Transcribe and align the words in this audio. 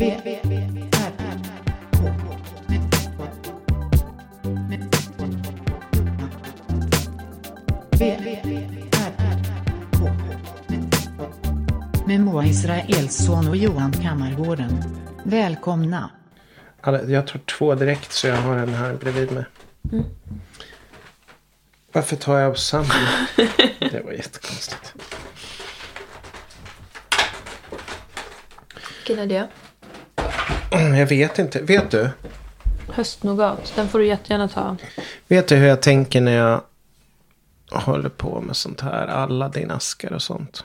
Med 0.00 0.16
Moa 12.20 12.46
Israelsson 12.46 13.48
och 13.48 13.56
Johan 13.56 13.92
Kammargården. 13.92 14.84
Välkomna. 15.24 16.10
Jag 17.08 17.26
tar 17.26 17.38
två 17.38 17.74
direkt 17.74 18.12
så 18.12 18.26
jag 18.26 18.36
har 18.36 18.56
en 18.56 18.74
här 18.74 18.94
bredvid 18.94 19.32
mig. 19.32 19.44
Varför 21.92 22.16
tar 22.16 22.38
jag 22.38 22.50
av 22.50 22.54
samma? 22.54 22.94
det 23.78 24.02
var 24.04 24.12
jättekonstigt. 24.12 24.94
Vilken 28.98 29.18
är 29.18 29.26
det? 29.26 29.48
Jag 30.98 31.06
vet 31.06 31.38
inte. 31.38 31.62
Vet 31.62 31.90
du? 31.90 32.10
Höstnougat. 32.88 33.72
Den 33.76 33.88
får 33.88 33.98
du 33.98 34.06
jättegärna 34.06 34.48
ta. 34.48 34.76
Vet 35.28 35.48
du 35.48 35.56
hur 35.56 35.66
jag 35.66 35.82
tänker 35.82 36.20
när 36.20 36.36
jag 36.36 36.60
håller 37.70 38.08
på 38.08 38.40
med 38.40 38.56
sånt 38.56 38.80
här? 38.80 39.06
Alla 39.06 39.48
dina 39.48 39.74
askar 39.74 40.12
och 40.12 40.22
sånt. 40.22 40.64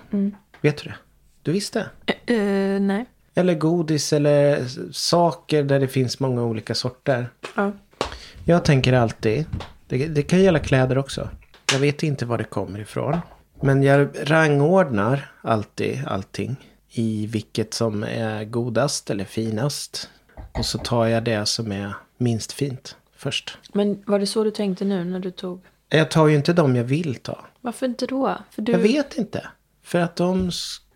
Vet 0.62 0.78
du 0.78 0.90
det? 0.90 0.96
Du 1.42 1.52
visste? 1.52 1.90
Eh, 2.06 2.36
eh, 2.36 2.82
nej. 2.82 3.06
Eller 3.36 3.54
godis 3.54 4.14
eller 4.14 4.66
saker 4.92 5.64
där 5.64 5.80
det 5.80 5.88
finns 5.88 6.20
många 6.20 6.44
olika 6.44 6.76
sorter. 6.76 7.30
Ja. 7.56 7.72
Jag 8.46 8.66
tänker 8.66 8.94
alltid, 8.94 9.46
det, 9.88 10.08
det 10.08 10.22
kan 10.22 10.42
gälla 10.42 10.60
kläder 10.60 10.98
också. 10.98 11.30
Jag 11.72 11.80
vet 11.80 12.04
inte 12.04 12.26
var 12.26 12.38
det 12.38 12.44
kommer 12.44 12.80
ifrån. 12.80 13.18
Men 13.62 13.84
jag 13.84 14.10
rangordnar 14.24 15.32
alltid 15.42 16.02
allting. 16.08 16.56
I 16.98 17.28
vilket 17.28 17.74
som 17.74 18.04
är 18.04 18.46
godast 18.46 19.10
eller 19.10 19.26
finast. 19.26 20.10
Och 20.52 20.66
så 20.66 20.78
tar 20.78 21.06
jag 21.06 21.24
det 21.24 21.46
som 21.46 21.72
är 21.72 21.94
minst 22.18 22.52
fint 22.52 22.96
först. 23.16 23.58
Men 23.74 24.04
var 24.06 24.20
det 24.20 24.28
så 24.28 24.44
du 24.44 24.52
tänkte 24.52 24.86
nu 24.86 25.04
när 25.04 25.20
du 25.20 25.32
tog? 25.32 25.62
Jag 25.90 26.12
tar 26.12 26.28
ju 26.28 26.36
inte 26.36 26.54
de 26.54 26.76
jag 26.76 26.84
vill 26.84 27.16
ta. 27.16 27.46
Varför 27.62 27.86
inte 27.86 28.06
då? 28.06 28.38
För 28.52 28.62
du, 28.62 28.72
Jag 28.72 28.80
vet 28.80 29.18
inte. 29.18 29.48
För 29.84 30.00
att 30.00 30.16
de... 30.16 30.52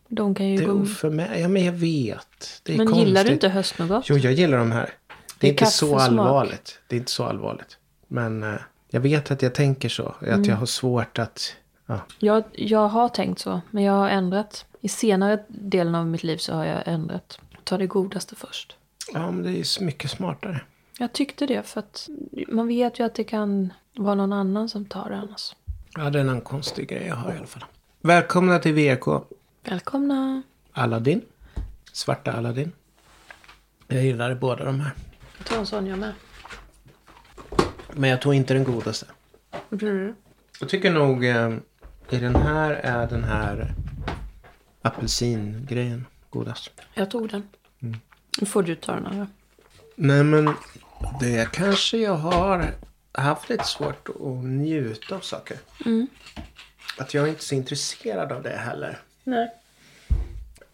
De 0.08 0.36
kan 0.36 0.50
ju 0.50 0.58
Det 0.58 0.64
är 0.64 0.68
gå... 0.68 0.74
oförmä... 0.74 1.40
Ja 1.40 1.48
men 1.48 1.66
jag 1.66 1.74
vet. 1.74 2.62
Det 2.64 2.74
är 2.74 2.78
Men 2.78 2.88
konstigt. 2.88 3.08
gillar 3.08 3.24
du 3.24 3.32
inte 3.32 3.50
höstnougat? 3.50 4.06
Jo, 4.10 4.18
jag 4.18 4.34
gillar 4.34 4.58
de 4.58 4.72
här. 4.72 4.86
Det 4.86 4.88
är, 4.88 4.94
Det 5.40 5.48
är 5.48 5.50
inte 5.52 5.66
så 5.66 5.98
allvarligt. 6.00 6.80
Det 6.88 6.96
är 6.96 7.00
inte 7.00 7.12
så 7.12 7.24
allvarligt. 7.24 7.78
Men 8.08 8.44
eh, 8.44 8.60
jag 8.90 9.00
vet 9.02 9.32
att 9.32 9.42
jag 9.42 9.54
tänker 9.54 9.90
så. 9.90 10.08
Att 10.08 10.22
Mm. 10.28 10.44
jag 10.44 10.56
har 10.56 10.66
svårt 10.66 11.20
att... 11.20 11.54
Ja. 11.90 12.00
Jag, 12.20 12.44
jag 12.54 12.88
har 12.88 13.10
tänkt 13.10 13.40
så, 13.40 13.62
men 13.72 13.84
jag 13.84 13.94
har 13.94 14.10
ändrat. 14.10 14.66
I 14.82 14.90
senare 14.90 15.44
delen 15.48 15.96
av 15.96 16.08
mitt 16.08 16.24
liv 16.24 16.38
så 16.38 16.54
har 16.54 16.66
jag 16.66 16.82
ändrat. 16.86 17.40
Ta 17.64 17.78
det 17.78 17.88
godaste 17.88 18.36
först. 18.36 18.78
ja, 19.14 19.32
men 19.32 19.44
det 19.44 19.50
är 19.50 19.80
ju 19.80 19.86
mycket 19.86 20.12
smartare. 20.12 20.62
Jag 20.98 21.14
tyckte 21.14 21.46
det 21.46 21.64
för 21.68 21.80
att 21.80 22.10
man 22.48 22.68
vet 22.68 23.00
ju 23.00 23.04
att 23.06 23.16
det 23.16 23.24
kan 23.24 23.74
vara 23.96 24.16
någon 24.16 24.34
annan 24.34 24.70
som 24.70 24.86
tar 24.86 25.10
det 25.10 25.18
annars. 25.18 25.56
Ja, 25.96 26.10
det 26.10 26.20
är 26.20 26.24
någon 26.24 26.42
konstig 26.42 26.90
grej 26.90 27.06
jag 27.08 27.16
har 27.16 27.34
i 27.34 27.38
alla 27.38 27.48
fall. 27.48 27.66
Välkomna 28.02 28.60
till 28.60 28.74
VK. 28.74 29.08
Välkomna! 29.64 30.42
Aladdin. 30.72 31.22
Svarta 31.94 32.32
Aladdin. 32.32 32.72
Jag 33.88 34.04
gillar 34.04 34.36
båda 34.36 34.66
de 34.66 34.80
här. 34.80 34.92
Jag 35.38 35.48
tar 35.48 35.58
en 35.58 35.66
sån 35.66 35.88
jag 35.88 36.00
med. 36.00 36.14
Men 37.94 38.10
jag 38.10 38.22
tog 38.22 38.34
inte 38.34 38.54
den 38.54 38.64
godaste. 38.64 39.06
Vad 39.70 39.80
tror 39.80 39.92
du? 39.92 40.16
Jag 40.60 40.70
tycker 40.70 40.92
nog 40.92 41.26
eh, 41.26 41.54
i 42.10 42.18
den 42.18 42.36
här 42.36 42.72
är 42.72 43.08
den 43.08 43.24
här 43.24 43.74
apelsingrejen 44.82 46.06
godast. 46.30 46.72
Jag 46.94 47.12
tog 47.12 47.30
den. 47.30 47.44
Mm. 47.82 48.00
Nu 48.40 48.46
får 48.46 48.64
du 48.64 48.76
ta 48.76 48.92
den 48.96 49.06
andra. 49.06 49.28
Nej 49.96 50.24
men 50.24 50.54
det 51.20 51.52
kanske 51.52 51.98
jag 51.98 52.16
har 52.16 52.72
haft 53.12 53.50
lite 53.50 53.64
svårt 53.64 54.10
att 54.10 54.44
njuta 54.46 55.16
av 55.16 55.20
saker. 55.20 55.58
Att 56.98 57.14
jag 57.14 57.24
är 57.26 57.28
inte 57.30 57.44
så 57.44 57.56
intresserad 57.56 58.32
av 58.32 58.44
det 58.44 58.58
heller. 58.58 59.00
Nej. 59.24 59.50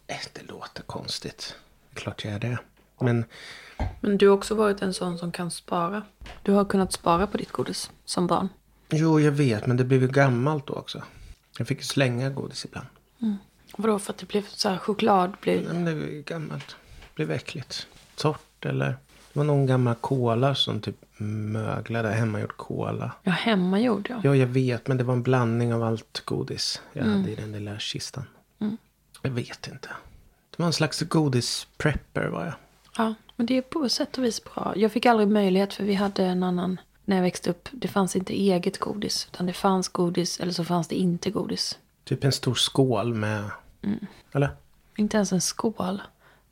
Eh, 0.07 0.15
Det 0.33 0.41
låter 0.51 0.83
konstigt. 0.83 1.55
Klart 1.93 2.25
jag 2.25 2.33
är 2.33 2.39
det. 2.39 2.57
Men 2.99 3.25
Men 4.01 4.17
du 4.17 4.27
har 4.27 4.35
också 4.37 4.55
varit 4.55 4.81
en 4.81 4.93
sån 4.93 5.17
som 5.17 5.31
kan 5.31 5.51
spara. 5.51 6.01
Du 6.43 6.51
har 6.51 6.65
kunnat 6.65 6.93
spara 6.93 7.27
på 7.27 7.37
ditt 7.37 7.51
godis 7.51 7.91
som 8.05 8.27
barn. 8.27 8.49
jo, 8.89 9.19
jag 9.19 9.31
vet. 9.31 9.65
Men 9.67 9.77
det 9.77 9.83
blev 9.83 10.01
ju 10.01 10.07
gammalt 10.07 10.67
då 10.67 10.73
också. 10.73 11.03
Jag 11.57 11.67
fick 11.67 11.83
slänga 11.83 12.29
godis 12.29 12.66
ibland. 12.66 12.88
Vadå 13.77 13.99
för 13.99 14.13
att 14.13 14.17
det 14.17 14.25
blev 14.25 14.45
så 14.47 14.69
här 14.69 14.77
choklad? 14.77 15.35
Blev... 15.41 15.63
Men 15.63 15.85
det 15.85 15.95
blev 15.95 16.23
gammalt. 16.23 16.75
Det 16.99 17.16
blev 17.16 17.31
äckligt. 17.31 17.88
Torrt 18.16 18.66
eller. 18.66 18.88
Det 18.88 19.39
var 19.39 19.43
någon 19.43 19.66
gammal 19.66 19.95
kola 19.95 20.55
som 20.55 20.81
typ 20.81 20.95
möglade. 21.17 22.09
Hemmagjord 22.09 22.57
kola. 22.57 23.11
Ja, 23.23 23.31
hemmagjord 23.31 24.07
ja. 24.09 24.21
Ja, 24.23 24.35
jag 24.35 24.47
vet. 24.47 24.88
Men 24.88 24.97
det 24.97 25.03
var 25.03 25.13
en 25.13 25.23
blandning 25.23 25.73
av 25.73 25.83
allt 25.83 26.21
godis 26.25 26.81
jag 26.93 27.03
hade 27.03 27.31
i 27.31 27.35
den 27.35 27.51
lilla 27.51 27.79
kistan. 27.79 28.23
Jag 29.22 29.31
vet 29.31 29.67
inte. 29.67 29.89
Det 30.49 30.57
var 30.57 30.66
en 30.66 30.73
slags 30.73 31.01
godis-prepper 31.01 32.27
var 32.27 32.45
jag. 32.45 32.53
Ja, 32.97 33.13
men 33.35 33.45
det 33.45 33.57
är 33.57 33.61
på 33.61 33.89
sätt 33.89 34.17
och 34.17 34.23
vis 34.23 34.43
bra. 34.43 34.73
Jag 34.75 34.91
fick 34.91 35.05
aldrig 35.05 35.27
möjlighet 35.27 35.73
för 35.73 35.83
vi 35.83 35.93
hade 35.93 36.25
en 36.25 36.43
annan 36.43 36.79
när 37.05 37.16
jag 37.16 37.23
växte 37.23 37.49
upp. 37.49 37.69
Det 37.71 37.88
fanns 37.88 38.16
inte 38.16 38.33
eget 38.33 38.79
godis. 38.79 39.27
Utan 39.33 39.45
det 39.45 39.53
fanns 39.53 39.88
godis 39.88 40.39
eller 40.39 40.51
så 40.51 40.63
fanns 40.63 40.88
det 40.88 40.95
inte 40.95 41.31
godis. 41.31 41.79
Typ 42.03 42.23
en 42.23 42.31
stor 42.31 42.55
skål 42.55 43.13
med... 43.13 43.49
Eller? 44.31 44.49
Inte 44.95 45.17
ens 45.17 45.31
en 45.31 45.41
skål. 45.41 46.01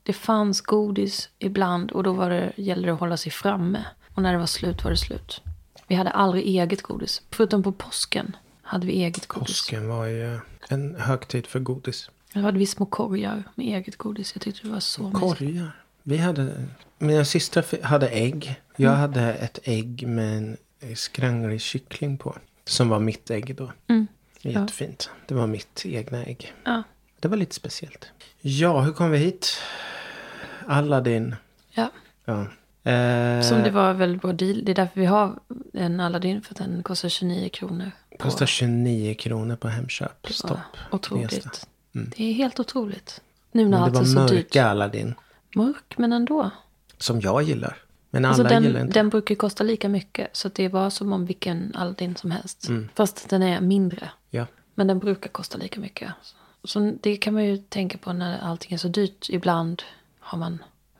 Det 0.02 0.12
fanns 0.12 0.60
godis 0.60 1.28
ibland 1.38 1.90
och 1.90 2.02
då 2.02 2.12
var 2.12 2.30
det, 2.30 2.52
gällde 2.56 2.86
det 2.86 2.92
att 2.92 3.00
hålla 3.00 3.16
sig 3.16 3.32
framme. 3.32 3.84
Och 4.14 4.22
när 4.22 4.32
det 4.32 4.38
var 4.38 4.46
slut 4.46 4.84
var 4.84 4.90
det 4.90 4.96
slut. 4.96 5.40
Vi 5.86 5.94
hade 5.94 6.10
aldrig 6.10 6.46
eget 6.46 6.82
godis. 6.82 7.22
Förutom 7.30 7.62
på 7.62 7.72
påsken 7.72 8.36
hade 8.62 8.86
vi 8.86 8.92
eget 8.92 9.26
godis. 9.26 9.48
Påsken 9.48 9.88
var 9.88 10.06
ju 10.06 10.40
en 10.68 10.96
högtid 11.00 11.46
för 11.46 11.60
godis. 11.60 12.10
Då 12.32 12.40
hade 12.40 12.58
vi 12.58 12.66
små 12.66 12.86
korgar 12.86 13.42
med 13.54 13.66
eget 13.66 13.96
godis. 13.96 14.32
Jag 14.34 14.42
tyckte 14.42 14.66
det 14.66 14.72
var 14.72 14.80
så 14.80 15.02
mysigt. 15.02 15.62
Vi 16.06 16.16
hade... 16.16 16.66
Mina 16.98 17.24
systrar 17.24 17.82
hade 17.82 18.08
ägg. 18.08 18.60
Jag 18.76 18.90
hade 18.90 19.34
ett 19.34 19.58
ägg 19.62 20.06
med 20.08 20.36
en 20.36 20.56
skranglig 20.96 21.60
kyckling 21.60 22.18
på. 22.18 22.36
Som 22.64 22.88
var 22.88 22.98
mitt 22.98 23.30
ägg 23.30 23.56
då. 23.56 23.72
Mm. 23.88 24.06
Jättefint. 24.40 25.10
Det 25.26 25.34
var 25.34 25.46
mitt 25.46 25.82
egna 25.86 26.24
ägg. 26.24 26.52
Ja. 26.64 26.82
Det 27.20 27.28
var 27.28 27.36
lite 27.36 27.54
speciellt. 27.54 28.06
Ja, 28.40 28.80
hur 28.80 28.92
kom 28.92 29.10
vi 29.10 29.18
hit? 29.18 29.56
Aladdin. 30.66 31.36
ja. 31.70 31.90
Ja. 32.24 32.40
Eh, 32.90 33.42
Som 33.42 33.62
det 33.62 33.70
var 33.70 33.92
väldigt 33.94 34.22
bra 34.22 34.32
deal. 34.32 34.64
Det 34.64 34.72
är 34.72 34.74
därför 34.74 35.00
vi 35.00 35.06
har 35.06 35.38
en 35.72 36.00
Aladdin. 36.00 36.42
För 36.42 36.52
att 36.54 36.58
den 36.58 36.82
kostar 36.82 37.08
29 37.08 37.48
kronor. 37.48 37.90
på- 38.10 38.16
Kostar 38.18 38.46
29 38.46 39.14
kronor 39.14 39.56
på 39.56 39.68
Hemköp. 39.68 40.10
Ja, 40.22 40.30
Stopp. 40.32 40.58
Otroligt. 40.90 41.30
Gnesta. 41.30 41.50
Det 41.92 42.24
är 42.24 42.32
helt 42.32 42.60
otroligt. 42.60 43.20
Nu 43.52 43.64
när 43.68 43.78
det 43.78 43.84
allt 43.84 43.94
var 43.94 44.00
är 44.00 44.04
så 44.04 44.14
mörka 44.14 44.34
dyrt. 44.34 44.56
Aladdin. 44.56 45.14
Mörk, 45.54 45.98
men 45.98 46.12
ändå. 46.12 46.50
Som 46.98 47.20
jag 47.20 47.42
gillar. 47.42 47.76
Men 48.10 48.24
alla 48.24 48.34
Alltså 48.34 48.54
gillar 48.54 48.72
den, 48.72 48.86
inte. 48.86 48.98
den 48.98 49.08
brukar 49.08 49.34
kosta 49.34 49.64
lika 49.64 49.88
mycket. 49.88 50.36
Så 50.36 50.48
det 50.48 50.68
var 50.68 50.90
som 50.90 51.12
om 51.12 51.26
vilken 51.26 51.72
Aladdin 51.76 52.16
som 52.16 52.30
helst. 52.30 52.68
Mm. 52.68 52.88
Fast 52.94 53.28
den 53.28 53.42
är 53.42 53.60
mindre. 53.60 54.10
Ja. 54.30 54.46
Men 54.74 54.86
den 54.86 54.98
brukar 54.98 55.28
kosta 55.28 55.58
lika 55.58 55.80
mycket. 55.80 56.12
Så 56.64 56.94
det 57.00 57.16
kan 57.16 57.34
man 57.34 57.44
ju 57.44 57.56
tänka 57.56 57.98
på 57.98 58.12
när 58.12 58.38
allting 58.38 58.72
är 58.72 58.78
så 58.78 58.88
dyrt. 58.88 59.28
Ibland 59.28 59.82
har 60.20 60.38
man, 60.38 60.58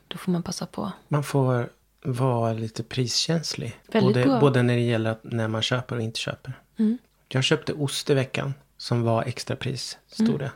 då 0.08 0.18
får 0.18 0.32
man 0.32 0.42
passa 0.42 0.66
på. 0.66 0.92
Man 1.08 1.24
får 1.24 1.70
vara 2.02 2.52
lite 2.52 2.82
priskänslig. 2.82 3.80
Väldigt 3.86 4.14
både, 4.14 4.26
bra. 4.26 4.40
både 4.40 4.62
när 4.62 4.74
det 4.74 4.80
gäller 4.82 5.10
att, 5.10 5.24
när 5.24 5.48
man 5.48 5.62
köper 5.62 5.96
och 5.96 6.02
inte 6.02 6.20
köper. 6.20 6.52
Mm. 6.76 6.98
Jag 7.28 7.44
köpte 7.44 7.72
ost 7.72 8.10
i 8.10 8.14
veckan. 8.14 8.54
Som 8.76 9.02
var 9.02 9.22
extrapris. 9.22 9.98
Stod 10.06 10.38
det. 10.38 10.50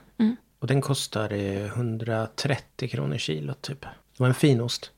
Mm. 0.58 0.60
Och 0.60 0.66
den 0.66 0.80
kostade 0.80 1.64
130 1.64 2.88
kronor 2.88 3.18
kilo 3.18 3.54
typ. 3.60 3.80
Det 3.80 3.88
var 4.16 4.28
en 4.28 4.34
fin 4.34 4.60
ost. 4.60 4.90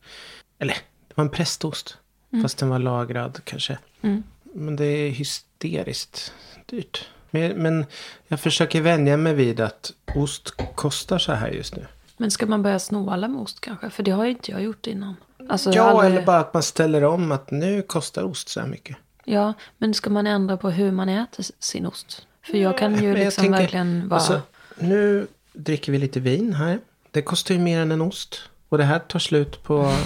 Eller, 0.59 0.75
det 1.09 1.15
var 1.17 1.25
en 1.25 1.31
prästost. 1.31 1.97
Fast 2.43 2.59
den 2.59 2.69
var 2.69 2.79
lagrad 2.79 3.41
kanske. 3.45 3.79
Mm. 4.03 4.23
Men 4.43 4.77
det 4.77 4.85
är 4.85 5.11
hysteriskt 5.11 6.33
dyrt. 6.67 7.09
Men, 7.31 7.53
men 7.63 7.85
jag 8.29 8.41
försöker 8.41 8.81
vänja 8.81 9.17
mig 9.17 9.35
vid 9.35 9.61
att 9.61 9.93
ost 10.17 10.51
kostar 10.75 11.19
så 11.19 11.33
här 11.33 11.49
just 11.49 11.77
nu. 11.77 11.87
Men 12.17 12.31
ska 12.31 12.47
man 12.47 12.63
börja 12.63 12.79
snåla 12.79 13.29
med 13.29 13.41
ost 13.41 13.61
kanske? 13.61 13.91
För 13.91 14.03
det 14.03 14.11
har 14.11 14.25
ju 14.25 14.31
inte 14.31 14.51
jag 14.51 14.63
gjort 14.63 14.87
innan. 14.87 15.17
Alltså, 15.49 15.71
Ja, 15.73 15.83
aldrig- 15.83 16.13
eller 16.13 16.27
bara 16.27 16.39
att 16.39 16.55
man 16.55 16.63
ställer 16.63 17.05
om 17.05 17.33
att 17.33 17.51
nu 17.51 17.83
kostar 17.83 18.23
ost 18.23 18.49
så 18.49 18.61
här 18.61 18.67
mycket. 18.67 18.97
Ja, 19.25 19.53
men 19.79 19.95
ska 19.95 20.11
man 20.11 20.27
ändra 20.27 20.57
på 20.57 20.71
hur 20.71 20.93
man 20.93 21.09
äter 21.09 21.45
sin 21.59 21.87
ost? 21.87 22.27
För 22.43 22.59
jag 22.59 22.79
kan 22.79 23.03
ju 23.03 23.09
jag 23.09 23.19
liksom 23.19 23.43
tänker, 23.43 23.61
verkligen 23.61 24.09
vara... 24.09 24.21
alltså, 24.21 24.41
nu 24.79 25.27
dricker 25.53 25.93
vi 25.93 25.99
lite 25.99 26.21
vin 26.21 26.55
här. 26.55 26.81
Det 27.11 27.23
kostar 27.23 27.55
ju 27.55 27.61
mer 27.61 27.81
än 27.81 27.93
en 27.93 28.01
ost. 28.01 28.43
Och 28.69 28.79
det 28.79 28.85
här 28.85 28.99
tar 28.99 29.19
slut 29.19 29.63
på 29.63 29.97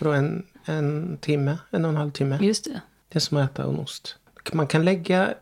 en, 0.00 0.46
en 0.64 1.18
timme, 1.20 1.58
en 1.70 1.84
och 1.84 1.88
en 1.88 1.96
halv 1.96 2.10
timme. 2.10 2.38
Just 2.42 2.64
det. 2.64 2.80
Det 3.08 3.18
är 3.18 3.20
som 3.20 3.36
att 3.36 3.50
äta 3.50 3.62
en 3.62 3.78
ost. 3.78 4.16
Man 4.52 4.66
kan 4.66 4.84
lägga 4.84 5.34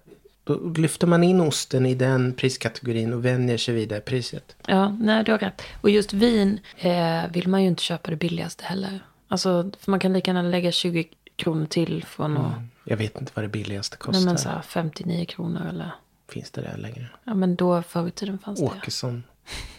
Då 0.45 0.55
lyfter 0.77 1.07
man 1.07 1.25
in 1.25 1.41
osten 1.41 1.87
i 1.87 1.95
den 1.95 2.33
priskategorin 2.33 3.13
och 3.13 3.25
vänjer 3.25 3.57
sig 3.59 3.75
vid 3.75 3.89
det 3.89 4.01
priset. 4.01 4.57
Ja, 4.67 4.89
nej 4.89 5.25
du 5.25 5.33
har 5.33 5.39
rätt. 5.39 5.63
Och 5.81 5.91
just 5.91 6.13
vin 6.13 6.61
eh, 6.77 7.23
vill 7.31 7.49
man 7.49 7.63
ju 7.63 7.69
inte 7.69 7.83
köpa 7.83 8.11
det 8.11 8.17
billigaste 8.17 8.65
heller. 8.65 9.01
Alltså, 9.29 9.71
för 9.79 9.91
man 9.91 10.01
kan 10.01 10.13
lika 10.13 10.31
gärna 10.31 10.43
lägga 10.43 10.73
20 10.73 11.09
kronor 11.37 11.67
till 11.67 12.05
från 12.05 12.37
att... 12.37 12.53
Jag 12.85 12.97
vet 12.97 13.21
inte 13.21 13.33
vad 13.35 13.45
det 13.45 13.49
billigaste 13.49 13.97
Nej, 13.97 14.07
kostar. 14.07 14.25
men 14.25 14.39
så 14.39 14.49
här 14.49 14.63
59 14.63 15.25
kronor 15.25 15.67
eller... 15.69 15.91
Finns 16.29 16.51
det 16.51 16.61
där 16.61 16.77
längre? 16.77 17.09
Ja, 17.25 17.35
men 17.35 17.57
då 17.57 17.83
förr 17.83 18.09
i 18.09 18.11
tiden 18.11 18.39
fanns 18.39 18.61
det. 18.61 18.67
Åkesson 18.67 19.23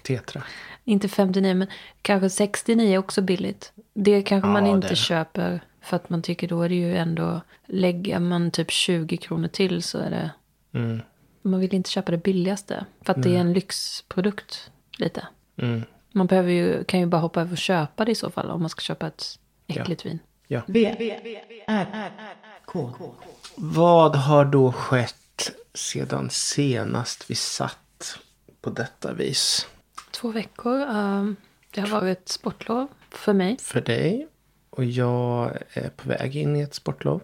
Tetra. 0.03 0.43
Inte 0.83 1.07
59, 1.09 1.53
men 1.53 1.67
kanske 2.01 2.29
69 2.29 2.93
är 2.93 2.97
också 2.97 3.21
billigt. 3.21 3.71
Det 3.93 4.21
kanske 4.21 4.47
Ja, 4.47 4.53
man 4.53 4.67
inte 4.67 4.87
det. 4.87 4.95
köper 4.95 5.61
för 5.81 5.95
att 5.95 6.09
man 6.09 6.21
tycker 6.21 6.47
då 6.47 6.61
är 6.61 6.69
det 6.69 6.75
ju 6.75 6.97
ändå... 6.97 7.41
Lägger 7.65 8.19
man 8.19 8.51
typ 8.51 8.71
20 8.71 9.17
kronor 9.17 9.47
till 9.47 9.83
så 9.83 9.97
är 9.97 10.09
det... 10.09 10.31
Mm. 10.73 11.01
Man 11.41 11.59
vill 11.59 11.73
inte 11.73 11.89
köpa 11.89 12.11
det 12.11 12.17
billigaste. 12.17 12.85
För 13.01 13.13
att 13.13 13.23
det 13.23 13.35
är 13.35 13.39
en 13.39 13.53
lyxprodukt 13.53 14.71
lite. 14.97 15.27
Mm. 15.57 15.83
Man 16.11 16.27
behöver 16.27 16.51
ju, 16.51 16.83
kan 16.83 16.99
ju 16.99 17.05
bara 17.05 17.21
hoppa 17.21 17.41
över 17.41 17.51
och 17.51 17.57
köpa 17.57 18.05
det 18.05 18.11
i 18.11 18.15
så 18.15 18.29
fall 18.29 18.49
om 18.51 18.61
man 18.61 18.69
ska 18.69 18.81
köpa 18.81 19.07
ett 19.07 19.39
äckligt 19.67 20.05
vin. 20.05 20.19
Ja. 20.47 20.61
V, 20.67 20.95
R, 21.67 22.11
K. 22.65 22.91
Vad 23.55 24.15
har 24.15 24.45
då 24.45 24.71
skett 24.71 25.51
sedan 25.73 26.29
senast 26.29 27.29
vi 27.29 27.35
satt 27.35 28.19
på 28.67 28.73
detta 28.73 29.13
vis? 29.13 29.67
Två 30.11 30.31
veckor. 30.31 30.81
ehm, 30.81 31.35
det 31.71 31.81
har 31.81 31.87
varit 31.87 32.29
sportlov 32.29 32.87
för 33.09 33.33
mig. 33.33 33.57
För 33.59 33.81
dig. 33.81 34.27
Och 34.69 34.85
jag 34.85 35.57
är 35.73 35.89
på 35.89 36.09
väg 36.09 36.35
in 36.35 36.55
i 36.55 36.61
ett 36.61 36.73
sportlov. 36.73 37.21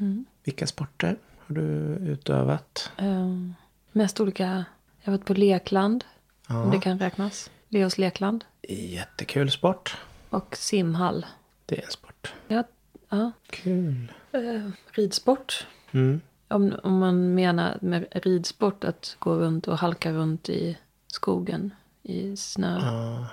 Mm. 0.00 0.24
Vilka 0.44 0.66
sporter 0.66 1.16
har 1.38 1.54
du 1.54 1.62
utövat? 2.10 2.90
Um, 2.98 3.54
mest 3.92 4.20
olika... 4.20 4.64
Jag 5.00 5.12
har 5.12 5.18
varit 5.18 5.26
på 5.26 5.34
lekland. 5.34 6.04
Ja. 6.48 6.62
Om 6.62 6.70
det 6.70 6.78
kan 6.80 6.98
räknas. 6.98 7.50
Leos 7.68 7.98
lekland. 7.98 8.44
Jättekul 8.68 9.50
sport. 9.50 9.96
Och 10.30 10.56
simhall. 10.56 11.26
Det 11.66 11.78
är 11.78 11.84
en 11.84 11.90
sport. 11.90 12.32
Ja, 12.48 12.64
ja. 13.08 13.32
Kul. 13.50 14.12
Eh, 14.32 14.70
ridsport. 14.92 15.66
Mm. 15.92 16.20
Om, 16.48 16.74
om 16.82 16.98
man 16.98 17.34
menar 17.34 17.78
med 17.80 18.06
ridsport 18.12 18.84
att 18.84 19.16
gå 19.18 19.34
runt 19.34 19.68
och 19.68 19.78
halka 19.78 20.12
runt 20.12 20.48
i 20.48 20.78
skogen 21.06 21.74
i 22.02 22.36
snö, 22.36 22.78
Ja, 22.80 23.26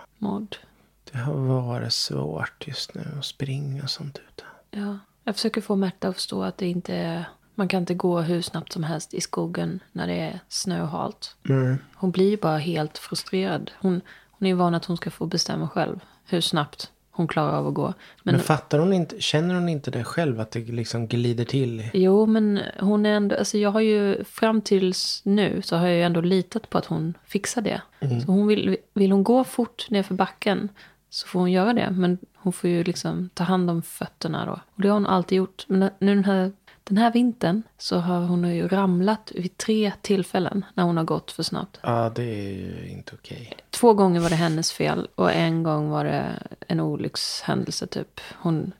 det 1.12 1.18
har 1.18 1.34
varit 1.34 1.94
svårt 1.94 2.68
just 2.68 2.94
nu 2.94 3.02
att 3.19 3.25
springa 3.25 3.84
och 3.84 3.90
sånt 3.90 4.18
ute. 4.18 4.44
Ja. 4.69 4.98
Jag 5.24 5.36
försöker 5.36 5.62
få 5.62 5.75
Märta 5.75 6.08
att 6.08 6.16
förstå 6.16 6.44
att 6.44 6.58
det 6.58 6.68
inte 6.68 6.96
är... 6.96 7.25
Man 7.56 7.68
kan 7.68 7.80
inte 7.80 7.94
gå 7.94 8.22
hur 8.22 8.42
snabbt 8.42 8.74
som 8.74 8.84
helst 8.84 9.13
i 9.13 9.22
skogen 9.22 9.80
när 9.92 10.08
det 10.08 10.19
är 10.19 10.40
snö 10.48 10.81
och 10.81 10.88
halt. 10.88 11.36
Mm. 11.50 11.78
Hon 11.96 12.12
blir 12.12 12.38
bara 12.38 12.58
helt 12.58 12.98
frustrerad. 12.98 13.72
Hon, 13.80 14.02
hon 14.31 14.48
är 14.48 14.54
van 14.54 14.75
att 14.75 14.86
hon 14.86 14.98
ska 14.98 15.12
få 15.12 15.25
bestämma 15.25 15.69
själv 15.69 16.00
hur 16.25 16.42
snabbt 16.42 16.90
hon 17.12 17.28
klarar 17.28 17.54
av 17.54 17.68
att 17.68 17.74
gå. 17.74 17.94
Men, 18.24 18.36
Men, 18.36 18.44
fattar 18.44 18.80
hon 18.80 18.94
inte, 18.94 19.22
känner 19.22 19.56
hon 19.56 19.69
inte 19.69 19.92
det 19.92 20.04
själv? 20.04 20.40
Att 20.40 20.52
det 20.52 20.60
liksom 20.60 21.08
glider 21.08 21.46
till? 21.46 21.90
jo, 21.94 22.25
men 22.25 22.60
hon 22.80 23.06
är 23.06 23.13
ändå... 23.13 23.36
Alltså 23.36 23.58
jag 23.58 23.72
har 23.72 23.81
ju 23.81 24.24
fram 24.24 24.62
tills 24.62 25.22
nu 25.25 25.62
så 25.62 25.75
har 25.75 25.88
jag 25.88 25.96
ju 25.96 26.04
ändå 26.04 26.22
litat 26.22 26.69
på 26.69 26.78
att 26.78 26.86
hon 26.86 27.13
fixar 27.25 27.62
det. 27.62 27.81
Så 28.25 28.31
hon 28.31 28.48
vill, 28.48 28.78
vill 28.94 29.12
hon 29.12 29.24
gå 29.24 29.44
fort 29.44 29.90
ner 29.90 30.04
för 30.04 30.16
backen 30.16 30.69
så 31.10 31.28
får 31.28 31.40
hon 31.40 31.52
göra 31.52 31.74
det. 31.74 31.92
Men 31.92 32.18
hon 32.36 32.54
får 32.54 32.69
ju 32.69 32.84
liksom 32.84 33.30
ta 33.34 33.44
hand 33.44 33.69
om 33.69 33.81
fötterna 33.81 34.46
då. 34.46 34.52
Och 34.52 34.81
det 34.81 34.88
har 34.88 34.94
hon 34.94 35.08
alltid 35.08 35.38
gjort. 35.38 35.66
Men 35.68 35.90
nu 36.00 36.16
den 36.16 36.25
här, 36.25 36.52
den 36.84 36.98
här 36.98 37.12
vintern 37.12 37.63
så 37.78 37.98
har 37.98 38.19
hon 38.19 38.56
ju 38.56 38.68
ramlat 38.68 39.31
vid 39.36 39.58
tre 39.58 39.92
tillfällen 40.02 40.66
när 40.74 40.84
hon 40.84 40.98
har 40.98 41.04
gått 41.04 41.31
för 41.31 41.44
snabbt. 41.44 41.80
Ja, 41.84 42.12
det 42.16 42.24
är 42.24 42.52
ju 42.52 42.90
inte 42.90 43.12
okej. 43.16 43.54
Två 43.81 43.94
gånger 43.94 44.19
var 44.19 44.30
det 44.30 44.36
hennes 44.36 44.72
fel 44.72 45.07
och 45.16 45.31
en 45.31 45.63
gång 45.63 45.89
var 45.89 46.06
det 46.06 46.44
en 46.68 46.80
olyckshändelse 46.80 47.88
typ. 47.88 48.22
Hon 48.39 48.72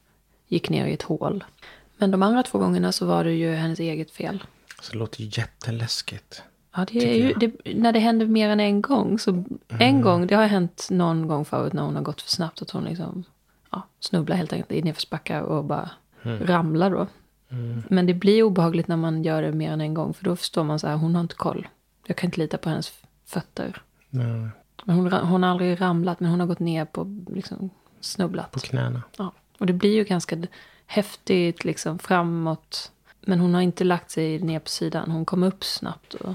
gick 0.48 0.70
ner 0.70 0.86
i 0.86 0.94
ett 0.94 1.02
hål. 1.02 1.44
Men 1.98 2.12
de 2.12 2.24
andra 2.24 2.44
två 2.44 2.60
gångerna 2.60 2.92
så 2.92 3.06
var 3.06 3.24
det 3.24 3.32
ju 3.32 3.54
hennes 3.54 3.80
eget 3.80 4.12
fel. 4.12 4.44
Så 4.82 4.92
det 4.92 4.98
låter 4.98 5.22
ju 5.22 5.30
jätteläskigt. 5.34 6.44
Ja, 6.76 6.86
det 6.92 7.14
är 7.14 7.16
ju, 7.16 7.34
det, 7.34 7.76
när 7.76 7.92
det 7.92 8.00
händer 8.00 8.26
mer 8.26 8.50
än 8.50 8.60
en 8.60 8.82
gång. 8.82 9.20
Så 9.20 9.44
en 9.68 10.02
gång, 10.02 10.28
det 10.28 10.36
har 10.36 10.46
hänt 10.46 10.88
någon 10.92 11.28
gång 11.28 11.46
förut 11.46 11.74
när 11.74 11.84
hon 11.84 11.96
har 11.96 12.04
gått 12.04 12.22
för 12.22 12.32
snabbt. 12.32 12.62
Att 12.62 12.72
hon 12.72 12.84
liksom 12.84 13.24
ja, 13.72 13.88
snubblar 14.00 14.36
helt 14.36 14.54
enkelt 14.54 14.72
i 14.72 14.82
nedförsbackar 14.82 15.42
och 15.42 15.66
bara 15.66 15.90
ramlar 16.24 16.92
då. 16.92 17.08
Men 17.88 18.06
det 18.06 18.14
blir 18.14 18.44
obehagligt 18.44 18.88
när 18.88 18.98
man 18.98 19.24
gör 19.24 19.42
det 19.42 19.52
mer 19.52 19.72
än 19.72 19.82
en 19.82 19.94
gång. 19.94 20.14
För 20.14 20.24
då 20.24 20.36
förstår 20.36 20.64
man 20.64 20.80
så 20.80 20.88
här, 20.88 20.96
hon 20.96 21.16
har 21.16 21.22
inte 21.22 21.36
koll. 21.36 21.68
Jag 22.08 22.18
kan 22.18 22.28
inte 22.28 22.40
lita 22.40 22.58
på 22.58 22.70
hennes 22.70 22.94
fötter. 23.26 23.82
Nej, 24.10 24.50
hon, 24.86 25.12
hon 25.14 25.44
har 25.44 25.50
aldrig 25.50 25.82
ramlat, 25.82 26.20
men 26.20 26.30
hon 26.32 26.40
har 26.40 26.48
gått 26.48 26.60
ner 26.60 26.86
på, 26.86 27.24
liksom, 27.34 27.70
snubblat. 28.00 28.52
på 28.52 28.60
knäna. 28.60 29.02
Ja. 29.18 29.32
Och 29.58 29.66
det 29.66 29.74
blir 29.74 29.94
ju 29.96 30.04
ganska 30.04 30.38
häftigt 30.86 31.64
liksom 31.66 32.00
framåt. 32.00 32.92
Men 33.22 33.40
hon 33.40 33.54
har 33.54 33.62
inte 33.62 33.84
lagt 33.84 34.12
sig 34.12 34.40
ner 34.40 34.60
på 34.60 34.70
sidan. 34.70 35.12
Hon 35.12 35.26
kom 35.26 35.44
upp 35.44 35.64
snabbt 35.64 36.14
och 36.14 36.34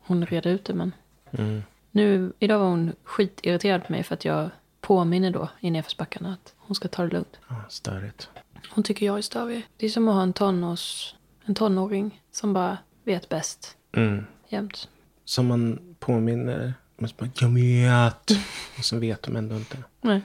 hon 0.00 0.26
red 0.26 0.46
ut 0.46 0.64
det. 0.64 0.74
Men 0.74 0.92
Mm. 1.30 1.62
nu, 1.90 2.32
idag 2.38 2.58
var 2.58 2.66
hon 2.68 2.92
skitirriterad 3.04 3.86
på 3.86 3.92
mig 3.92 4.02
för 4.02 4.14
att 4.14 4.24
jag 4.24 4.50
påminner 4.80 5.30
då 5.30 5.48
i 5.60 5.70
nedförsbackarna 5.70 6.32
att 6.32 6.54
hon 6.56 6.74
ska 6.74 6.88
ta 6.88 7.02
det 7.02 7.08
lugnt. 7.12 7.38
Ja, 7.48 7.54
störigt. 7.68 8.28
Hon 8.70 8.84
tycker 8.84 9.06
jag 9.06 9.18
är 9.18 9.22
störig. 9.22 9.66
Det 9.76 9.86
är 9.86 9.90
som 9.90 10.08
att 10.08 10.14
ha 10.14 10.22
en, 10.22 10.32
tonårs, 10.32 11.14
en 11.44 11.54
tonåring 11.54 12.22
som 12.32 12.52
bara 12.52 12.78
vet 13.04 13.28
bäst 13.28 13.76
Mm. 13.92 14.24
jämt. 14.48 14.88
Som 15.24 15.46
man 15.46 15.94
påminner. 15.98 16.74
Man 16.98 17.10
bara, 17.18 17.30
jag 17.40 17.48
vet. 17.48 18.30
Och 18.78 18.84
så 18.84 18.98
vet 18.98 19.22
de 19.22 19.36
ändå 19.36 19.56
inte. 19.56 19.76
Nej. 20.00 20.22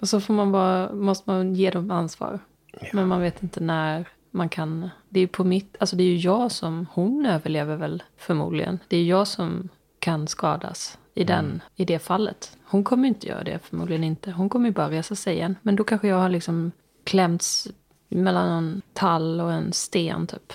Och 0.00 0.08
så 0.08 0.20
får 0.20 0.34
man 0.34 0.52
bara, 0.52 0.92
måste 0.92 1.30
man 1.30 1.54
ge 1.54 1.70
dem 1.70 1.90
ansvar. 1.90 2.38
Ja. 2.80 2.88
Men 2.92 3.08
man 3.08 3.20
vet 3.20 3.42
inte 3.42 3.60
när 3.60 4.08
man 4.30 4.48
kan. 4.48 4.90
Det 5.08 5.18
är 5.18 5.20
ju 5.20 5.28
på 5.28 5.44
mitt, 5.44 5.76
alltså 5.80 5.96
det 5.96 6.02
är 6.02 6.08
ju 6.08 6.16
jag 6.16 6.52
som, 6.52 6.86
hon 6.92 7.26
överlever 7.26 7.76
väl 7.76 8.02
förmodligen. 8.16 8.78
Det 8.88 8.96
är 8.96 9.04
jag 9.04 9.28
som 9.28 9.68
kan 9.98 10.28
skadas 10.28 10.98
i, 11.14 11.24
den, 11.24 11.62
i 11.76 11.84
det 11.84 11.98
fallet. 11.98 12.56
Hon 12.64 12.84
kommer 12.84 13.08
inte 13.08 13.26
göra 13.26 13.44
det, 13.44 13.58
förmodligen 13.58 14.04
inte. 14.04 14.30
Hon 14.30 14.48
kommer 14.48 14.68
ju 14.68 14.72
bara 14.72 14.90
resa 14.90 15.14
sig 15.14 15.34
igen. 15.34 15.56
Men 15.62 15.76
då 15.76 15.84
kanske 15.84 16.08
jag 16.08 16.16
har 16.16 16.28
liksom 16.28 16.72
klämts 17.04 17.68
mellan 18.08 18.48
en 18.48 18.82
tall 18.92 19.40
och 19.40 19.52
en 19.52 19.72
sten 19.72 20.26
typ. 20.26 20.52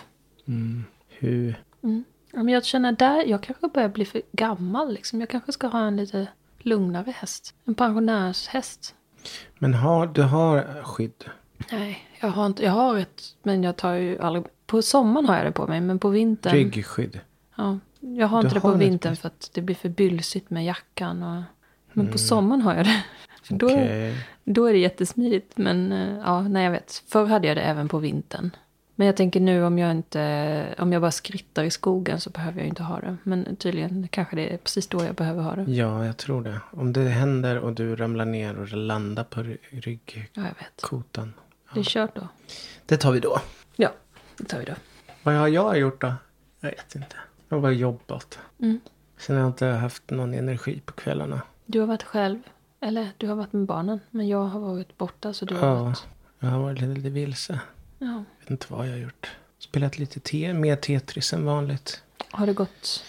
Hur? 1.08 1.64
Ja, 1.82 1.90
men 2.44 2.54
jag 2.54 2.66
känner 2.66 2.92
där, 2.92 3.26
jag 3.26 3.44
kanske 3.44 3.68
börjar 3.68 3.90
bli 3.90 4.06
för 4.06 4.22
gammal 4.32 4.94
liksom. 4.94 5.20
Jag 5.20 5.30
kanske 5.30 5.52
ska 5.52 5.68
ha 5.68 5.88
en 5.88 5.98
lite 5.98 6.28
lugnare 6.60 7.14
häst. 7.18 7.56
En 7.66 7.76
pensionärshäst. 7.76 8.96
Men 9.60 9.74
har, 9.74 10.08
du 10.08 10.22
har 10.22 10.84
skydd? 10.84 11.26
Nej, 11.72 12.00
jag 12.22 12.30
har 12.30 12.46
inte, 12.46 12.64
jag 12.64 12.72
har 12.72 12.98
ett, 12.98 13.22
men 13.44 13.64
jag 13.64 13.76
tar 13.76 13.94
ju 13.94 14.20
aldrig, 14.20 14.46
på 14.66 14.82
sommaren 14.82 15.26
har 15.26 15.36
jag 15.38 15.46
det 15.46 15.52
på 15.52 15.68
mig, 15.68 15.82
men 15.82 16.00
på 16.00 16.10
vintern. 16.10 16.54
Ryggskydd? 16.54 17.20
Ja, 17.56 17.78
jag 18.00 18.28
har 18.28 18.42
Du 18.42 18.48
inte 18.48 18.56
det 18.56 18.62
på 18.62 18.72
ett 18.72 18.78
vintern 18.80 19.12
bäst- 19.12 19.22
för 19.22 19.28
att 19.28 19.50
det 19.54 19.62
blir 19.62 19.76
för 19.76 19.90
bylsigt 19.90 20.50
med 20.50 20.66
jackan. 20.66 21.24
Och, 21.24 21.44
men 21.94 22.12
på 22.12 22.18
sommaren 22.18 22.62
har 22.62 22.76
jag 22.76 22.86
det. 22.86 23.04
För 23.44 23.54
då, 23.56 23.66
Okej. 23.66 24.16
då 24.44 24.66
är 24.66 24.74
det 24.74 24.80
jättesmidigt. 24.80 25.58
Men 25.58 25.92
eh, 25.92 26.18
ja, 26.26 26.42
nej 26.42 26.64
jag 26.64 26.72
vet. 26.72 27.04
Förr 27.08 27.26
hade 27.26 27.48
jag 27.48 27.58
det 27.58 27.62
även 27.62 27.88
på 27.88 27.98
vintern. 28.00 28.52
Men 29.00 29.06
jag 29.08 29.16
tänker 29.16 29.40
nu 29.40 29.64
om 29.64 29.80
jag 29.80 29.92
inte, 29.92 30.76
om 30.80 30.94
jag 30.94 31.02
bara 31.02 31.12
skrittar 31.12 31.64
i 31.64 31.72
skogen 31.72 32.20
så 32.20 32.30
behöver 32.30 32.60
jag 32.60 32.68
inte 32.68 32.84
ha 32.84 33.00
det. 33.00 33.18
Men 33.24 33.56
tydligen 33.56 34.08
kanske 34.08 34.36
det 34.36 34.54
är 34.54 34.58
precis 34.58 34.88
då 34.88 35.04
jag 35.04 35.16
behöver 35.16 35.42
ha 35.44 35.56
det. 35.56 35.72
Ja, 35.72 36.06
jag 36.06 36.18
tror 36.18 36.44
det. 36.44 36.60
Om 36.72 36.94
det 36.94 37.02
händer 37.10 37.60
och 37.60 37.74
du 37.74 37.96
ramlar 37.96 38.26
ner 38.26 38.60
och 38.60 38.68
landar 38.72 39.24
på 39.24 39.42
ry- 39.44 39.58
ryggkotan. 39.70 40.24
Ja, 40.34 40.42
vet. 40.44 41.14
Det 41.74 41.80
är 41.80 41.84
kört 41.84 42.16
då. 42.16 42.28
Det 42.86 42.98
tar 42.98 43.12
vi 43.12 43.20
då. 43.20 43.40
Ja, 43.76 43.90
det 44.38 44.44
tar 44.46 44.60
vi 44.60 44.66
då. 44.66 44.74
Vad 45.24 45.36
har 45.36 45.48
jag 45.48 45.78
gjort 45.80 46.02
då? 46.02 46.14
Jag 46.60 46.70
vet 46.70 46.96
inte. 46.96 47.16
Jag 47.50 47.58
har 47.58 47.62
bara 47.62 47.72
jobbat. 47.72 48.40
Mm. 48.62 48.80
Sen 49.18 49.36
har 49.36 49.44
jag 49.44 49.50
inte 49.50 49.66
haft 49.66 50.10
någon 50.10 50.34
energi 50.34 50.82
på 50.86 50.94
kvällarna. 50.94 51.42
Du 51.66 51.80
har 51.80 51.88
varit 51.88 52.04
själv. 52.04 52.40
Eller 52.80 53.10
du 53.18 53.28
har 53.28 53.36
varit 53.36 53.54
med 53.54 53.66
barnen. 53.66 54.00
Men 54.10 54.28
jag 54.28 54.44
har 54.44 54.60
varit 54.60 54.98
borta 54.98 55.34
så 55.34 55.46
du 55.46 55.56
har 55.56 55.68
Ja, 55.68 55.84
varit... 55.84 56.08
jag 56.40 56.50
har 56.50 56.60
varit 56.60 56.82
lite 56.82 57.10
vilse. 57.10 57.60
Ja. 58.02 58.24
Vet 58.50 58.52
inte 58.52 58.74
vad 58.74 58.88
jag 58.88 58.92
har 58.92 59.00
gjort. 59.00 59.30
Spelat 59.60 59.98
lite 59.98 60.20
te, 60.20 60.54
mer 60.54 60.76
Tetris 60.76 61.34
än 61.34 61.46
vanligt. 61.46 62.04
Har 62.32 62.48
det 62.48 62.54
gått... 62.54 63.04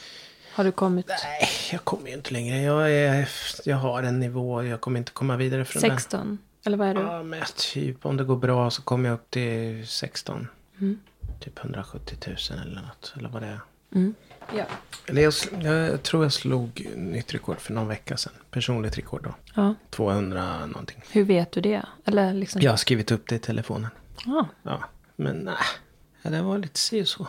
Har 0.53 0.65
du 0.65 0.73
kommit... 0.73 1.09
Nej, 1.09 1.49
jag 1.73 1.85
kommer 1.85 2.09
ju 2.09 2.15
inte 2.15 2.33
längre. 2.33 2.63
Jag, 2.63 2.93
är, 2.93 3.29
jag 3.65 3.77
har 3.77 4.03
en 4.03 4.21
nivå. 4.21 4.65
Jag 4.65 4.81
kommer 4.81 4.99
inte 4.99 5.13
komma 5.13 5.37
vidare 5.37 5.65
från 5.65 5.81
16? 5.81 6.39
Eller 6.65 6.77
vad 6.77 6.89
är 6.89 6.95
du? 6.95 7.01
den. 7.01 7.11
Ja, 7.11 7.23
men 7.23 7.43
typ 7.57 8.07
om 8.07 8.17
det 8.17 8.25
går 8.25 8.37
bra 8.37 8.71
så 8.71 8.83
kommer 8.83 9.09
jag 9.09 9.15
upp 9.15 9.31
till 9.31 9.87
16. 9.87 10.49
Mm. 10.81 11.01
Typ 11.41 11.59
170 11.59 12.17
000 12.27 12.37
eller 12.63 12.83
något. 12.83 13.15
Eller 13.17 13.29
vad 13.29 13.43
det 13.43 13.49
är. 13.49 13.61
Mm. 13.95 14.15
Ja. 14.57 14.65
Eller 15.07 15.23
jag, 15.23 15.35
jag 15.63 16.03
tror 16.03 16.25
jag 16.25 16.33
slog 16.33 16.89
nytt 16.97 17.35
rekord 17.35 17.61
för 17.61 17.73
någon 17.73 17.89
vecka 17.89 18.17
sedan. 18.17 18.33
Personligt 18.51 18.99
rekord 18.99 19.23
då. 19.23 19.35
ja. 19.55 19.75
200 19.91 20.67
någonting. 20.67 21.03
Hur 21.11 21.25
vet 21.25 21.53
du 21.53 21.61
det? 21.61 21.83
Eller 22.05 22.35
liksom... 22.35 22.61
Jag 22.61 22.73
har 22.73 22.77
skrivit 22.77 23.11
upp 23.11 23.29
det 23.29 23.35
i 23.35 23.39
telefonen. 23.39 23.91
Ja. 24.27 24.49
Ja, 24.63 24.85
men 25.21 25.37
nej. 25.37 25.55
Ja, 26.23 26.31
det 26.31 26.43
var 26.43 26.59
lite 26.59 26.79
si 26.79 27.07
så. 27.07 27.27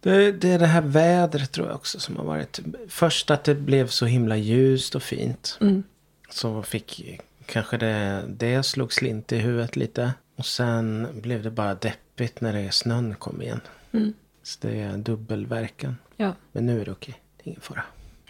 Det, 0.00 0.32
det 0.32 0.48
är 0.50 0.58
det 0.58 0.66
här 0.66 0.80
vädret 0.82 1.52
tror 1.52 1.66
jag 1.66 1.76
också 1.76 2.00
som 2.00 2.16
har 2.16 2.24
varit. 2.24 2.60
Först 2.88 3.30
att 3.30 3.44
det 3.44 3.54
blev 3.54 3.86
så 3.88 4.06
himla 4.06 4.36
ljust 4.36 4.94
och 4.94 5.02
fint. 5.02 5.58
Mm. 5.60 5.82
Så 6.30 6.62
fick 6.62 7.20
kanske 7.46 7.76
det, 7.76 8.24
det 8.28 8.62
slog 8.62 8.92
slint 8.92 9.32
i 9.32 9.36
huvudet 9.36 9.76
lite. 9.76 10.12
Och 10.36 10.46
sen 10.46 11.08
blev 11.14 11.42
det 11.42 11.50
bara 11.50 11.74
deppigt 11.74 12.40
när 12.40 12.52
det 12.52 12.72
snön 12.74 13.14
kom 13.14 13.42
igen. 13.42 13.60
Mm. 13.92 14.12
Så 14.42 14.58
det 14.60 14.80
är 14.80 14.96
dubbelverkan. 14.96 15.96
Ja, 16.16 16.34
Men 16.52 16.66
nu 16.66 16.80
är 16.80 16.84
det 16.84 16.92
okej. 16.92 17.20
Det 17.36 17.42
är 17.42 17.48
ingen 17.48 17.60
fara. 17.60 17.84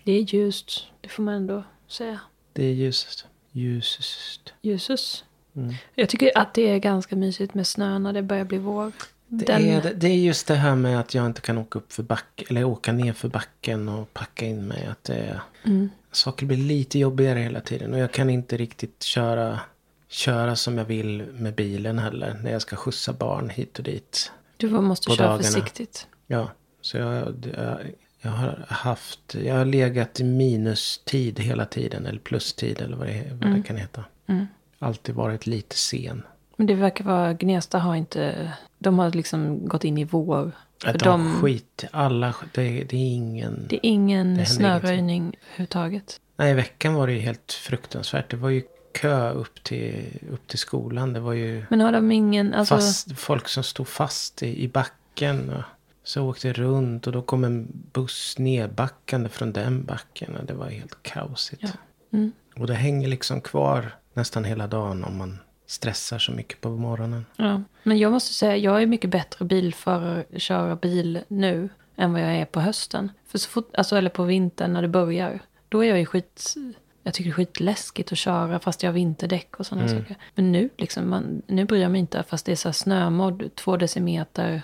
det 0.04 0.12
är 0.12 0.20
ljust. 0.20 0.86
Det 1.00 1.08
får 1.08 1.22
man 1.22 1.34
ändå 1.34 1.64
säga. 1.88 2.20
Det 2.52 2.64
är 2.64 2.72
ljusast. 2.72 3.26
Ljusast. 3.52 4.52
Ljusus. 4.62 5.24
Mm. 5.62 5.74
Jag 5.94 6.08
tycker 6.08 6.38
att 6.38 6.54
det 6.54 6.68
är 6.68 6.78
ganska 6.78 7.16
mysigt 7.16 7.54
med 7.54 7.66
snö 7.66 7.98
när 7.98 8.12
det 8.12 8.22
börjar 8.22 8.44
bli 8.44 8.58
vår. 8.58 8.92
Det, 9.30 9.44
Den- 9.44 9.64
är, 9.64 9.94
det, 9.96 10.06
är 10.08 10.14
just 10.14 10.46
det 10.46 10.54
här 10.54 10.74
med 10.74 11.00
att 11.00 11.14
jag 11.14 11.26
inte 11.26 11.40
kan 11.40 11.58
åka 11.58 11.78
upp 11.78 11.92
för 11.92 12.02
backen. 12.02 12.46
Eller 12.50 12.64
åka 12.64 12.92
ner 12.92 13.12
för 13.12 13.28
backen 13.28 13.88
och 13.88 14.12
packa 14.14 14.46
in 14.46 14.66
mig. 14.68 14.86
Att 14.86 15.04
det 15.04 15.40
Mm. 15.64 15.90
saker 16.12 16.46
blir 16.46 16.56
lite 16.56 16.98
jobbigare 16.98 17.38
hela 17.38 17.60
tiden. 17.60 17.92
Och 17.92 17.98
jag 17.98 18.12
kan 18.12 18.30
inte 18.30 18.56
riktigt 18.56 19.02
köra, 19.02 19.60
köra 20.08 20.56
som 20.56 20.78
jag 20.78 20.84
vill 20.84 21.22
med 21.32 21.54
bilen 21.54 21.98
heller. 21.98 22.40
När 22.42 22.52
jag 22.52 22.62
ska 22.62 22.76
skjutsa 22.76 23.12
barn 23.12 23.50
hit 23.50 23.78
och 23.78 23.84
dit. 23.84 24.32
Du 24.56 24.68
måste 24.70 25.10
köra 25.10 25.26
dagarna. 25.26 25.42
försiktigt. 25.42 26.06
Ja, 26.26 26.50
så 26.80 26.96
jag, 26.96 27.46
jag, 27.56 27.78
jag 28.20 28.30
har 28.30 28.64
haft, 28.68 29.34
jag 29.44 29.54
har 29.54 29.64
legat 29.64 30.20
i 30.20 30.24
minustid 30.24 31.38
hela 31.40 31.64
tiden. 31.64 32.06
Eller 32.06 32.18
plustid 32.20 32.80
eller 32.80 32.96
vad 32.96 33.06
det, 33.06 33.24
vad 33.32 33.54
det 33.54 33.62
kan 33.62 33.76
heta. 33.76 34.04
Mm. 34.26 34.46
Alltid 34.78 35.14
varit 35.14 35.46
lite 35.46 35.76
sen. 35.76 36.22
Men 36.56 36.66
det 36.66 36.74
verkar 36.74 37.04
vara, 37.04 37.34
Gnesta 37.34 37.78
har 37.78 37.96
inte, 37.96 38.52
de 38.78 38.98
har 38.98 39.10
liksom 39.10 39.68
gått 39.68 39.84
in 39.84 39.98
i 39.98 40.04
vår. 40.04 40.52
Att 40.84 40.98
de, 40.98 41.40
skit, 41.40 41.84
alla, 41.90 42.34
det, 42.54 42.84
det 42.84 42.96
är 42.96 43.14
ingen... 43.14 43.66
det 43.68 43.76
är 43.76 43.80
ingen 43.82 44.26
händer 44.26 44.44
snöröjning 44.44 45.36
överhuvudtaget. 45.42 46.20
Nej, 46.36 46.50
i 46.50 46.54
veckan 46.54 46.94
var 46.94 47.06
det 47.06 47.12
ju 47.12 47.18
helt 47.18 47.52
fruktansvärt. 47.52 48.30
Det 48.30 48.36
var 48.36 48.48
ju 48.48 48.62
kö 48.92 49.30
upp 49.30 49.62
till, 49.62 50.18
upp 50.32 50.46
till 50.46 50.58
skolan. 50.58 51.12
Det 51.12 51.20
var 51.20 51.32
ju 51.32 51.64
Men 51.70 51.80
har 51.80 51.92
de 51.92 52.12
ingen, 52.12 52.54
alltså, 52.54 52.74
fast, 52.74 53.18
folk 53.18 53.48
som 53.48 53.62
stod 53.62 53.88
fast 53.88 54.42
i, 54.42 54.62
i 54.64 54.68
backen. 54.68 55.50
Och 55.50 55.62
så 56.02 56.28
åkte 56.28 56.52
runt 56.52 57.06
och 57.06 57.12
då 57.12 57.22
kom 57.22 57.44
en 57.44 57.68
buss 57.92 58.38
nedbackande 58.38 59.28
från 59.28 59.52
den 59.52 59.84
backen. 59.84 60.36
Och 60.36 60.44
det 60.44 60.54
var 60.54 60.66
helt 60.66 61.02
kaosigt. 61.02 61.62
Ja. 61.62 61.68
Mm. 62.12 62.32
Och 62.56 62.66
det 62.66 62.74
hänger 62.74 63.08
liksom 63.08 63.40
kvar 63.40 63.96
nästan 64.18 64.44
hela 64.44 64.66
dagen 64.66 65.04
om 65.04 65.16
man 65.18 65.38
stressar 65.66 66.18
så 66.18 66.32
mycket 66.32 66.60
på 66.60 66.68
morgonen. 66.68 67.26
ja. 67.36 67.62
Men 67.82 67.98
jag 67.98 68.12
måste 68.12 68.34
säga, 68.34 68.56
jag 68.56 68.82
är 68.82 68.86
mycket 68.86 69.10
bättre 69.10 69.44
bilförare, 69.44 70.24
köra 70.38 70.76
bil 70.76 71.20
nu 71.28 71.68
än 71.96 72.12
vad 72.12 72.22
jag 72.22 72.36
är 72.36 72.44
på 72.44 72.60
hösten. 72.60 73.12
För 73.26 73.38
så 73.38 73.48
fort, 73.48 73.70
alltså, 73.76 73.96
eller 73.96 74.10
på 74.10 74.24
vintern 74.24 74.72
när 74.72 74.82
det 74.82 74.88
börjar. 74.88 75.40
Då 75.68 75.84
är 75.84 75.88
jag 75.88 75.98
ju 75.98 76.06
skit, 76.06 76.54
jag 77.02 77.14
tycker 77.14 77.30
det 77.30 77.32
är 77.32 77.34
skitläskigt 77.34 78.12
att 78.12 78.18
köra 78.18 78.58
fast 78.58 78.82
jag 78.82 78.90
har 78.90 78.94
vinterdäck 78.94 79.56
och 79.56 79.66
sådana 79.66 79.88
saker. 79.88 80.16
Men 80.34 80.52
nu, 80.52 80.68
liksom, 80.76 81.10
man, 81.10 81.42
nu 81.46 81.64
bryr 81.64 81.82
jag 81.82 81.90
mig 81.90 82.00
inte 82.00 82.24
fast 82.28 82.46
det 82.46 82.52
är 82.52 82.56
så 82.56 82.68
här 82.68 82.72
snömodd, 82.72 83.50
två 83.54 83.76
decimeter 83.76 84.62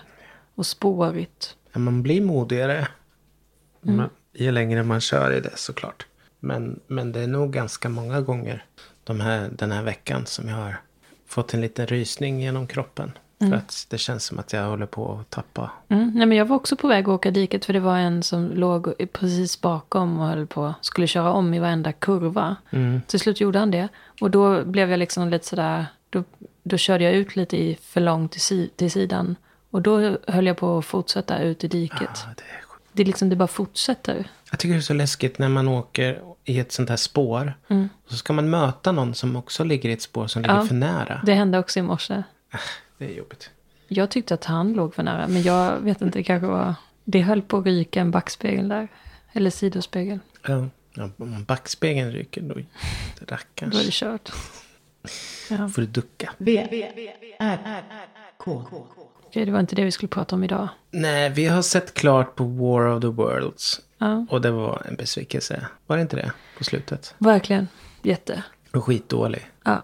och 0.54 0.66
spårigt. 0.66 1.56
Ja, 1.72 1.78
Man 1.78 2.02
blir 2.02 2.20
modigare. 2.20 2.88
Mm. 3.84 3.96
Man, 3.96 4.10
ju 4.32 4.50
längre 4.50 4.82
man 4.82 5.00
kör 5.00 5.32
i 5.32 5.40
det 5.40 5.56
såklart. 5.56 6.06
Men, 6.40 6.80
men 6.86 7.12
det 7.12 7.20
är 7.20 7.26
nog 7.26 7.52
ganska 7.52 7.88
många 7.88 8.20
gånger 8.20 8.64
de 9.04 9.20
här, 9.20 9.50
den 9.52 9.72
här 9.72 9.82
veckan 9.82 10.26
som 10.26 10.48
jag 10.48 10.56
har 10.56 10.80
fått 11.26 11.54
en 11.54 11.60
liten 11.60 11.86
rysning 11.86 12.40
genom 12.40 12.66
kroppen. 12.66 13.12
För 13.38 13.56
att 13.56 13.86
det 13.90 13.98
känns 13.98 14.24
som 14.24 14.38
att 14.38 14.52
jag 14.52 14.68
håller 14.68 14.86
på 14.86 15.18
att 15.20 15.30
tappa. 15.30 15.70
Mm, 15.88 16.12
nej 16.14 16.26
men 16.26 16.38
jag 16.38 16.44
var 16.44 16.56
också 16.56 16.76
på 16.76 16.88
väg 16.88 17.04
att 17.04 17.08
åka 17.08 17.30
diket 17.30 17.64
för 17.64 17.72
det 17.72 17.80
var 17.80 17.98
en 17.98 18.22
som 18.22 18.50
låg 18.50 18.94
precis 19.12 19.60
bakom 19.60 20.18
och 20.18 20.26
höll 20.26 20.46
på, 20.46 20.74
skulle 20.80 21.06
köra 21.06 21.32
om 21.32 21.54
i 21.54 21.58
varenda 21.58 21.92
kurva. 21.92 22.56
Till 23.06 23.20
slut 23.20 23.40
gjorde 23.40 23.58
han 23.58 23.70
det. 23.70 23.88
Och 24.20 24.30
då 24.30 24.64
blev 24.64 24.90
jag 24.90 24.98
liksom 24.98 25.28
lite 25.28 25.46
sådär, 25.46 25.86
då, 26.10 26.24
då 26.62 26.76
körde 26.76 27.04
jag 27.04 27.12
ut 27.12 27.36
lite 27.36 27.56
i 27.56 27.78
för 27.82 28.00
långt 28.00 28.32
till, 28.32 28.40
si, 28.40 28.70
till 28.76 28.90
sidan. 28.90 29.36
Och 29.70 29.82
då 29.82 30.18
höll 30.26 30.46
jag 30.46 30.56
på 30.56 30.78
att 30.78 30.84
fortsätta 30.84 31.38
ut 31.38 31.64
i 31.64 31.68
diket. 31.68 32.00
Ja, 32.00 32.30
det 32.36 32.42
är. 32.42 32.64
Det 32.92 33.02
är 33.02 33.06
liksom, 33.06 33.28
det 33.28 33.36
bara 33.36 33.48
fortsätter. 33.48 34.30
Jag 34.50 34.58
tycker 34.58 34.74
det 34.74 34.78
är 34.78 34.82
så 34.82 34.94
läskigt 34.94 35.38
när 35.38 35.48
man 35.48 35.68
åker 35.68 36.22
i 36.44 36.58
ett 36.60 36.72
sånt 36.72 36.88
här 36.88 36.96
spår. 36.96 37.54
Och 38.04 38.10
så 38.10 38.16
ska 38.16 38.32
man 38.32 38.50
möta 38.50 38.92
någon 38.92 39.14
som 39.14 39.36
också 39.36 39.64
ligger 39.64 39.88
i 39.88 39.92
ett 39.92 40.02
spår 40.02 40.26
som 40.26 40.42
ligger 40.42 40.54
Ja. 40.56 40.64
för 40.64 40.74
nära. 40.74 41.20
Det 41.26 41.34
hände 41.34 41.58
också 41.58 41.78
i 41.78 41.82
morse. 41.82 42.22
Det 42.98 43.04
är 43.04 43.12
jobbigt. 43.18 43.50
Jag 43.88 44.10
tyckte 44.10 44.34
att 44.34 44.44
han 44.44 44.72
låg 44.72 44.94
för 44.94 45.02
nära, 45.02 45.28
men 45.28 45.42
jag 45.42 45.78
vet 45.80 46.00
inte, 46.02 46.18
det 46.18 46.22
kanske 46.22 46.46
var... 46.46 46.74
Det 47.04 47.20
höll 47.22 47.42
på 47.42 47.58
att 47.58 47.64
ryka 47.66 48.00
en 48.00 48.10
backspegel 48.10 48.68
där. 48.68 48.88
Eller 49.32 49.50
sidospegel. 49.50 50.18
Ja. 50.46 50.68
Om 51.16 51.44
backspegeln 51.48 52.12
ryker 52.12 52.40
då 52.42 52.54
Då 52.54 52.60
är 52.60 53.26
rackarns. 53.26 53.84
det 53.86 53.92
kört. 53.92 54.32
Ja. 55.50 55.68
får 55.68 55.80
du 55.82 55.86
ducka. 55.86 56.32
V, 56.38 56.68
R, 57.38 57.82
K. 58.36 58.62
Okej, 59.34 59.44
det 59.46 59.52
var 59.52 59.60
inte 59.60 59.76
det 59.76 59.84
vi 59.84 59.90
skulle 59.90 60.08
prata 60.08 60.36
om 60.36 60.44
idag. 60.44 60.68
Nej, 60.90 61.30
vi 61.30 61.46
har 61.46 61.62
sett 61.62 61.94
klart 61.94 62.34
på 62.36 62.44
War 62.44 62.86
of 62.86 63.00
the 63.00 63.06
Worlds. 63.06 63.80
Ja, 63.98 64.26
Och 64.30 64.40
det 64.40 64.50
var 64.50 64.82
en 64.88 64.96
besvikelse. 64.96 65.66
Var 65.86 65.96
det 65.96 66.02
inte 66.02 66.16
det? 66.16 66.32
På 66.58 66.64
slutet. 66.64 67.14
verkligen. 67.18 67.68
Jätte. 68.02 68.42
Och 68.72 68.84
skitdålig. 68.84 69.50
Ja. 69.64 69.82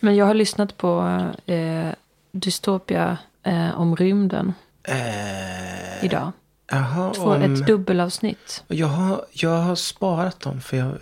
Men 0.00 0.16
jag 0.16 0.26
har 0.26 0.34
lyssnat 0.34 0.76
på 0.76 1.20
eh, 1.46 1.88
Dystopia 2.32 3.18
eh, 3.42 3.80
om 3.80 3.96
rymden 3.96 4.52
Eh, 4.82 6.04
idag. 6.04 6.32
jaha, 6.70 7.14
Två, 7.14 7.22
om... 7.24 7.42
Ett 7.42 7.66
dubbelavsnitt. 7.66 8.64
jag, 8.68 8.86
har, 8.86 9.24
jag 9.32 9.58
har 9.62 9.74
sparat 9.74 10.40
dem 10.40 10.60
för 10.60 10.76
jag... 10.76 10.92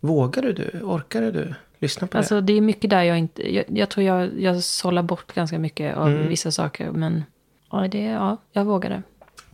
Vågar 0.00 0.42
du? 0.42 0.52
du? 0.52 0.80
Orkar 0.82 1.20
du 1.22 1.54
lyssna 1.80 2.06
på 2.06 2.18
Alltså 2.18 2.40
det 2.40 2.52
är 2.52 2.60
mycket 2.60 2.90
där 2.90 3.02
jag 3.02 3.18
inte... 3.18 3.54
Jag, 3.54 3.64
jag 3.68 3.88
tror 3.88 4.06
jag, 4.06 4.40
jag 4.40 4.62
sållar 4.62 5.02
bort 5.02 5.34
ganska 5.34 5.58
mycket 5.58 5.96
av 5.96 6.08
Mm. 6.08 6.28
vissa 6.28 6.50
saker. 6.52 6.90
Men 6.90 7.24
ja, 7.70 7.88
det, 7.88 8.02
ja, 8.04 8.36
jag 8.52 8.64
vågade. 8.64 9.02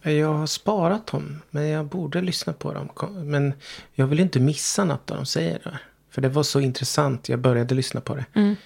det? 0.02 0.12
Jag 0.12 0.34
har 0.34 0.46
sparat 0.46 1.06
dem. 1.06 1.42
Men 1.50 1.68
jag 1.68 1.86
borde 1.86 2.20
lyssna 2.20 2.52
på 2.52 2.72
dem. 2.74 2.88
Men 3.24 3.54
jag 3.94 4.06
vill 4.06 4.20
inte 4.20 4.40
missa 4.40 4.84
något 4.84 5.10
av 5.10 5.16
de 5.16 5.26
säger 5.26 5.58
där. 5.64 5.78
För 6.10 6.20
det 6.22 6.28
var 6.28 6.42
så 6.42 6.60
intressant. 6.60 7.28
Jag 7.28 7.38
började 7.38 7.74
lyssna 7.74 8.00
på 8.00 8.14
det. 8.14 8.24
Mm. 8.34 8.56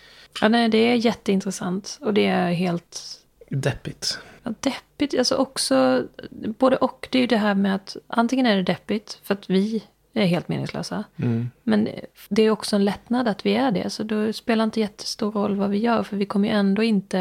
Ja, 0.40 0.48
nej, 0.48 0.68
det 0.68 0.78
är 0.78 0.94
jätteintressant. 0.94 1.98
Och 2.00 2.14
det 2.14 2.26
är 2.26 2.52
helt 2.52 3.02
Deppigt. 3.48 4.18
Ja, 4.42 4.54
deppigt, 4.60 5.18
alltså 5.18 5.34
också, 5.34 6.04
både 6.58 6.76
och. 6.76 7.08
Det 7.10 7.18
är 7.18 7.20
ju 7.20 7.26
det 7.26 7.36
här 7.36 7.54
med 7.54 7.74
att 7.74 7.96
antingen 8.06 8.46
är 8.46 8.56
det 8.56 8.62
deppigt 8.62 9.20
för 9.22 9.34
att 9.34 9.50
vi 9.50 9.82
är 10.12 10.26
helt 10.26 10.48
meningslösa. 10.48 11.04
Men 11.62 11.88
det 12.28 12.42
är 12.42 12.50
också 12.50 12.76
en 12.76 12.84
lättnad 12.84 13.28
att 13.28 13.46
vi 13.46 13.54
är 13.54 13.70
det. 13.70 13.90
Så 13.90 14.02
då 14.02 14.32
spelar 14.32 14.64
inte 14.64 14.80
jättestor 14.80 15.32
roll 15.32 15.56
vad 15.56 15.70
vi 15.70 15.78
gör. 15.78 16.02
För 16.02 16.16
vi 16.16 16.26
kommer 16.26 16.48
ju 16.48 16.54
ändå 16.54 16.82
inte, 16.82 17.18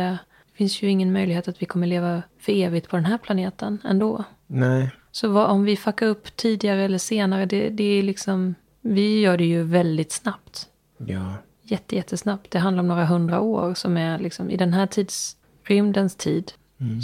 det 0.52 0.54
finns 0.54 0.82
ju 0.82 0.90
ingen 0.90 1.14
möjlighet 1.14 1.48
att 1.48 1.62
vi 1.62 1.66
kommer 1.66 1.88
leva 1.88 2.24
för 2.40 2.52
evigt 2.52 2.90
på 2.90 2.96
den 2.96 3.06
här 3.06 3.18
planeten 3.18 3.80
ändå. 3.84 4.24
Nej. 4.48 4.92
Så 5.12 5.30
vad, 5.30 5.50
om 5.50 5.64
vi 5.64 5.78
fuckar 5.78 6.08
upp 6.08 6.36
tidigare 6.36 6.82
eller 6.82 6.98
senare, 6.98 7.46
det, 7.46 7.70
det 7.70 7.84
är 7.84 8.04
liksom, 8.04 8.56
vi 8.82 9.20
gör 9.20 9.38
det 9.38 9.46
ju 9.46 9.64
väldigt 9.64 10.12
snabbt. 10.12 10.68
Ja. 10.98 11.34
Jätte, 11.62 11.96
jättesnabbt. 11.96 12.52
Det 12.52 12.60
handlar 12.60 12.82
om 12.82 12.88
några 12.88 13.06
hundra 13.06 13.40
år 13.40 13.74
som 13.74 13.98
är 13.98 14.20
liksom, 14.20 14.50
i 14.50 14.58
den 14.58 14.74
här 14.74 14.88
tids, 14.88 15.38
rymdens 15.64 16.16
tid, 16.16 16.52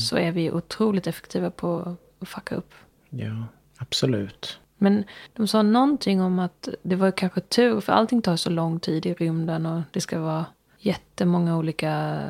så 0.09 0.17
är 0.17 0.31
vi 0.31 0.51
otroligt 0.51 1.07
effektiva 1.07 1.51
på 1.51 1.97
att 2.19 2.29
fucka 2.29 2.55
upp. 2.55 2.73
Ja. 3.09 3.45
Absolut. 3.77 4.59
Men 4.77 5.03
de 5.33 5.47
sa 5.47 5.61
någonting 5.61 6.21
om 6.21 6.39
att 6.39 6.69
det 6.81 6.95
var 6.95 7.11
kanske 7.11 7.41
tur, 7.41 7.79
för 7.79 7.93
allting 7.93 8.21
tar 8.21 8.35
så 8.35 8.49
lång 8.49 8.79
tid 8.79 9.05
i 9.05 9.13
rymden 9.13 9.65
och 9.65 9.81
det 9.91 10.01
ska 10.01 10.19
vara 10.19 10.45
jättemånga 10.79 11.57
olika 11.57 12.21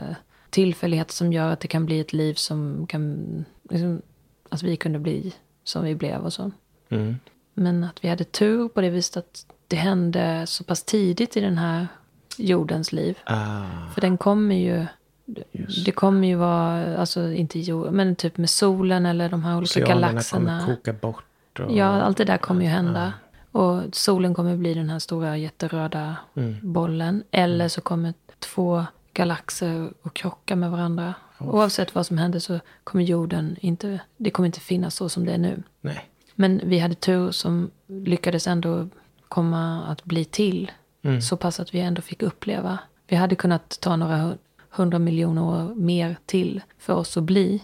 tillfälligheter 0.49 1.13
som 1.13 1.33
gör 1.33 1.51
att 1.51 1.59
det 1.59 1.67
kan 1.67 1.85
bli 1.85 1.99
ett 1.99 2.13
liv 2.13 2.33
som 2.33 2.87
kan, 2.87 3.45
liksom, 3.69 4.01
att 4.49 4.63
vi 4.63 4.77
kunde 4.77 4.99
bli 4.99 5.33
som 5.63 5.83
vi 5.83 5.95
blev 5.95 6.21
och 6.21 6.33
så. 6.33 6.51
Mm. 6.89 7.15
Men 7.53 7.83
att 7.83 8.03
vi 8.03 8.09
hade 8.09 8.23
tur 8.23 8.69
på 8.69 8.81
det 8.81 8.89
viset 8.89 9.17
att 9.17 9.45
det 9.67 9.75
hände 9.75 10.45
så 10.47 10.63
pass 10.63 10.83
tidigt 10.83 11.37
i 11.37 11.39
den 11.39 11.57
här 11.57 11.87
jordens 12.37 12.91
liv. 12.91 13.17
Ah. 13.23 13.63
För 13.93 14.01
den 14.01 14.17
kommer 14.17 14.55
ju, 14.55 14.85
det 15.85 15.91
kommer 15.91 16.27
ju 16.27 16.35
vara, 16.35 16.97
alltså 16.97 17.31
inte 17.31 17.59
jord, 17.59 17.91
men 17.91 18.15
typ 18.15 18.37
med 18.37 18.49
solen 18.49 19.05
eller 19.05 19.29
de 19.29 19.43
här 19.43 19.57
olika 19.57 19.83
Oceanerna 19.83 20.07
galaxerna. 20.07 20.59
kommer 20.59 20.75
koka 20.75 20.93
bort. 20.93 21.23
Och... 21.59 21.71
Ja, 21.75 21.85
allt 21.85 22.17
det 22.17 22.25
där 22.25 22.37
kommer 22.37 22.61
ju 22.61 22.67
hända. 22.67 23.13
Och 23.51 23.81
solen 23.91 24.33
kommer 24.33 24.57
bli 24.57 24.73
den 24.73 24.89
här 24.89 24.99
stora 24.99 25.37
jätteröda 25.37 26.15
bollen. 26.61 27.23
Eller 27.31 27.67
så 27.67 27.81
kommer 27.81 28.13
två 28.39 28.85
galaxer 29.13 29.89
att 30.03 30.13
krocka 30.13 30.55
med 30.55 30.71
varandra. 30.71 31.13
Oavsett 31.39 31.95
vad 31.95 32.05
som 32.05 32.17
händer 32.17 32.39
så 32.39 32.59
kommer 32.83 33.03
jorden 33.03 33.55
inte, 33.59 33.99
det 34.17 34.29
kommer 34.29 34.45
inte 34.47 34.59
finnas 34.59 34.95
så 34.95 35.09
som 35.09 35.25
det 35.25 35.31
är 35.33 35.37
nu. 35.37 35.63
Nej. 35.81 36.09
Men 36.35 36.61
vi 36.63 36.79
hade 36.79 36.95
tur 36.95 37.31
som 37.31 37.71
lyckades 37.87 38.47
ändå 38.47 38.87
komma 39.27 39.83
att 39.83 40.03
bli 40.03 40.25
till. 40.25 40.71
Så 41.21 41.37
pass 41.37 41.59
att 41.59 41.73
vi 41.73 41.79
ändå 41.79 42.01
fick 42.01 42.23
uppleva. 42.23 42.79
Vi 43.07 43.15
hade 43.15 43.35
kunnat 43.35 43.77
ta 43.81 43.95
några 43.95 44.15
hu- 44.17 44.37
hundra 44.69 44.99
miljoner 44.99 45.43
år 45.43 45.75
mer 45.75 46.17
till 46.25 46.61
för 46.79 46.93
oss 46.93 47.17
att 47.17 47.23
bli. 47.23 47.63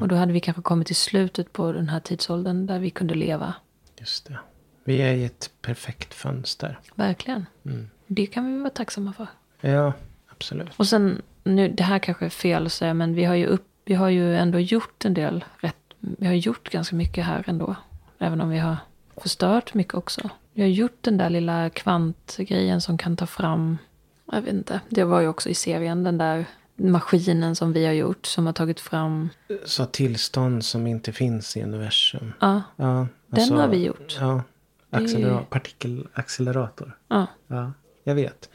Och 0.00 0.08
då 0.08 0.16
hade 0.16 0.32
vi 0.32 0.40
kanske 0.40 0.62
kommit 0.62 0.86
till 0.86 0.96
slutet 0.96 1.52
på 1.52 1.72
den 1.72 1.88
här 1.88 2.00
tidsåldern 2.00 2.66
där 2.66 2.78
vi 2.78 2.90
kunde 2.90 3.14
leva. 3.14 3.54
Just 4.00 4.26
det. 4.26 4.38
Vi 4.84 5.02
är 5.02 5.14
i 5.14 5.24
ett 5.24 5.50
perfekt 5.62 6.14
fönster. 6.14 6.78
Verkligen. 6.94 7.46
Mm. 7.64 7.90
Det 8.06 8.26
kan 8.26 8.46
vi 8.46 8.58
vara 8.58 8.70
tacksamma 8.70 9.12
för. 9.12 9.26
Ja, 9.60 9.92
absolut. 10.28 10.70
Och 10.76 10.86
sen, 10.86 11.22
nu, 11.44 11.68
det 11.68 11.82
här 11.82 11.98
kanske 11.98 12.24
är 12.24 12.30
fel 12.30 12.66
att 12.66 12.72
säga, 12.72 12.94
men 12.94 13.14
vi 13.14 13.24
har 13.24 13.34
ju, 13.34 13.46
upp, 13.46 13.66
vi 13.84 13.94
har 13.94 14.08
ju 14.08 14.36
ändå 14.36 14.60
gjort 14.60 15.04
en 15.04 15.14
del 15.14 15.44
rätt. 15.58 15.76
Vi 15.98 16.26
har 16.26 16.34
gjort 16.34 16.70
ganska 16.70 16.96
mycket 16.96 17.24
här 17.24 17.44
ändå. 17.46 17.76
Även 18.18 18.40
om 18.40 18.48
vi 18.48 18.58
har 18.58 18.76
förstört 19.16 19.74
mycket 19.74 19.94
också. 19.94 20.30
Vi 20.52 20.62
har 20.62 20.68
gjort 20.68 20.98
den 21.00 21.16
där 21.16 21.30
lilla 21.30 21.70
kvantgrejen 21.70 22.80
som 22.80 22.98
kan 22.98 23.16
ta 23.16 23.26
fram, 23.26 23.78
jag 24.32 24.42
vet 24.42 24.54
inte, 24.54 24.80
det 24.88 25.04
var 25.04 25.20
ju 25.20 25.28
också 25.28 25.48
i 25.48 25.54
serien, 25.54 26.04
den 26.04 26.18
där 26.18 26.44
maskinen 26.80 27.56
som 27.56 27.72
vi 27.72 27.86
har 27.86 27.92
gjort 27.92 28.26
som 28.26 28.46
har 28.46 28.52
tagit 28.52 28.80
fram, 28.80 29.28
Så 29.64 29.86
tillstånd 29.86 30.64
som 30.64 30.86
inte 30.86 31.12
finns 31.12 31.56
i 31.56 31.62
universum. 31.62 32.32
ja, 32.40 32.62
Ja, 32.76 32.84
Den 33.26 33.40
alltså- 33.40 33.54
har 33.54 33.68
vi 33.68 33.84
gjort. 33.84 34.16
Ja, 34.20 34.42
Det 34.90 34.96
är- 34.96 35.00
accelera- 35.00 35.44
partikelaccelerator. 35.50 36.96
ja, 37.08 37.26
Ja, 37.46 37.72
jag 38.04 38.14
vet. 38.14 38.50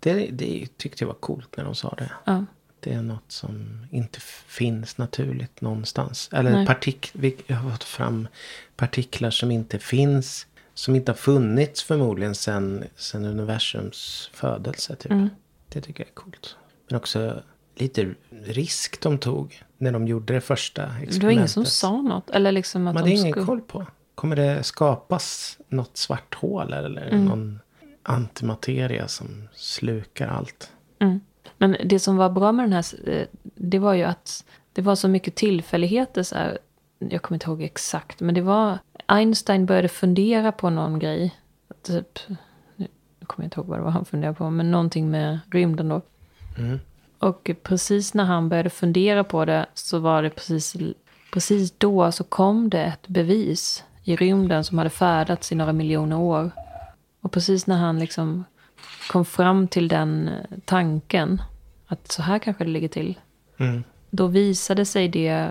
Det, 0.00 0.12
det 0.32 0.68
tyckte 0.76 1.04
jag 1.04 1.06
var 1.08 1.14
coolt 1.14 1.56
när 1.56 1.64
de 1.64 1.74
sa 1.74 1.94
det. 1.98 2.10
ja, 2.24 2.44
Det 2.80 2.92
är 2.92 3.02
något 3.02 3.32
som 3.32 3.86
inte 3.90 4.20
finns 4.46 4.98
naturligt 4.98 5.60
någonstans. 5.60 6.28
Eller 6.32 6.50
Nej. 6.50 6.66
partik 6.66 7.10
vi 7.12 7.36
har 7.48 7.70
fått 7.70 7.84
fram 7.84 8.28
partiklar 8.76 9.30
som 9.30 9.50
inte 9.50 9.78
finns. 9.78 10.46
Som 10.74 10.96
inte 10.96 11.12
har 11.12 11.16
funnits 11.16 11.82
förmodligen 11.82 12.34
sedan 12.34 12.84
sen 12.96 13.24
universums 13.24 14.30
födelse. 14.32 14.96
Typ. 14.96 15.12
Mm. 15.12 15.28
Det 15.68 15.80
tycker 15.80 16.00
jag 16.04 16.08
är 16.08 16.14
coolt. 16.14 16.56
Men 16.88 16.96
också 16.96 17.42
lite 17.80 18.14
risk 18.44 19.00
de 19.00 19.18
tog 19.18 19.62
när 19.78 19.92
de 19.92 20.06
gjorde 20.06 20.34
det 20.34 20.40
första 20.40 20.82
experimentet. 20.82 21.20
det 21.20 21.26
var 21.26 21.32
ingen 21.32 21.48
som 21.48 21.64
sa 21.64 22.02
något. 22.02 22.30
Eller 22.30 22.52
liksom 22.52 22.86
att 22.86 22.94
Man 22.94 23.04
de 23.04 23.10
hade 23.10 23.20
ingen 23.20 23.32
skulle... 23.32 23.46
koll 23.46 23.60
på. 23.60 23.86
Kommer 24.14 24.36
det 24.36 24.62
skapas 24.62 25.58
något 25.68 25.96
svart 25.96 26.34
hål 26.34 26.72
eller 26.72 27.06
Mm. 27.08 27.24
någon 27.24 27.60
antimateria 28.02 29.08
som 29.08 29.48
slukar 29.54 30.28
allt? 30.28 30.72
Mm. 30.98 31.20
Men 31.58 31.76
det 31.84 31.98
som 31.98 32.16
var 32.16 32.30
bra 32.30 32.52
med 32.52 32.64
den 32.64 32.72
här, 32.72 32.84
eh, 33.08 33.26
det 33.54 33.78
var 33.78 33.94
ju 33.94 34.02
att 34.02 34.44
det 34.72 34.82
var 34.82 34.94
så 34.94 35.08
mycket 35.08 35.34
tillfälligheter. 35.34 36.22
Så 36.22 36.34
här, 36.34 36.58
jag 36.98 37.22
kommer 37.22 37.36
inte 37.36 37.46
ihåg 37.50 37.62
exakt, 37.62 38.20
men 38.20 38.34
det 38.34 38.40
var 38.42 38.78
Einstein 39.06 39.66
började 39.66 39.88
fundera 39.88 40.52
på 40.52 40.70
någon 40.70 40.98
grej. 40.98 41.34
Typ, 41.82 42.18
nu 42.76 42.86
kommer 43.26 43.44
jag 43.44 43.46
inte 43.46 43.60
ihåg 43.60 43.66
vad 43.66 43.78
det 43.78 43.82
var 43.82 43.90
han 43.90 44.04
funderade 44.04 44.36
på, 44.38 44.50
men 44.50 44.70
någonting 44.70 45.10
med 45.10 45.38
rymden 45.52 45.88
då. 45.88 46.02
Mm. 46.58 46.78
Och 47.18 47.50
precis 47.62 48.14
när 48.14 48.24
han 48.24 48.48
började 48.48 48.70
fundera 48.70 49.24
på 49.24 49.44
det 49.44 49.66
så 49.74 49.98
var 49.98 50.22
det 50.22 50.30
precis, 50.30 50.76
precis 51.32 51.74
då 51.78 52.12
så 52.12 52.24
kom 52.24 52.70
det 52.70 52.82
ett 52.84 53.08
bevis 53.08 53.84
i 54.04 54.16
rymden 54.16 54.64
som 54.64 54.78
hade 54.78 54.90
färdats 54.90 55.52
i 55.52 55.54
några 55.54 55.72
miljoner 55.72 56.18
år. 56.18 56.50
Och 57.20 57.32
precis 57.32 57.66
när 57.66 57.76
han 57.76 57.98
liksom 57.98 58.44
kom 59.10 59.24
fram 59.24 59.68
till 59.68 59.88
den 59.88 60.28
eh, 60.28 60.58
tanken 60.64 61.42
att 61.86 62.12
så 62.12 62.22
här 62.22 62.38
kanske 62.38 62.64
det 62.64 62.70
ligger 62.70 62.88
till. 62.88 63.18
Mm. 63.58 63.84
Då 64.10 64.26
visade 64.26 64.84
sig 64.84 65.08
det 65.08 65.50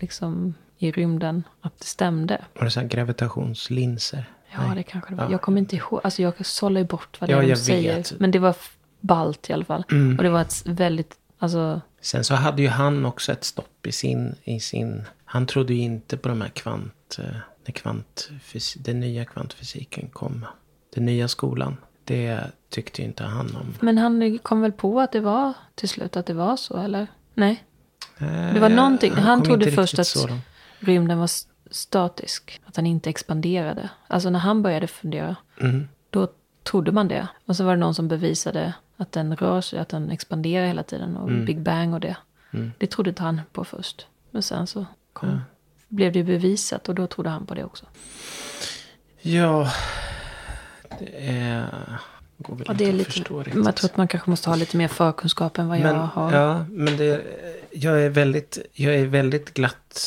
liksom 0.00 0.54
i 0.78 0.90
rymden 0.90 1.42
att 1.60 1.78
det 1.78 1.84
stämde. 1.86 2.44
Var 2.54 2.64
det 2.64 2.70
så 2.70 2.80
gravitationslinser? 2.82 4.24
Ja, 4.52 4.66
Nej. 4.66 4.76
det 4.76 4.82
kanske 4.82 5.10
det 5.10 5.16
var. 5.16 5.24
Ja. 5.24 5.30
Jag 5.30 5.40
kommer 5.42 5.58
inte 5.58 5.76
ihåg. 5.76 6.00
Alltså 6.04 6.22
jag 6.22 6.46
sållar 6.46 6.80
ju 6.80 6.86
bort 6.86 7.20
vad 7.20 7.28
det 7.30 7.32
Ja, 7.32 7.42
är 7.42 7.48
de 7.48 7.56
säger. 7.56 7.96
vet. 7.96 8.20
Men 8.20 8.30
det 8.30 8.38
var 8.38 8.56
ballt 9.00 9.50
i 9.50 9.52
alla 9.52 9.64
fall. 9.64 9.84
Mm. 9.90 10.16
Och 10.16 10.22
det 10.22 10.30
var 10.30 10.40
ett 10.40 10.66
väldigt, 10.66 11.14
alltså, 11.38 11.80
Sen 12.00 12.24
så 12.24 12.34
hade 12.34 12.62
ju 12.62 12.68
han 12.68 13.06
också 13.06 13.32
ett 13.32 13.44
stopp 13.44 13.86
i 13.86 13.92
sin... 13.92 14.34
I 14.44 14.60
sin 14.60 15.04
han 15.24 15.46
trodde 15.46 15.74
ju 15.74 15.80
inte 15.80 16.16
på 16.16 16.28
de 16.28 16.40
här 16.40 16.48
kvant... 16.48 17.16
eh, 17.18 17.24
När 17.66 17.72
kvantfys, 17.72 18.74
den 18.74 19.00
nya 19.00 19.24
kvantfysiken 19.24 20.08
kom. 20.08 20.46
Den 20.94 21.04
nya 21.04 21.28
skolan. 21.28 21.76
Det 22.04 22.40
tyckte 22.70 23.02
ju 23.02 23.08
inte 23.08 23.24
han 23.24 23.56
om. 23.56 23.74
Men 23.80 23.98
han 23.98 24.38
kom 24.38 24.60
väl 24.60 24.72
på 24.72 25.00
att 25.00 25.12
det 25.12 25.20
var 25.20 25.52
till 25.74 25.88
slut 25.88 26.16
att 26.16 26.26
det 26.26 26.34
var 26.34 26.56
så, 26.56 26.76
eller? 26.76 27.06
Nej, 27.34 27.64
Eh, 28.20 28.54
Det 28.54 28.60
var 28.60 28.68
någonting- 28.68 29.12
han 29.12 29.38
kom 29.38 29.46
trodde 29.46 29.72
först 29.72 29.98
att- 29.98 30.06
så 30.06 30.28
rymden 30.80 31.18
var 31.18 31.30
statisk. 31.70 32.60
Att 32.66 32.74
den 32.74 32.86
inte 32.86 33.10
expanderade. 33.10 33.90
Alltså 34.08 34.30
när 34.30 34.38
han 34.38 34.62
började 34.62 34.86
fundera, 34.86 35.36
Mm. 35.60 35.88
då 36.10 36.28
trodde 36.62 36.92
man 36.92 37.08
det. 37.08 37.28
Och 37.46 37.56
så 37.56 37.64
var 37.64 37.70
det 37.72 37.80
någon 37.80 37.94
som 37.94 38.08
bevisade 38.08 38.72
att 39.00 39.12
den 39.12 39.36
rör 39.36 39.60
sig, 39.60 39.78
att 39.78 39.88
den 39.88 40.10
expanderar 40.10 40.66
hela 40.66 40.82
tiden. 40.82 41.16
Och 41.16 41.28
Mm. 41.28 41.44
Big 41.44 41.60
Bang 41.60 41.94
och 41.94 42.00
det. 42.00 42.16
Mm. 42.50 42.72
Det 42.78 42.86
trodde 42.86 43.10
inte 43.10 43.22
han 43.22 43.40
på 43.52 43.64
först. 43.64 44.06
Men 44.30 44.42
sen 44.42 44.66
så 44.66 44.86
kom, 45.12 45.28
Ja. 45.28 45.38
blev 45.88 46.12
det 46.12 46.24
bevisat 46.24 46.88
och 46.88 46.94
då 46.94 47.06
trodde 47.06 47.30
han 47.30 47.46
på 47.46 47.54
det 47.54 47.64
också. 47.64 47.86
Ja, 49.20 49.72
det 50.98 51.28
är... 51.28 51.66
Går 52.40 52.54
väl 52.54 52.60
inte 52.70 52.74
det 52.84 52.88
är 52.88 52.92
lite, 52.92 53.10
förstå 53.10 53.42
riktigt. 53.42 53.64
jag 53.64 53.76
tror 53.76 53.90
att 53.90 53.96
man 53.96 54.08
kanske 54.08 54.30
måste 54.30 54.50
ha 54.50 54.56
lite 54.56 54.76
mer 54.76 54.88
förkunskap 54.88 55.58
än 55.58 55.68
vad 55.68 55.78
men, 55.80 55.96
jag 55.96 56.02
har. 56.02 56.32
Ja, 56.32 56.64
men 56.70 56.96
det, 56.96 57.22
jag, 57.72 58.02
är 58.02 58.08
väldigt, 58.10 58.58
jag 58.72 58.94
är 58.94 59.06
väldigt 59.06 59.54
glatt 59.54 60.00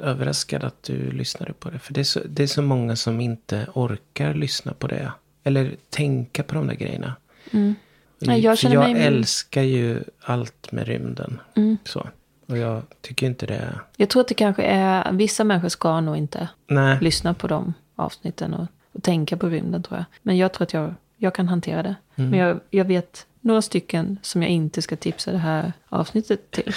överraskad 0.00 0.64
att 0.64 0.82
du 0.82 1.10
lyssnade 1.12 1.52
på 1.52 1.70
det. 1.70 1.78
För 1.78 1.94
det 1.94 2.00
är, 2.00 2.04
så, 2.04 2.20
det 2.28 2.42
är 2.42 2.46
så 2.46 2.62
många 2.62 2.96
som 2.96 3.20
inte 3.20 3.66
orkar 3.74 4.34
lyssna 4.34 4.72
på 4.72 4.86
det. 4.86 5.12
Eller 5.44 5.76
tänka 5.90 6.42
på 6.42 6.54
de 6.54 6.66
där 6.66 6.74
grejerna. 6.74 7.14
Mm. 7.50 7.74
Nej, 8.18 8.40
jag 8.40 8.58
För 8.58 8.62
känner 8.62 8.74
jag 8.74 8.92
mig- 8.92 9.02
älskar 9.06 9.62
ju 9.62 10.02
allt 10.20 10.72
med 10.72 10.86
rymden. 10.86 11.40
Mm. 11.54 11.76
Så. 11.84 12.08
Och 12.46 12.58
jag 12.58 12.82
tycker 13.00 13.26
inte 13.26 13.46
det... 13.46 13.80
Jag 13.96 14.08
tror 14.08 14.20
att 14.20 14.28
det 14.28 14.34
kanske 14.34 14.62
är, 14.62 15.12
vissa 15.12 15.44
människor 15.44 15.68
ska 15.68 16.00
nog 16.00 16.16
inte 16.16 16.48
Nej. 16.66 16.98
lyssna 17.00 17.34
på 17.34 17.46
de 17.46 17.74
avsnitten 17.96 18.54
och, 18.54 18.66
och 18.92 19.02
tänka 19.02 19.36
på 19.36 19.48
rymden 19.48 19.82
tror 19.82 19.96
jag. 19.98 20.04
Men 20.22 20.36
jag 20.36 20.52
tror 20.52 20.62
att 20.62 20.72
jag, 20.72 20.94
jag 21.16 21.34
kan 21.34 21.48
hantera 21.48 21.82
det. 21.82 21.94
Mm. 22.16 22.30
Men 22.30 22.40
jag, 22.40 22.60
jag 22.70 22.84
vet 22.84 23.26
några 23.40 23.62
stycken 23.62 24.18
som 24.22 24.42
jag 24.42 24.50
inte 24.50 24.82
ska 24.82 24.96
tipsa 24.96 25.32
det 25.32 25.38
här 25.38 25.72
avsnittet 25.88 26.50
till. 26.50 26.72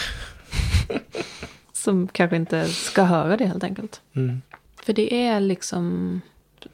som 1.74 2.08
kanske 2.08 2.36
inte 2.36 2.66
ska 2.68 3.04
höra 3.04 3.38
det 3.38 3.46
helt 3.46 3.64
enkelt. 3.64 4.02
Mm. 4.14 4.42
För 4.84 4.94
det 4.94 5.14
är 5.28 5.40
liksom, 5.40 6.22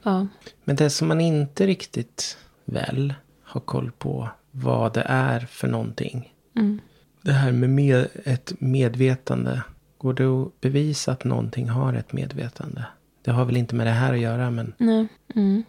ja, 0.03 0.27
Men 0.63 0.75
det 0.75 0.89
som 0.89 1.07
man 1.07 1.21
inte 1.21 1.67
riktigt 1.67 2.37
väl 2.65 3.13
har 3.43 3.61
koll 3.61 3.91
på 3.97 4.29
vad 4.55 4.93
det 4.93 5.03
är 5.07 5.39
för 5.39 5.67
någonting. 5.67 6.33
mm, 6.55 6.81
Det 7.21 7.31
här 7.31 7.51
med, 7.51 7.69
med 7.69 8.07
ett 8.23 8.53
medvetande. 8.59 9.61
Går 9.97 10.13
det 10.13 10.25
att 10.25 10.61
bevisa 10.61 11.11
att 11.11 11.23
någonting 11.23 11.69
har 11.69 11.93
ett 11.93 12.13
medvetande? 12.13 12.85
Det 13.21 13.31
har 13.31 13.45
väl 13.45 13.57
inte 13.57 13.75
med 13.75 13.87
det 13.87 13.91
här 13.91 14.13
att 14.13 14.19
göra 14.19 14.51
men. 14.51 14.73
nej, 14.77 15.07
mm. 15.35 15.63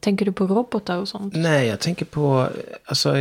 Tänker 0.00 0.24
du 0.24 0.32
på 0.32 0.46
robotar 0.46 0.98
och 0.98 1.08
sånt? 1.08 1.34
Nej, 1.36 1.66
jag 1.68 1.80
tänker 1.80 2.04
på, 2.04 2.48
alltså 2.84 3.16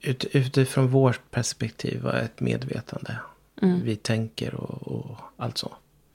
ut, 0.00 0.24
utifrån 0.24 0.88
vårt 0.88 1.30
perspektiv, 1.30 2.00
vad 2.02 2.14
är 2.14 2.22
ett 2.22 2.40
medvetande? 2.40 3.16
Mm. 3.62 3.80
Vi 3.84 3.96
tänker 3.96 4.54
och, 4.54 4.92
och 4.92 5.16
allt 5.36 5.58
så. 5.58 5.72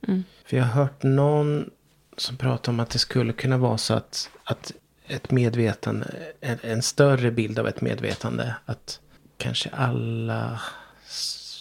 Mm. 0.07 0.23
För 0.45 0.57
jag 0.57 0.63
har 0.63 0.83
hört 0.83 1.03
någon 1.03 1.69
som 2.17 2.37
pratar 2.37 2.71
om 2.71 2.79
att 2.79 2.89
det 2.89 2.99
skulle 2.99 3.33
kunna 3.33 3.57
vara 3.57 3.77
så 3.77 3.93
att, 3.93 4.29
att 4.43 4.71
ett 5.07 5.31
medvetande, 5.31 6.07
en, 6.41 6.57
en 6.61 6.81
större 6.81 7.31
bild 7.31 7.59
av 7.59 7.67
ett 7.67 7.81
medvetande, 7.81 8.55
att 8.65 8.99
kanske 9.37 9.69
alla 9.69 10.61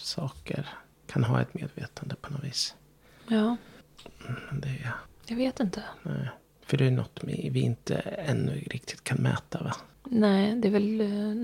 saker 0.02 0.68
kan 1.06 1.24
ha 1.24 1.40
ett 1.40 1.54
medvetande 1.54 2.14
på 2.14 2.32
något 2.32 2.44
vis. 2.44 2.74
Ja, 3.28 3.56
Men 4.50 4.60
det 4.60 4.68
är, 4.68 4.92
jag 5.26 5.36
vet 5.36 5.60
inte. 5.60 5.82
nej. 6.02 6.28
För 6.66 6.76
det 6.76 6.86
är 6.86 6.90
något 6.90 7.20
vi 7.24 7.60
inte 7.60 7.94
ännu 8.26 8.60
riktigt 8.70 9.04
kan 9.04 9.18
mäta 9.18 9.62
va? 9.62 9.76
Nej, 10.04 10.54
det 10.56 10.68
är 10.68 10.72
väl, 10.72 10.96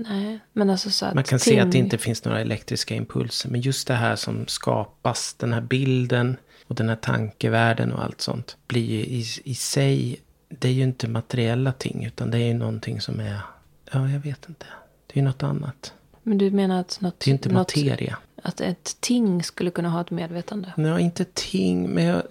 nej. 0.09 0.39
Men 0.53 0.69
alltså 0.69 0.89
så 0.91 1.05
att 1.05 1.13
Man 1.13 1.23
kan 1.23 1.39
se 1.39 1.59
att 1.59 1.65
det 1.67 1.71
ting- 1.71 1.83
inte 1.83 1.97
finns 1.97 2.25
några 2.25 2.41
elektriska 2.41 2.95
impulser. 2.95 3.49
Men 3.49 3.61
just 3.61 3.87
det 3.87 3.93
här 3.93 4.15
som 4.15 4.47
skapas, 4.47 5.33
den 5.33 5.53
här 5.53 5.61
bilden 5.61 6.37
och 6.67 6.75
den 6.75 6.89
här 6.89 6.95
tankevärlden 6.95 7.91
och 7.93 8.03
allt 8.03 8.21
sånt. 8.21 8.57
Blir 8.67 8.85
ju 8.85 8.99
i, 8.99 9.25
i 9.43 9.55
sig, 9.55 10.19
det 10.49 10.67
är 10.67 10.71
ju 10.71 10.83
inte 10.83 11.07
materiella 11.07 11.71
ting. 11.71 12.05
Utan 12.05 12.31
det 12.31 12.37
är 12.37 12.47
ju 12.47 12.53
någonting 12.53 13.01
som 13.01 13.19
är, 13.19 13.39
ja 13.91 14.09
jag 14.09 14.19
vet 14.19 14.49
inte. 14.49 14.65
Det 15.07 15.13
är 15.13 15.17
ju 15.17 15.27
något 15.27 15.43
annat. 15.43 15.93
Men 16.23 16.37
du 16.37 16.51
menar 16.51 16.79
att 16.79 17.01
något... 17.01 17.19
Det 17.19 17.31
är 17.31 17.33
inte 17.33 17.49
något, 17.49 17.75
materia. 17.75 18.17
Att 18.43 18.61
ett 18.61 18.97
ting 18.99 19.43
skulle 19.43 19.71
kunna 19.71 19.89
ha 19.89 20.01
ett 20.01 20.11
medvetande? 20.11 20.73
Nej, 20.77 21.03
inte 21.03 21.25
ting. 21.33 21.89
Men 21.89 22.03
jag 22.03 22.23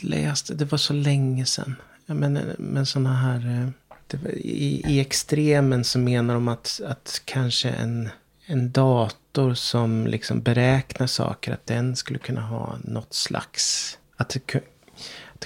läste, 0.00 0.54
det 0.54 0.64
var 0.64 0.78
så 0.78 0.92
länge 0.92 1.46
sedan. 1.46 1.76
Men, 2.06 2.54
men 2.58 2.86
sådana 2.86 3.16
här, 3.16 3.36
eh, 3.36 3.68
det, 4.06 4.30
i, 4.32 4.82
i 4.88 5.00
extremen 5.00 5.84
så 5.84 5.98
menar 5.98 6.34
de 6.34 6.48
att, 6.48 6.80
att 6.86 7.22
kanske 7.24 7.70
en, 7.70 8.08
en 8.46 8.72
dator 8.72 9.54
som 9.54 10.06
liksom 10.06 10.42
beräknar 10.42 11.06
saker, 11.06 11.52
att 11.52 11.66
den 11.66 11.96
skulle 11.96 12.18
kunna 12.18 12.40
ha 12.40 12.76
något 12.84 13.14
slags, 13.14 13.98
att 14.16 14.28
det 14.28 14.62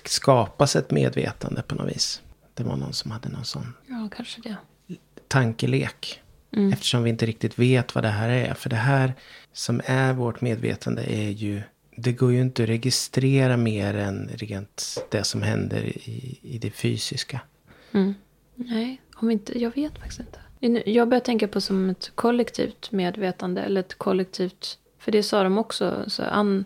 skapas 0.04 0.76
ett 0.76 0.90
medvetande 0.90 1.62
på 1.62 1.74
något 1.74 1.88
vis. 1.96 2.22
Det 2.54 2.64
var 2.64 2.76
någon 2.76 2.92
som 2.92 3.10
hade 3.10 3.28
någon 3.28 3.44
sån 3.44 3.74
Ja, 3.86 4.08
kanske 4.16 4.40
det. 4.40 4.56
tankelek. 5.28 6.22
Mm. 6.56 6.72
Eftersom 6.72 7.02
vi 7.02 7.10
inte 7.10 7.26
riktigt 7.26 7.58
vet 7.58 7.94
vad 7.94 8.04
det 8.04 8.08
här 8.08 8.28
är. 8.28 8.54
För 8.54 8.70
det 8.70 8.76
här 8.76 9.14
som 9.52 9.80
är 9.84 10.12
vårt 10.12 10.40
medvetande 10.40 11.02
är 11.02 11.30
ju 11.30 11.62
det 11.96 12.12
går 12.12 12.32
ju 12.32 12.40
inte 12.40 12.62
att 12.62 12.68
registrera 12.68 13.56
mer 13.56 13.94
än 13.94 14.30
rent 14.34 15.06
det 15.10 15.24
som 15.24 15.42
händer 15.42 15.82
i, 15.84 16.38
i 16.42 16.58
det 16.58 16.70
fysiska. 16.70 17.40
Nej, 18.54 19.00
om 19.14 19.30
inte, 19.30 19.58
jag 19.62 19.74
vet 19.74 19.98
faktiskt 19.98 20.20
inte. 20.20 20.90
Jag 20.90 21.08
börjar 21.08 21.20
tänka 21.20 21.48
på 21.48 21.60
som 21.60 21.90
ett 21.90 22.12
kollektivt 22.14 22.92
medvetande. 22.92 23.62
Eller 23.62 23.80
ett 23.80 23.98
kollektivt, 23.98 24.78
för 24.98 25.12
det 25.12 25.22
sa 25.22 25.42
de 25.42 25.58
också. 25.58 26.04
Så 26.06 26.22
an, 26.22 26.64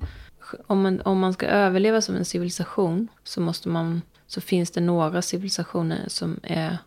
om, 0.67 0.83
man, 0.83 1.01
om 1.01 1.19
man 1.19 1.33
ska 1.33 1.47
överleva 1.47 2.01
som 2.01 2.17
en 2.17 2.25
civilisation 2.25 3.09
så 3.25 3.41
måste 3.41 3.69
man, 3.69 4.03
så 4.27 4.41
finns 4.41 4.71
det 4.71 4.81
några 4.81 5.23
civilisationer 5.23 6.05
som 6.07 6.41
är, 6.43 6.79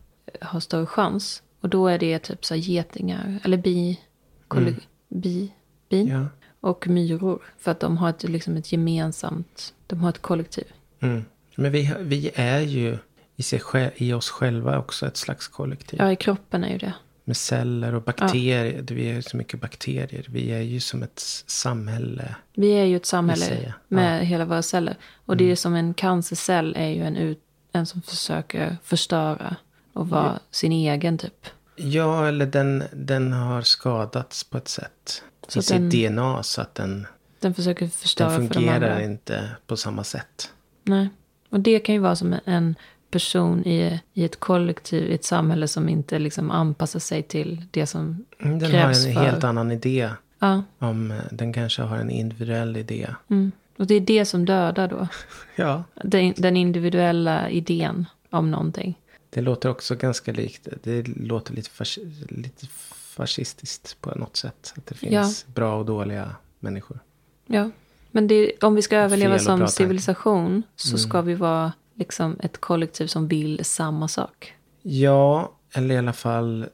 har 0.42 0.60
större 0.60 0.86
chans. 0.86 1.44
Och 1.62 1.70
då 1.70 1.88
är 1.88 2.00
det 2.00 2.20
typ 2.20 2.46
så 2.46 2.56
getingar, 2.56 3.40
eller 3.44 3.58
bi, 3.58 4.00
kolle, 4.48 4.76
bi, 5.10 5.54
bin. 5.90 6.08
Ja. 6.08 6.26
Och 6.60 6.88
myror. 6.88 7.44
För 7.58 7.72
att 7.72 7.80
de 7.80 7.98
har 7.98 8.10
ett, 8.10 8.24
liksom 8.24 8.58
ett 8.58 8.72
gemensamt, 8.72 9.74
de 9.88 10.00
har 10.00 10.10
ett 10.10 10.22
kollektiv. 10.22 10.66
Mm. 11.00 11.26
Men 11.56 11.72
vi, 11.72 11.94
vi 12.00 12.32
är 12.36 12.60
ju 12.60 12.98
i, 13.36 13.44
sig, 13.44 13.62
i 13.96 14.14
oss 14.14 14.30
själva 14.30 14.80
också 14.80 15.08
ett 15.08 15.18
slags 15.18 15.48
kollektiv. 15.48 16.00
Ja, 16.00 16.12
i 16.12 16.16
kroppen 16.16 16.64
är 16.64 16.70
ju 16.70 16.78
det. 16.78 16.94
Med 17.26 17.38
celler 17.38 17.96
och 17.96 18.02
bakterier. 18.04 18.84
Vi 18.92 19.10
är 19.12 19.22
så 19.22 19.38
mycket 19.38 19.62
bakterier. 19.62 20.26
Vi 20.30 20.52
är 20.52 20.62
ju 20.62 20.80
som 20.80 21.04
ett 21.04 21.20
samhälle. 21.48 22.36
Vi 22.54 22.72
är 22.72 22.86
ju 22.86 22.96
ett 22.96 23.06
samhälle 23.06 23.74
med 23.88 24.28
hela 24.28 24.46
våra 24.46 24.62
celler. 24.62 24.96
Och 25.26 25.38
det 25.38 25.52
är 25.52 25.56
som 25.56 25.76
en 25.76 25.94
cancercell 25.94 26.76
är 26.78 26.88
ju 26.90 27.04
en, 27.04 27.16
ut, 27.18 27.40
en 27.72 27.86
som 27.86 28.02
försöker 28.02 28.78
förstöra 28.84 29.56
och 29.94 30.10
vara 30.10 30.40
sin 30.52 30.72
egen 30.72 31.18
typ. 31.18 31.46
Ja, 31.76 32.28
eller 32.28 32.46
den, 32.46 32.84
den 32.94 33.34
har 33.34 33.62
skadats 33.62 34.44
på 34.44 34.58
ett 34.58 34.68
sätt. 34.68 35.24
Så 35.48 35.60
I 35.60 35.62
sitt 35.62 35.76
den- 35.92 36.14
DNA 36.14 36.44
så 36.44 36.62
att 36.62 36.76
den, 36.76 37.08
Den 37.40 37.54
försöker 37.54 37.88
förstöra 37.88 38.30
den 38.38 38.48
för 38.48 38.54
de 38.60 38.70
andra. 38.70 38.74
fungerar 38.74 39.02
inte 39.02 39.50
på 39.68 39.78
samma 39.78 40.04
sätt. 40.04 40.52
Nej. 40.84 41.10
Och 41.50 41.60
det 41.60 41.80
kan 41.80 41.96
ju 41.96 42.02
vara 42.02 42.16
som 42.16 42.36
en 42.46 42.76
person 43.14 43.66
i, 43.68 44.00
i 44.14 44.24
ett 44.26 44.40
kollektiv, 44.40 45.12
i 45.12 45.14
ett 45.14 45.24
samhälle 45.26 45.68
som 45.68 45.90
inte 45.90 46.20
liksom 46.20 46.52
anpassar 46.52 47.00
sig 47.00 47.24
till 47.24 47.62
det 47.72 47.86
som 47.86 48.26
Mm, 48.40 48.60
Den 48.60 48.72
krävs 48.72 49.06
har 49.06 49.12
en 49.12 49.18
helt 49.18 49.44
annan 49.44 49.72
idé. 49.72 50.10
Ja, 50.40 50.64
Om, 50.80 51.12
eh, 51.12 51.18
den 51.32 51.54
kanske 51.54 51.82
har 51.82 51.98
en 51.98 52.10
individuell 52.10 52.78
idé. 52.78 53.08
mm. 53.30 53.52
och 53.78 53.88
det 53.88 53.96
är 53.96 54.02
det 54.02 54.26
som 54.26 54.46
dödar 54.46 54.88
då. 54.88 55.08
Ja, 55.56 55.84
Den, 56.04 56.34
den 56.38 56.58
individuella 56.58 57.50
idén 57.50 58.06
om 58.30 58.52
någonting. 58.52 59.00
det 59.30 59.42
låter 59.42 59.70
också 59.70 59.96
ganska 59.96 60.32
likt. 60.32 60.68
Det 60.84 61.08
låter 61.08 61.54
lite, 61.54 61.70
fas, 61.70 62.00
lite 62.30 62.68
fascistiskt 63.16 64.02
på 64.02 64.10
något 64.16 64.36
sätt. 64.36 64.74
Att 64.78 64.86
det 64.86 64.96
finns 64.96 65.46
bra 65.48 65.76
och 65.80 65.86
dåliga 65.86 66.36
människor. 66.60 67.00
Ja, 67.46 67.70
men 68.12 68.28
det, 68.28 68.64
om 68.64 68.76
vi 68.76 68.82
ska 68.82 68.98
överleva 68.98 69.40
som 69.40 69.68
civilisation 69.68 70.64
så 70.76 70.98
ska 70.98 71.22
vi 71.22 71.34
vara 71.36 71.72
liksom 71.96 72.38
ett 72.40 72.62
kollektiv 72.62 73.08
som 73.08 73.28
vill 73.28 73.66
samma 73.66 74.08
sak. 74.08 74.54
Ja, 74.82 75.52
eller 75.74 75.96
i 75.96 75.98
alla 75.98 76.14
fall 76.14 76.66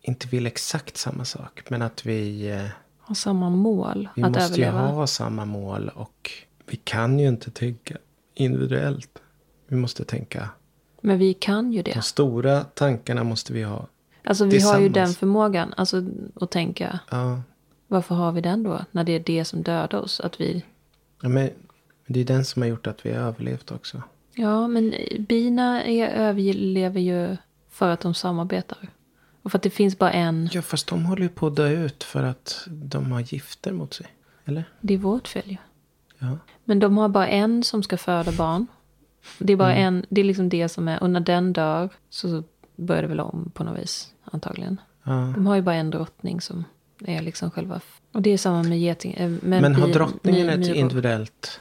inte 0.00 0.28
vill 0.28 0.46
exakt 0.46 0.96
samma 0.96 1.24
sak. 1.24 1.62
Men 1.68 1.82
att 1.82 2.06
vi, 2.06 2.50
eh, 2.50 2.64
Ha 3.00 3.14
samma 3.14 3.50
mål 3.50 4.08
vi 4.16 4.22
att 4.22 4.30
måste 4.30 4.44
överleva. 4.44 4.88
ju 4.88 4.94
ha 4.94 5.06
samma 5.06 5.44
mål. 5.44 5.90
Och 5.94 6.30
vi 6.66 6.76
kan 6.76 7.18
ju 7.18 7.28
inte 7.28 7.50
tänka 7.50 7.96
individuellt. 8.34 9.18
Vi 9.66 9.76
måste 9.76 10.04
tänka. 10.04 10.48
Men 11.00 11.18
vi 11.18 11.34
kan 11.34 11.72
ju 11.72 11.82
det. 11.82 11.92
De 11.92 12.02
stora 12.02 12.64
tankarna 12.64 13.24
måste 13.24 13.52
vi 13.52 13.62
ha. 13.62 13.86
Alltså 14.24 14.44
vi 14.44 14.60
har 14.60 14.80
ju 14.80 14.88
den 14.88 15.08
förmågan 15.08 15.74
alltså, 15.76 16.02
att 16.34 16.50
tänka. 16.50 16.98
Ja, 17.10 17.42
Varför 17.88 18.14
har 18.14 18.32
vi 18.32 18.40
den 18.40 18.62
då? 18.62 18.84
När 18.90 19.04
det 19.04 19.12
är 19.12 19.20
det 19.20 19.44
som 19.44 19.62
dödar 19.62 19.98
oss. 19.98 20.20
Att 20.20 20.40
vi... 20.40 20.64
Ja, 21.22 21.28
men 21.28 21.50
det 22.06 22.20
är 22.20 22.24
den 22.24 22.44
som 22.44 22.62
har 22.62 22.68
gjort 22.68 22.86
att 22.86 23.06
vi 23.06 23.12
har 23.12 23.20
överlevt 23.20 23.70
också. 23.70 24.02
Ja, 24.34 24.68
men 24.68 24.94
bina 25.18 25.84
är, 25.84 26.08
överlever 26.08 27.00
ju 27.00 27.36
för 27.70 27.88
att 27.90 28.00
de 28.00 28.14
samarbetar. 28.14 28.78
Och 29.42 29.50
för 29.50 29.58
att 29.58 29.62
det 29.62 29.70
finns 29.70 29.98
bara 29.98 30.12
en. 30.12 30.48
Ja, 30.52 30.62
fast 30.62 30.86
de 30.86 31.04
håller 31.06 31.22
ju 31.22 31.28
på 31.28 31.46
att 31.46 31.56
dö 31.56 31.68
ut 31.68 32.04
för 32.04 32.22
att 32.22 32.64
de 32.68 33.12
har 33.12 33.20
gifter 33.20 33.72
mot 33.72 33.94
sig. 33.94 34.06
Eller? 34.44 34.64
Det 34.80 34.94
är 34.94 34.98
vårt 34.98 35.28
fel 35.28 35.42
ju. 35.46 35.56
Ja. 36.18 36.38
Men 36.64 36.78
de 36.78 36.96
har 36.98 37.08
bara 37.08 37.28
en 37.28 37.62
som 37.62 37.82
ska 37.82 37.96
föda 37.96 38.32
barn. 38.32 38.66
Det 39.38 39.52
är 39.52 39.56
bara 39.56 39.74
Mm. 39.74 39.86
en, 39.94 40.06
det 40.08 40.20
är 40.20 40.24
liksom 40.24 40.48
det 40.48 40.68
som 40.68 40.88
är, 40.88 41.02
och 41.02 41.10
när 41.10 41.20
den 41.20 41.52
dör 41.52 41.88
så 42.10 42.42
börjar 42.76 43.02
det 43.02 43.08
väl 43.08 43.20
om 43.20 43.50
på 43.54 43.64
något 43.64 43.78
vis, 43.78 44.12
antagligen. 44.24 44.80
ja. 45.04 45.12
De 45.34 45.46
har 45.46 45.56
ju 45.56 45.62
bara 45.62 45.74
en 45.74 45.90
drottning 45.90 46.40
som 46.40 46.64
är 47.06 47.22
liksom 47.22 47.50
själva, 47.50 47.80
och 48.12 48.22
det 48.22 48.30
är 48.30 48.38
samma 48.38 48.62
med 48.62 48.80
geting. 48.80 49.14
eh, 49.14 49.28
med 49.30 49.42
Men 49.62 49.74
har 49.74 49.88
drottningen 49.88 50.48
ett 50.48 50.74
individuellt 50.76 51.60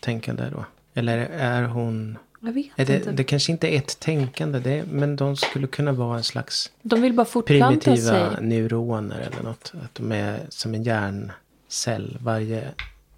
tänkande 0.00 0.50
då? 0.50 0.64
Eller 0.94 1.18
är 1.18 1.62
hon... 1.62 2.18
Jag 2.40 2.52
vet 2.52 2.66
Är 2.76 2.84
det, 2.86 2.96
inte. 2.96 3.12
det 3.12 3.24
kanske 3.24 3.52
inte 3.52 3.74
är 3.74 3.78
ett 3.78 4.00
tänkande, 4.00 4.58
det, 4.58 4.84
men 4.90 5.16
de 5.16 5.36
skulle 5.36 5.66
kunna 5.66 5.92
vara 5.92 6.16
en 6.16 6.24
slags 6.24 6.72
De 6.82 7.02
vill 7.02 7.12
bara 7.12 7.26
fortplanta 7.26 7.80
primitiva 7.80 8.30
sig. 8.30 8.42
neuroner 8.46 9.18
eller 9.32 9.42
något. 9.42 9.72
Att 9.84 9.94
de 9.94 10.12
är 10.12 10.40
som 10.48 10.74
en 10.74 10.82
hjärncell. 10.82 12.18
Varje 12.20 12.68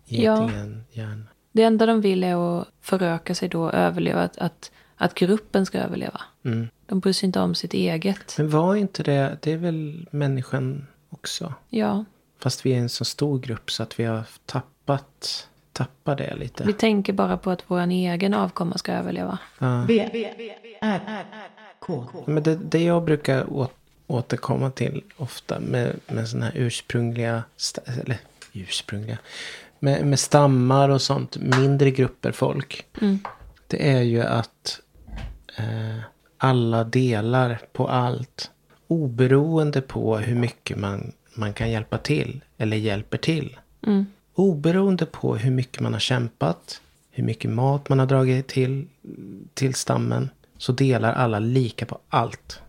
Ja. 0.08 0.42
geting 0.42 0.56
en 0.60 0.84
hjärn. 0.92 1.28
Det 1.52 1.62
enda 1.62 1.86
de 1.86 2.00
vill 2.00 2.24
är 2.24 2.60
att 2.60 2.68
föröka 2.80 3.34
sig 3.34 3.48
då 3.48 3.70
överleva, 3.70 4.22
att, 4.22 4.38
att, 4.38 4.70
att 4.96 5.14
gruppen 5.14 5.66
ska 5.66 5.78
överleva. 5.78 6.20
Mm. 6.44 6.68
De 6.86 7.00
bryr 7.00 7.12
sig 7.12 7.26
inte 7.26 7.40
om 7.40 7.54
sitt 7.54 7.74
eget. 7.74 8.34
Men 8.38 8.50
var 8.50 8.74
inte 8.76 9.02
det, 9.02 9.36
det 9.42 9.52
är 9.52 9.56
väl 9.56 10.06
människan 10.10 10.86
också? 11.10 11.54
Ja, 11.68 12.04
Fast 12.38 12.66
vi 12.66 12.72
är 12.72 12.78
en 12.78 12.88
så 12.88 13.04
stor 13.04 13.38
grupp 13.38 13.70
så 13.70 13.82
att 13.82 14.00
vi 14.00 14.04
har 14.04 14.22
tappat, 14.46 15.48
tappat 15.76 16.18
det 16.18 16.36
lite. 16.36 16.64
vi 16.64 16.72
tänker 16.72 17.12
bara 17.12 17.36
på 17.36 17.50
att 17.50 17.62
vår 17.66 17.80
egen 17.80 18.34
avkomma 18.34 18.78
ska 18.78 18.92
överleva. 18.92 19.38
Ja. 19.58 19.84
V, 19.88 20.10
R, 20.80 21.24
K. 21.78 22.04
Men 22.24 22.42
det, 22.42 22.56
det 22.56 22.82
jag 22.82 23.04
brukar 23.04 23.46
återkomma 24.06 24.70
till 24.70 25.02
ofta 25.16 25.60
med, 25.60 25.96
med 26.06 26.28
sådana 26.28 26.46
här 26.46 26.52
ursprungliga, 26.56 27.42
eller 27.86 28.18
ursprungliga, 28.52 29.18
med, 29.78 30.06
med 30.06 30.18
stammar 30.18 30.88
och 30.88 31.02
sånt, 31.02 31.36
mindre 31.36 31.90
grupper 31.90 32.32
folk. 32.32 32.86
Det 33.66 33.90
är 33.90 34.02
ju 34.02 34.22
att 34.22 34.80
eh, 35.56 35.98
alla 36.38 36.84
delar 36.84 37.58
på 37.72 37.88
allt. 37.88 38.50
Oberoende 38.88 39.80
på 39.80 40.16
hur 40.16 40.36
mycket 40.36 40.78
man, 40.78 41.12
man 41.34 41.52
kan 41.52 41.70
hjälpa 41.70 41.98
till 41.98 42.44
eller 42.58 42.76
hjälper 42.76 43.18
till. 43.18 43.56
Oberoende 44.38 45.07
på 45.07 45.37
hur 45.37 45.51
mycket 45.51 45.81
man 45.81 45.92
har 45.92 46.01
kämpat, 46.01 46.81
hur 47.11 47.25
mycket 47.25 47.51
mat 47.51 47.88
man 47.88 47.99
har 47.99 48.07
dragit 48.07 48.46
till, 48.46 48.87
till 49.55 49.75
stammen, 49.75 50.31
så 50.59 50.72
delar 50.72 51.12
alla 51.12 51.38
lika 51.38 51.87
på 51.87 51.99
allt. 52.09 52.61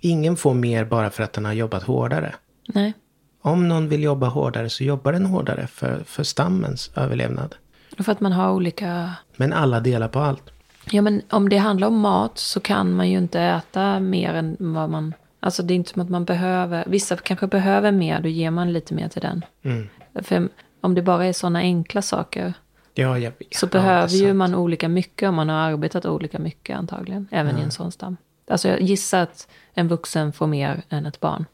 Ingen 0.00 0.36
får 0.36 0.54
mer 0.54 0.84
bara 0.84 1.10
för 1.10 1.22
att 1.22 1.32
den 1.32 1.44
har 1.44 1.52
jobbat 1.52 1.82
hårdare. 1.82 2.34
Nej. 2.66 2.92
Om 3.40 3.68
någon 3.68 3.88
vill 3.88 4.02
jobba 4.02 4.26
hårdare 4.26 4.70
så 4.70 4.84
jobbar 4.84 5.12
den 5.12 5.26
hårdare 5.26 5.66
för, 5.66 6.04
för 6.04 6.22
stammens 6.22 6.90
överlevnad. 6.96 7.54
Och 7.98 8.04
för 8.04 8.12
att 8.12 8.20
man 8.20 8.32
har 8.32 8.52
olika 8.52 9.10
Men 9.36 9.52
alla 9.52 9.80
delar 9.80 10.08
på 10.08 10.18
allt. 10.18 10.42
Ja, 10.90 11.02
men 11.02 11.22
om 11.30 11.48
det 11.48 11.56
handlar 11.56 11.88
om 11.88 12.00
mat 12.00 12.38
så 12.38 12.60
kan 12.60 12.92
man 12.92 13.10
ju 13.10 13.18
inte 13.18 13.40
äta 13.40 14.00
mer 14.00 14.34
än 14.34 14.56
vad 14.58 14.90
man... 14.90 15.14
Alltså 15.40 15.62
det 15.62 15.74
är 15.74 15.76
inte 15.76 15.90
som 15.90 16.02
att 16.02 16.08
man 16.08 16.24
behöver... 16.24 16.84
Vissa 16.86 17.16
kanske 17.16 17.46
behöver 17.46 17.92
mer, 17.92 18.20
då 18.20 18.28
ger 18.28 18.50
man 18.50 18.72
lite 18.72 18.94
mer 18.94 19.08
till 19.08 19.22
den. 19.22 19.44
Mm. 19.62 19.88
För 20.14 20.48
om 20.82 20.94
det 20.94 21.02
bara 21.02 21.26
är 21.26 21.32
sådana 21.32 21.58
enkla 21.58 22.02
saker 22.02 22.54
Ja, 22.94 23.18
jag 23.18 23.32
vet. 23.38 23.54
så 23.54 23.66
Ja, 23.66 23.70
behöver 23.70 24.08
ju 24.12 24.32
man 24.34 24.54
olika 24.54 24.88
mycket 24.88 25.28
om 25.28 25.34
man 25.34 25.48
har 25.48 25.56
arbetat 25.56 26.06
olika 26.06 26.38
mycket 26.38 26.76
antagligen. 26.78 27.28
Även 27.30 27.58
i 27.58 27.62
en 27.62 27.70
sån 27.70 27.92
stam. 27.92 28.16
Alltså 28.50 28.68
jag 28.68 28.80
gissar 28.80 29.20
att 29.22 29.48
en 29.74 29.88
vuxen 29.88 30.32
får 30.32 30.46
mer 30.46 30.82
än 30.88 31.06
ett 31.06 31.20
barn. 31.20 31.46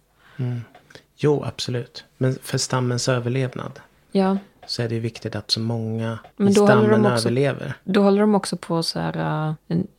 Jo, 1.17 1.43
absolut. 1.45 2.05
Men 2.17 2.35
för 2.43 2.59
stammens 2.59 3.09
överlevnad 3.09 3.81
Ja, 4.12 4.37
så 4.67 4.83
är 4.83 4.88
det 4.88 4.99
viktigt 4.99 5.37
att 5.37 5.51
så 5.51 5.61
många 5.61 6.19
i 6.38 6.53
stammen 6.55 7.07
också- 7.07 7.29
överlever. 7.29 7.75
då 7.85 8.03
håller 8.03 8.21
de 8.21 8.35
också 8.35 8.57
på 8.57 8.83
så 8.83 9.01
här... 9.01 9.55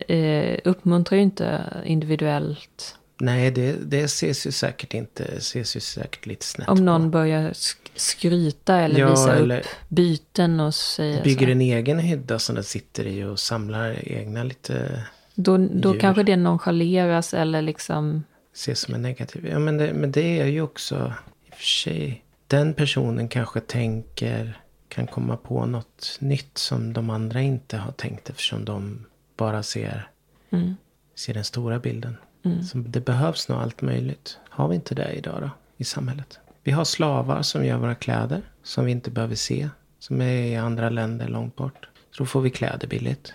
Uh, 0.10 0.56
uppmuntrar 0.64 1.16
ju 1.18 1.24
inte 1.24 1.64
individuellt. 1.86 2.96
Nej, 3.20 3.52
det, 3.52 3.76
det 3.86 4.02
ses 4.04 4.48
ju 4.48 4.52
säkert 4.52 4.94
inte. 4.94 5.24
ses 5.24 5.76
ju 5.76 5.80
säkert 5.80 6.26
lite 6.26 6.46
snett 6.46 6.70
Om 6.70 6.86
någon 6.86 7.04
på. 7.04 7.10
börjar 7.10 7.50
sk- 7.52 7.76
skryta 7.96 8.76
eller 8.80 9.00
Ja, 9.00 9.10
visa 9.10 9.36
eller- 9.36 9.60
upp 9.60 9.66
byten 9.88 10.60
och 10.60 10.76
säga 10.76 11.24
Bygger 11.24 11.46
så. 11.48 11.52
en 11.52 11.62
egen 11.62 12.00
hydda 12.00 12.40
som 12.40 12.56
den 12.56 12.64
sitter 12.64 13.06
i 13.08 13.24
och 13.24 13.40
samlar 13.40 14.08
egna 14.12 14.44
lite... 14.44 15.04
Då, 15.36 15.58
då 15.58 15.94
djur. 15.94 16.00
kanske 16.00 16.24
det 16.24 16.36
nonchaleras 16.36 17.34
eller 17.34 17.62
liksom... 17.62 18.24
ses 18.56 18.80
som 18.80 18.94
en 18.94 19.02
negativ. 19.02 19.48
Ja, 19.52 19.60
men 19.60 19.78
det, 19.78 19.94
men 19.94 20.12
det 20.12 20.40
är 20.40 20.46
ju 20.46 20.62
också 20.62 21.14
i 21.48 21.52
och 21.52 21.56
för 21.56 21.64
sig. 21.66 22.24
Den 22.48 22.74
personen 22.74 23.28
kanske 23.30 23.60
tänker, 23.60 24.62
kan 24.88 25.08
komma 25.08 25.38
på 25.38 25.66
något 25.66 26.18
nytt 26.20 26.58
som 26.58 26.94
de 26.94 27.10
andra 27.10 27.42
inte 27.42 27.78
har 27.78 27.92
tänkt 27.92 28.30
eftersom 28.30 28.66
de 28.66 29.06
bara 29.38 29.64
ser, 29.64 30.10
Mm. 30.52 30.76
ser 31.16 31.34
den 31.34 31.44
stora 31.44 31.80
bilden. 31.80 32.18
Så 32.44 32.78
det 32.78 33.06
behövs 33.06 33.50
nog 33.50 33.60
allt 33.60 33.82
möjligt. 33.82 34.38
Har 34.50 34.68
vi 34.68 34.76
inte 34.76 34.96
det 34.96 35.12
idag 35.12 35.42
då 35.42 35.50
i 35.78 35.84
samhället? 35.84 36.40
Vi 36.64 36.72
har 36.72 36.86
slavar 36.86 37.42
som 37.42 37.66
gör 37.66 37.78
våra 37.78 37.96
kläder 37.96 38.42
som 38.64 38.86
vi 38.86 38.92
inte 38.92 39.12
behöver 39.12 39.36
se. 39.36 39.70
Som 40.00 40.22
är 40.22 40.32
i 40.32 40.56
andra 40.56 40.90
länder 40.90 41.28
långt 41.28 41.56
bort. 41.56 41.88
Så 42.12 42.24
då 42.24 42.26
får 42.26 42.42
vi 42.42 42.50
kläder 42.50 42.88
billigt. 42.88 43.34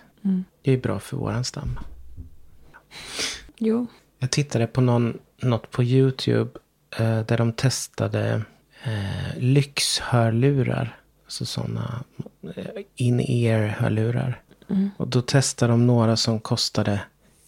Det 0.61 0.71
är 0.71 0.75
ju 0.75 0.81
bra 0.81 0.99
för 0.99 1.17
våran 1.17 1.43
stam. 1.43 1.79
Jo. 3.57 3.87
Jag 4.19 4.31
tittade 4.31 4.67
på 4.67 4.81
någon, 4.81 5.17
något 5.41 5.71
på 5.71 5.83
YouTube. 5.83 6.49
Eh, 6.97 7.21
där 7.21 7.37
de 7.37 7.53
testade 7.53 8.41
eh, 8.83 9.37
lyxhörlurar. 9.37 10.99
Alltså 11.25 11.45
sådana 11.45 12.03
eh, 12.55 12.81
in-ear 12.95 13.67
hörlurar. 13.67 14.41
Och 14.97 15.07
då 15.07 15.21
testade 15.21 15.73
de 15.73 15.87
några 15.87 16.15
som 16.15 16.39
kostade 16.39 17.01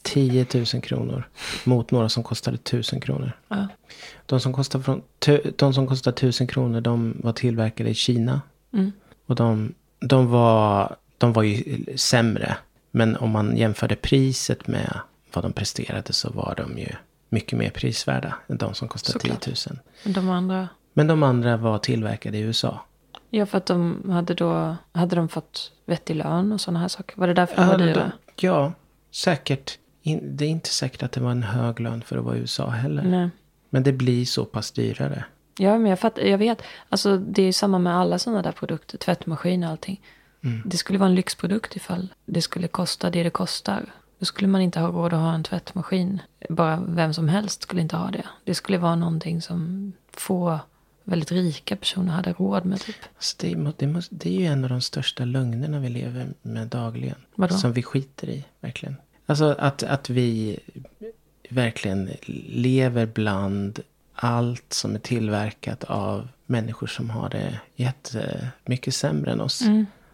10 0.08 0.46
000 0.54 0.66
kronor. 0.66 1.30
Mot 1.64 1.92
några 1.92 2.10
som 2.10 2.24
kostade 2.24 2.56
1000 2.56 3.02
kronor. 3.02 3.32
Ja. 3.48 3.68
De 4.26 4.40
som 4.40 4.54
kostar, 4.54 4.80
från, 4.80 5.02
de 5.56 5.74
som 5.74 5.88
kostar 5.88 6.12
1000 6.12 6.48
kronor 6.48 6.82
de 6.82 7.18
var 7.24 7.34
tillverkade 7.34 7.90
i 7.90 7.94
Kina. 7.94 8.42
Mm. 8.74 8.92
Och 9.26 9.36
de, 9.36 9.74
de, 10.00 10.28
var, 10.28 10.96
de 11.18 11.34
var 11.34 11.44
ju 11.44 11.86
sämre. 11.98 12.58
Men 12.92 13.16
om 13.18 13.30
man 13.30 13.58
jämförde 13.58 13.96
priset 13.96 14.68
med 14.68 15.00
vad 15.34 15.44
de 15.44 15.54
presterade 15.54 16.14
så 16.14 16.30
var 16.30 16.54
de 16.58 16.78
ju 16.78 16.90
mycket 17.30 17.60
mer 17.60 17.70
prisvärda 17.70 18.36
än 18.48 18.58
de 18.58 18.74
som 18.74 18.88
kostade 18.88 19.20
Såklart. 19.20 19.42
10 19.42 19.54
000. 19.70 19.80
Men 20.04 20.14
de 20.14 20.30
andra. 20.30 20.68
Men 20.94 21.08
de 21.08 21.24
andra 21.24 21.58
var 21.58 21.78
tillverkade 21.78 22.38
i 22.38 22.42
USA. 22.42 22.82
Ja, 23.30 23.46
för 23.46 23.58
att 23.58 23.66
de 23.66 24.10
hade 24.10 24.34
då. 24.34 24.76
Hade 24.92 25.16
de 25.16 25.30
fått 25.30 25.72
vettig 25.86 26.16
lön 26.16 26.52
och 26.52 26.62
sådana 26.62 26.80
här 26.80 26.88
saker? 26.88 27.18
Var 27.18 27.28
det 27.28 27.34
därför 27.34 27.56
de 27.56 27.62
Ja, 27.62 27.68
var 27.70 27.78
dyra? 27.78 28.12
ja 28.36 28.74
säkert. 29.12 29.78
In, 30.08 30.38
det 30.38 30.46
är 30.46 30.50
inte 30.50 30.70
säkert 30.70 31.04
att 31.04 31.12
det 31.12 31.22
var 31.22 31.32
en 31.32 31.44
hög 31.44 31.80
lön 31.80 32.02
för 32.02 32.18
att 32.18 32.24
vara 32.24 32.36
i 32.36 32.40
USA 32.40 32.70
heller. 32.70 33.04
Nej. 33.04 33.30
Men 33.70 33.84
det 33.84 33.94
blir 33.94 34.26
så 34.26 34.46
pass 34.46 34.72
dyrare. 34.72 35.26
Ja, 35.58 35.78
men 35.78 35.90
jag, 35.90 36.00
fattar, 36.00 36.22
jag 36.22 36.38
vet. 36.38 36.62
Alltså, 36.90 37.18
det 37.18 37.42
är 37.42 37.46
ju 37.46 37.54
samma 37.54 37.80
med 37.80 37.98
alla 37.98 38.20
sådana 38.20 38.42
där 38.42 38.52
produkter. 38.52 38.98
Tvättmaskin 38.98 39.64
och 39.64 39.70
allting. 39.70 40.02
Det 40.66 40.78
skulle 40.78 41.00
vara 41.00 41.10
en 41.10 41.16
lyxprodukt 41.16 41.76
ifall 41.76 42.14
det 42.26 42.42
skulle 42.42 42.68
kosta 42.68 43.10
det 43.10 43.24
det 43.24 43.30
kostar. 43.30 43.86
Då 44.20 44.26
skulle 44.26 44.48
man 44.48 44.62
inte 44.62 44.80
ha 44.80 44.88
råd 44.88 45.14
att 45.14 45.20
ha 45.20 45.34
en 45.34 45.44
tvättmaskin. 45.44 46.22
Bara 46.50 46.84
vem 46.88 47.14
som 47.14 47.30
helst 47.30 47.62
skulle 47.62 47.82
inte 47.82 47.98
ha 47.98 48.12
det. 48.12 48.24
Det 48.44 48.56
skulle 48.56 48.78
vara 48.78 48.96
någonting 48.96 49.42
som 49.42 49.94
få 50.12 50.60
väldigt 51.04 51.32
rika 51.32 51.76
personer 51.76 52.12
hade 52.12 52.34
råd 52.34 52.66
med. 52.66 52.80
Typ. 52.82 52.96
Så 53.20 53.36
det, 53.40 53.74
det, 53.78 53.88
måste, 53.88 54.16
det 54.16 54.30
är 54.30 54.40
ju 54.40 54.46
en 54.46 54.64
av 54.64 54.70
de 54.70 54.82
största 54.82 55.26
lögnerna 55.26 55.80
vi 55.80 55.90
lever 55.90 56.28
med 56.42 56.68
dagligen. 56.68 57.18
Vadå? 57.36 57.56
Som 57.56 57.74
vi 57.74 57.84
skiter 57.84 58.30
i, 58.30 58.46
verkligen. 58.60 58.96
Alltså 59.30 59.56
att, 59.60 59.84
att 59.84 60.10
vi 60.10 60.60
verkligen 61.50 62.10
lever 62.48 63.06
bland 63.06 63.80
allt 64.16 64.74
som 64.74 64.96
är 64.96 65.00
tillverkat 65.00 65.84
av 65.84 66.28
människor 66.46 66.88
som 66.88 67.10
har 67.10 67.30
det 67.30 67.60
jättemycket 67.76 68.96
sämre 68.96 69.32
än 69.32 69.42
oss. 69.42 69.64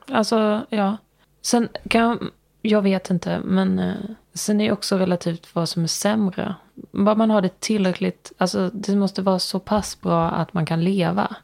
Alltså, 0.08 0.66
ja. 0.70 0.98
Sen 1.42 1.70
kan 1.90 2.32
jag 2.66 2.82
vet 2.82 3.10
inte, 3.10 3.40
men 3.44 3.80
eh, 3.80 3.96
sen 4.34 4.62
är 4.62 4.66
det 4.66 4.72
också 4.72 4.98
relativt 4.98 5.56
vad 5.56 5.70
som 5.70 5.84
är 5.84 5.88
sämre. 5.88 6.56
Bara 6.92 7.16
man 7.16 7.30
har 7.30 7.42
det 7.42 7.60
tillräckligt, 7.60 8.32
alltså 8.38 8.70
det 8.74 8.96
måste 8.96 9.22
vara 9.22 9.40
så 9.40 9.60
pass 9.60 10.02
bra 10.02 10.30
att 10.30 10.54
man 10.54 10.66
kan 10.66 10.84
leva. 10.84 11.36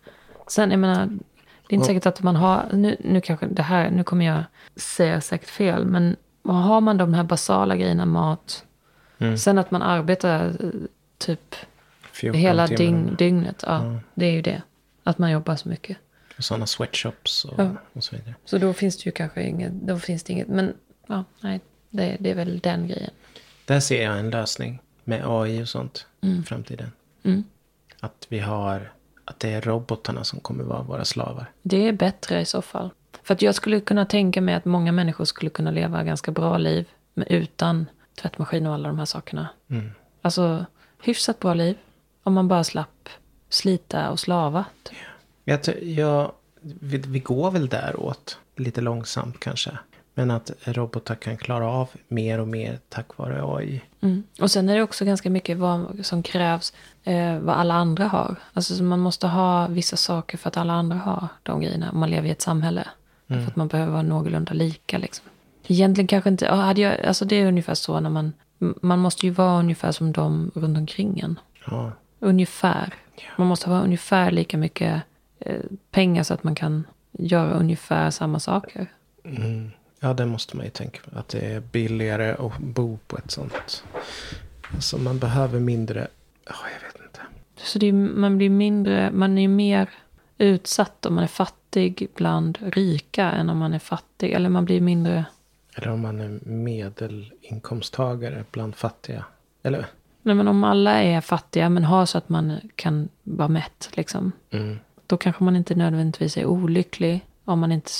Sen, 0.47 0.71
jag 0.71 0.79
menar, 0.79 1.05
det 1.67 1.73
är 1.73 1.73
inte 1.73 1.88
säkert 1.88 2.05
att 2.05 2.21
man 2.21 2.36
har, 2.36 2.65
nu, 2.73 2.97
nu 2.99 3.21
kanske 3.21 3.47
det 3.47 3.62
här, 3.62 3.89
nu 3.89 4.03
kommer 4.03 4.25
jag 4.25 4.43
säga 4.75 5.21
säkert 5.21 5.49
fel, 5.49 5.86
men 5.86 6.15
har 6.55 6.81
man 6.81 6.97
de 6.97 7.13
här 7.13 7.23
basala 7.23 7.75
grejerna, 7.75 8.05
mat, 8.05 8.65
sen 9.38 9.57
att 9.57 9.71
man 9.71 9.81
arbetar 9.81 10.45
eh, 10.45 10.69
typ 11.17 11.55
14 12.12 12.41
hela 12.41 12.67
dygn, 12.67 13.15
dygnet, 13.17 13.63
ja, 13.67 13.99
det 14.13 14.25
är 14.25 14.31
ju 14.31 14.41
det. 14.41 14.62
Att 15.03 15.17
man 15.17 15.31
jobbar 15.31 15.55
så 15.55 15.69
mycket. 15.69 15.97
Och 16.38 16.43
sådana 16.43 16.65
sweatshops 16.65 17.45
och, 17.45 17.59
Ja. 17.59 17.69
och 17.93 18.03
så 18.03 18.15
vidare. 18.15 18.35
Så 18.45 18.57
då 18.57 18.73
finns 18.73 18.97
det 18.97 19.05
ju 19.05 19.12
kanske 19.12 19.43
inget, 19.43 19.73
då 19.73 19.99
finns 19.99 20.23
det 20.23 20.33
inget, 20.33 20.47
men 20.47 20.73
ja, 21.07 21.23
nej, 21.41 21.59
det, 21.89 22.17
det 22.19 22.31
är 22.31 22.35
väl 22.35 22.59
den 22.59 22.88
grejen. 22.88 23.12
Där 23.65 23.79
ser 23.79 24.03
jag 24.03 24.19
en 24.19 24.29
lösning 24.29 24.81
med 25.03 25.23
AI 25.25 25.63
och 25.63 25.69
sånt 25.69 26.07
i 26.21 26.41
framtiden. 26.43 26.91
Mm. 27.23 27.43
Att 27.99 28.25
vi 28.29 28.39
har, 28.39 28.91
att 29.25 29.39
det 29.39 29.49
är 29.49 29.62
robotarna 29.62 30.23
som 30.23 30.39
kommer 30.39 30.63
vara 30.63 30.81
våra 30.81 31.05
slavar. 31.05 31.51
Det 31.62 31.88
är 31.88 31.91
bättre 31.93 32.41
i 32.41 32.45
så 32.45 32.62
fall. 32.62 32.89
För 33.30 33.34
att 33.34 33.42
jag 33.42 33.56
skulle 33.56 33.80
kunna 33.80 34.06
tänka 34.06 34.42
mig 34.42 34.56
att 34.56 34.65
många 34.65 34.92
människor 34.92 35.26
skulle 35.26 35.50
kunna 35.50 35.72
leva 35.72 36.04
ganska 36.04 36.32
bra 36.32 36.58
liv 36.58 36.86
utan 37.15 37.86
tvättmaskin 38.22 38.68
och 38.68 38.74
alla 38.74 38.88
de 38.88 39.00
här 39.00 39.06
sakerna. 39.06 39.50
Alltså 40.22 40.65
hyfsat 41.02 41.39
bra 41.39 41.54
liv 41.54 41.78
om 42.24 42.34
man 42.34 42.48
bara 42.48 42.63
slapp 42.63 43.10
slita 43.50 44.10
och 44.10 44.20
slava. 44.20 44.65
typ. 44.84 44.98
Jag, 45.44 45.84
jag, 45.84 46.32
vi, 46.62 46.98
vi 46.98 47.20
går 47.20 47.52
väl 47.52 47.68
däråt. 47.68 48.38
Lite 48.56 48.82
långsamt 48.82 49.39
kanske. 49.39 49.72
Men 50.13 50.32
att 50.32 50.52
robotar 50.63 51.15
kan 51.15 51.38
klara 51.38 51.68
av 51.68 51.89
mer 52.08 52.39
och 52.39 52.48
mer 52.48 52.80
tack 52.89 53.18
vare 53.18 53.56
AI. 53.56 53.82
Mm. 54.02 54.24
Och 54.39 54.52
sen 54.52 54.70
är 54.70 54.76
det 54.76 54.84
också 54.84 55.06
ganska 55.06 55.30
mycket 55.30 55.58
vad 55.58 56.06
som 56.06 56.24
krävs, 56.24 56.74
eh, 57.04 57.39
vad 57.39 57.56
alla 57.56 57.74
andra 57.74 58.08
har. 58.08 58.36
Alltså 58.54 58.76
så 58.76 58.84
man 58.84 59.00
måste 59.00 59.28
ha 59.28 59.68
vissa 59.68 59.98
saker 59.98 60.38
för 60.38 60.48
att 60.48 60.58
alla 60.58 60.74
andra 60.74 60.98
har 60.98 61.28
de 61.44 61.62
grejerna. 61.62 61.92
Om 61.92 62.00
man 62.00 62.10
lever 62.10 62.28
i 62.28 62.32
ett 62.32 62.42
samhälle. 62.42 62.88
För 63.38 63.48
att 63.48 63.56
man 63.56 63.68
behöver 63.68 63.92
vara 63.92 64.02
någorlunda 64.02 64.54
lika 64.54 64.98
liksom. 64.98 65.26
Egentligen 65.68 66.08
kanske 66.08 66.30
inte, 66.30 66.48
hade 66.48 66.82
jag, 66.82 67.06
alltså 67.06 67.26
det 67.26 67.36
är 67.36 67.46
ungefär 67.46 67.74
så 67.74 68.00
när 68.00 68.10
man, 68.10 68.34
man 68.82 69.00
måste 69.00 69.26
ju 69.26 69.32
vara 69.32 69.60
ungefär 69.60 69.92
som 69.92 70.12
de 70.12 70.52
runt 70.56 70.78
omkring 70.78 71.20
en. 71.20 71.39
Ja, 71.65 71.92
Ungefär. 72.20 72.94
Man 73.38 73.48
måste 73.48 73.70
ha 73.70 73.80
ungefär 73.80 74.32
lika 74.32 74.58
mycket 74.58 75.02
eh, 75.39 75.62
pengar 75.92 76.24
så 76.24 76.34
att 76.34 76.44
man 76.44 76.56
kan 76.56 76.88
göra 77.12 77.52
ungefär 77.52 78.10
samma 78.10 78.39
saker. 78.39 78.88
mm. 79.24 79.72
ja 80.00 80.13
det 80.13 80.26
måste 80.26 80.58
man 80.58 80.65
ju 80.65 80.72
tänka 80.72 81.00
på. 81.10 81.20
Att 81.20 81.28
det 81.28 81.39
är 81.39 81.60
billigare 81.60 82.32
att 82.32 82.58
bo 82.58 82.98
på 83.08 83.18
ett 83.18 83.32
sånt. 83.32 83.84
Alltså 84.74 84.98
man 84.98 85.20
behöver 85.20 85.60
mindre. 85.60 86.08
Ja, 86.46 86.56
jag 86.74 86.88
vet 86.88 87.02
inte. 87.06 87.20
Så 87.58 87.80
är, 87.80 87.94
man 87.94 88.38
blir 88.38 88.50
mindre, 88.50 89.12
man 89.12 89.38
är 89.38 89.48
mer 89.48 89.89
utsatt 90.38 91.06
om 91.06 91.15
man 91.15 91.24
är 91.24 91.28
fattig 91.28 91.59
bland 92.15 92.58
rika 92.62 93.32
än 93.32 93.49
om 93.49 93.58
man 93.58 93.73
är 93.73 93.79
fattig. 93.79 94.32
Eller 94.32 94.49
man 94.49 94.65
blir 94.65 94.82
mindre, 94.82 95.25
Eller 95.75 95.89
om 95.91 96.01
man 96.01 96.19
är 96.21 96.39
medelinkomsttagare 96.45 98.43
bland 98.51 98.75
fattiga. 98.75 99.25
Eller? 99.63 99.86
nej 100.21 100.36
men 100.36 100.47
om 100.47 100.63
alla 100.63 101.03
är 101.03 101.21
fattiga 101.21 101.69
men 101.69 101.84
har 101.84 102.05
så 102.05 102.17
att 102.17 102.29
man 102.29 102.58
kan 102.75 103.10
vara 103.23 103.47
mätt 103.47 103.89
liksom. 103.93 104.32
Mm. 104.51 104.79
Då 105.08 105.17
kanske 105.17 105.43
man 105.43 105.55
inte 105.55 105.75
nödvändigtvis 105.75 106.38
är 106.38 106.45
olycklig 106.45 107.25
om 107.45 107.60
man 107.60 107.71
inte, 107.71 107.91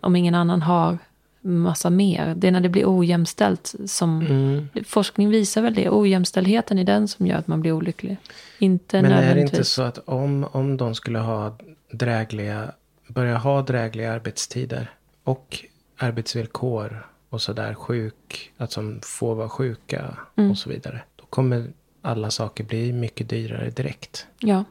om 0.00 0.16
ingen 0.16 0.34
annan 0.34 0.62
har 0.62 0.98
massa 1.40 1.90
mer. 1.90 2.34
Det 2.34 2.48
är 2.48 2.52
när 2.52 2.60
det 2.60 2.68
blir 2.68 2.84
ojämställt 2.98 3.74
som, 3.86 4.20
Mm. 4.20 4.68
forskning 4.84 5.28
visar 5.30 5.62
väl 5.62 5.74
det. 5.74 5.90
Ojämställdheten 5.90 6.78
är 6.78 6.84
den 6.84 7.08
som 7.08 7.26
gör 7.26 7.36
att 7.38 7.46
man 7.46 7.60
blir 7.60 7.72
olycklig. 7.72 8.16
Inte 8.58 9.02
Men 9.02 9.12
är 9.12 9.34
det 9.34 9.40
inte 9.40 9.64
så 9.64 9.82
att 9.82 9.98
om, 9.98 10.46
om 10.52 10.76
de 10.76 10.94
skulle 10.94 11.18
ha 11.18 11.56
drägliga, 11.90 12.72
börja 13.14 13.36
ha 13.36 13.62
drägliga 13.62 14.12
arbetstider 14.12 14.90
och 15.24 15.64
arbetsvillkor 15.96 17.06
och 17.28 17.42
sådär 17.42 17.74
sjuk, 17.74 18.52
att 18.56 18.72
som 18.72 19.00
får 19.02 19.34
vara 19.34 19.48
sjuka 19.48 20.16
Mm. 20.36 20.50
och 20.50 20.58
så 20.58 20.70
vidare. 20.70 21.00
Då 21.16 21.24
kommer 21.26 21.72
alla 22.02 22.30
saker 22.30 22.64
bli 22.64 22.92
mycket 22.92 23.28
dyrare 23.28 23.70
direkt. 23.70 24.26
Ja. 24.38 24.64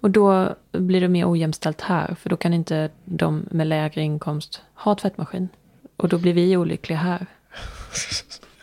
Och 0.00 0.10
då 0.10 0.54
blir 0.72 1.00
det 1.00 1.08
mer 1.08 1.30
ojämställt 1.30 1.80
här. 1.80 2.14
För 2.14 2.30
då 2.30 2.36
kan 2.36 2.54
inte 2.54 2.90
de 3.04 3.48
med 3.50 3.66
lägre 3.66 4.00
inkomst 4.02 4.62
ha 4.74 4.94
tvättmaskin. 4.94 5.48
Och 5.96 6.08
då 6.08 6.18
blir 6.18 6.32
vi 6.34 6.56
olyckliga 6.56 6.98
här. 6.98 7.26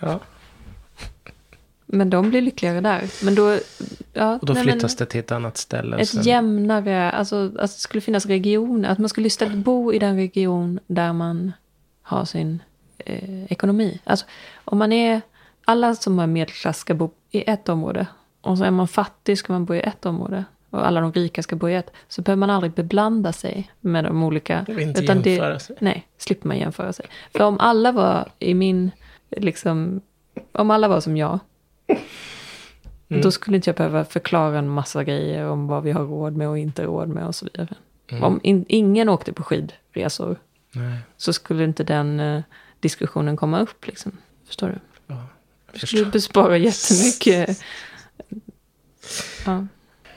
Ja. 0.04 0.20
Men 1.94 2.10
de 2.10 2.30
blir 2.30 2.42
lyckligare 2.42 2.82
där. 2.82 3.26
Men 3.26 3.36
då... 3.36 3.58
Ja, 4.14 4.38
Och 4.42 4.46
då 4.46 4.54
nej, 4.54 4.64
flyttas 4.64 4.96
det 4.96 5.06
till 5.06 5.20
ett 5.20 5.32
annat 5.32 5.58
ställe. 5.58 5.98
Ett 5.98 6.10
sen- 6.10 6.24
jämnare... 6.24 7.12
Alltså 7.12 7.46
att 7.46 7.72
det 7.72 7.80
skulle 7.80 8.02
finnas 8.02 8.26
regioner. 8.26 8.90
Att 8.90 8.98
man 8.98 9.10
skulle 9.10 9.28
istället 9.28 9.58
bo 9.58 9.94
i 9.94 10.00
den 10.00 10.16
region 10.16 10.80
där 10.88 11.14
man 11.14 11.52
har 12.02 12.26
sin 12.26 12.60
eh, 12.98 13.44
ekonomi. 13.44 14.02
Alltså 14.04 14.26
om 14.66 14.78
man 14.78 14.92
är... 14.92 15.22
Alla 15.66 15.96
som 15.96 16.20
är 16.20 16.28
medelklass 16.28 16.78
ska 16.78 16.94
bo 16.94 17.12
i 17.32 17.50
ett 17.50 17.70
område. 17.70 18.08
Och 18.42 18.58
så 18.58 18.64
är 18.64 18.72
man 18.72 18.88
fattig 18.88 19.38
ska 19.38 19.54
man 19.54 19.66
bo 19.66 19.76
i 19.76 19.80
ett 19.80 20.06
område. 20.06 20.46
Och 20.70 20.88
alla 20.88 21.02
de 21.02 21.14
rika 21.14 21.44
ska 21.44 21.56
bo 21.56 21.70
i 21.70 21.76
ett. 21.76 21.92
Så 22.08 22.22
behöver 22.22 22.40
man 22.40 22.50
aldrig 22.50 22.74
beblanda 22.74 23.34
sig 23.34 23.72
med 23.80 24.04
de 24.04 24.24
olika. 24.24 24.66
Det 24.68 24.82
inte 24.82 25.04
utan 25.04 25.22
jämföra 25.22 25.60
sig. 25.60 25.76
Nej, 25.80 26.08
slipper 26.18 26.48
man 26.48 26.58
jämföra 26.58 26.94
sig. 26.94 27.06
För 27.32 27.44
om 27.44 27.60
alla 27.60 27.92
var 27.92 28.30
i 28.40 28.54
min, 28.54 28.92
liksom, 29.30 30.02
om 30.52 30.72
alla 30.72 30.88
var 30.88 31.00
som 31.00 31.18
jag. 31.18 31.40
Mm. 33.12 33.22
Då 33.22 33.32
skulle 33.32 33.56
inte 33.56 33.70
jag 33.70 33.78
behöva 33.78 34.06
förklara 34.06 34.60
en 34.60 34.70
massa 34.70 35.04
grejer 35.04 35.46
om 35.46 35.68
vad 35.68 35.84
vi 35.84 35.92
har 35.92 36.04
råd 36.04 36.36
med 36.36 36.50
och 36.50 36.58
inte 36.58 36.84
råd 36.84 37.10
med 37.10 37.28
och 37.28 37.36
så 37.36 37.46
vidare. 37.46 37.76
Mm. 38.08 38.24
Om 38.24 38.40
in, 38.44 38.66
ingen 38.68 39.10
åkte 39.10 39.34
på 39.34 39.44
skidresor 39.44 40.38
Nej, 40.72 40.98
så 41.18 41.34
skulle 41.34 41.64
inte 41.64 41.84
den 41.84 42.20
eh, 42.20 42.42
diskussionen 42.80 43.38
komma 43.38 43.60
upp. 43.60 43.88
Liksom. 43.88 44.12
Förstår 44.48 44.68
du? 44.68 44.80
ja, 45.08 45.28
jag 45.72 45.82
förstår. 45.82 45.88
skulle 45.88 46.12
bespara 46.12 46.58
jättemycket. 46.58 47.62
Ja. 49.46 49.68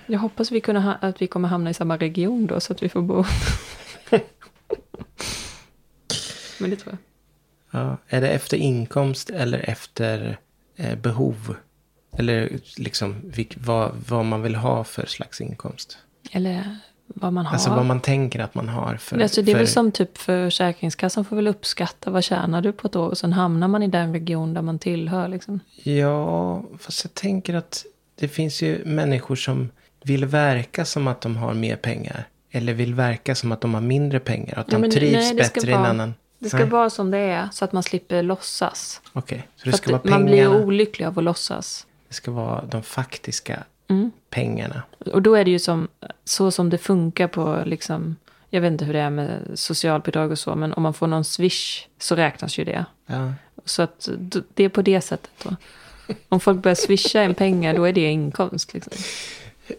Jag 0.07 0.19
hoppas 0.19 0.53
vi 0.53 0.61
kunna 0.61 0.95
att 0.95 1.23
vi 1.23 1.27
kommer 1.27 1.49
hamna 1.49 1.71
i 1.71 1.75
samma 1.75 1.97
region 1.97 2.47
då 2.47 2.61
så 2.61 2.73
att 2.73 2.83
vi 2.83 2.89
får 2.89 3.03
bo. 3.03 3.25
Men 6.59 6.71
det 6.71 6.77
tror 6.77 6.93
jag. 6.93 6.99
Ja. 7.81 7.97
Är 8.09 8.21
det 8.21 8.29
efter 8.29 8.57
inkomst 8.57 9.31
eller 9.31 9.71
efter 9.71 10.39
eh, 10.77 10.99
behov? 10.99 11.57
Eller 12.19 12.59
liksom 12.77 13.17
vilk, 13.25 13.57
vad, 13.61 13.93
vad 14.09 14.25
man 14.25 14.43
vill 14.43 14.55
ha 14.55 14.85
för 14.85 15.07
slags 15.07 15.41
inkomst? 15.41 15.99
Eller 16.33 16.79
vad 17.07 17.33
man 17.33 17.47
har. 17.47 17.53
Alltså 17.53 17.71
vad 17.71 17.87
man 17.87 18.01
tänker 18.01 18.41
att 18.41 18.55
man 18.55 18.69
har 18.69 18.97
för... 18.97 19.21
alltså, 19.21 19.43
det 19.43 19.51
är 19.51 19.55
för, 19.55 19.59
väl 19.59 19.69
som 19.69 19.93
typ 19.93 20.19
Försäkringskassan 20.19 21.25
får 21.25 21.37
väl 21.37 21.47
uppskatta 21.49 22.11
vad 22.11 22.25
tjänar 22.25 22.63
du 22.63 22.73
på 22.73 22.87
ett 22.87 22.97
år. 22.97 23.09
Och 23.09 23.19
sen 23.19 23.33
hamnar 23.33 23.69
man 23.69 23.83
i 23.83 23.87
den 23.87 24.13
region 24.13 24.55
där 24.55 24.63
man 24.63 24.79
tillhör. 24.79 25.29
Liksom. 25.29 25.61
Ja, 25.83 26.65
fast 26.79 27.05
jag 27.05 27.15
tänker 27.15 27.55
att 27.55 27.85
det 28.15 28.29
finns 28.29 28.63
ju 28.63 28.85
människor 28.85 29.37
som 29.37 29.71
vill 30.03 30.25
verka 30.25 30.85
som 30.85 31.09
att 31.09 31.21
de 31.21 31.37
har 31.37 31.55
mer 31.55 31.77
pengar. 31.77 32.25
Eller 32.51 32.73
vill 32.75 32.95
verka 32.95 33.35
som 33.35 33.53
att 33.53 33.61
de 33.61 33.75
har 33.75 33.81
mindre 33.81 34.21
pengar. 34.21 34.59
Att 34.59 34.67
Ja, 34.69 34.75
de 34.75 34.81
men 34.81 34.91
trivs 34.91 35.13
nej, 35.15 35.35
bättre 35.35 35.71
i 35.71 35.75
en 35.75 35.85
annan... 35.85 36.15
Det 36.39 36.49
ska 36.49 36.59
Nej. 36.59 36.69
vara 36.69 36.91
som 36.91 37.11
det 37.11 37.19
är. 37.19 37.49
Så 37.53 37.65
att 37.65 37.73
man 37.73 37.83
slipper 37.83 38.23
låtsas. 38.23 39.01
Okej, 39.13 39.49
så 39.57 39.65
det 39.65 39.71
För 39.71 39.79
ska 39.79 39.91
vara 39.91 39.99
att 39.99 40.05
man 40.05 40.25
blir 40.25 40.45
pengarna. 40.45 40.65
olycklig 40.65 41.07
av 41.07 41.19
att 41.19 41.25
låtsas. 41.25 41.87
Det 42.15 42.17
ska 42.17 42.31
vara 42.31 42.65
de 42.65 42.83
faktiska 42.83 43.65
Mm. 43.89 44.11
pengarna. 44.31 44.83
Och 45.13 45.23
då 45.23 45.35
är 45.35 45.45
det 45.45 45.51
ju 45.51 45.59
som, 45.59 45.89
så 46.25 46.51
som 46.51 46.71
det 46.71 46.79
funkar 46.79 47.29
på, 47.29 47.63
liksom, 47.67 48.17
jag 48.51 48.61
vet 48.61 48.73
inte 48.73 48.85
hur 48.85 48.93
det 48.93 49.01
är 49.01 49.11
med 49.11 49.51
socialbidrag 49.55 50.31
och 50.31 50.39
så, 50.39 50.55
men 50.55 50.73
om 50.73 50.83
man 50.83 50.95
får 50.95 51.07
någon 51.07 51.25
swish 51.25 51.87
så 51.99 52.15
räknas 52.17 52.59
ju 52.59 52.65
det. 52.65 52.87
Ja. 53.07 53.33
Så 53.65 53.83
att 53.83 54.09
det 54.55 54.65
är 54.65 54.69
på 54.69 54.83
det 54.83 55.01
sättet 55.01 55.31
då. 55.45 55.57
Om 56.29 56.41
folk 56.41 56.63
börjar 56.63 56.75
swisha 56.75 57.23
en 57.23 57.35
pengar, 57.35 57.75
då 57.75 57.85
är 57.85 57.93
det 57.93 58.11
inkomst. 58.11 58.75
Liksom. 58.75 58.93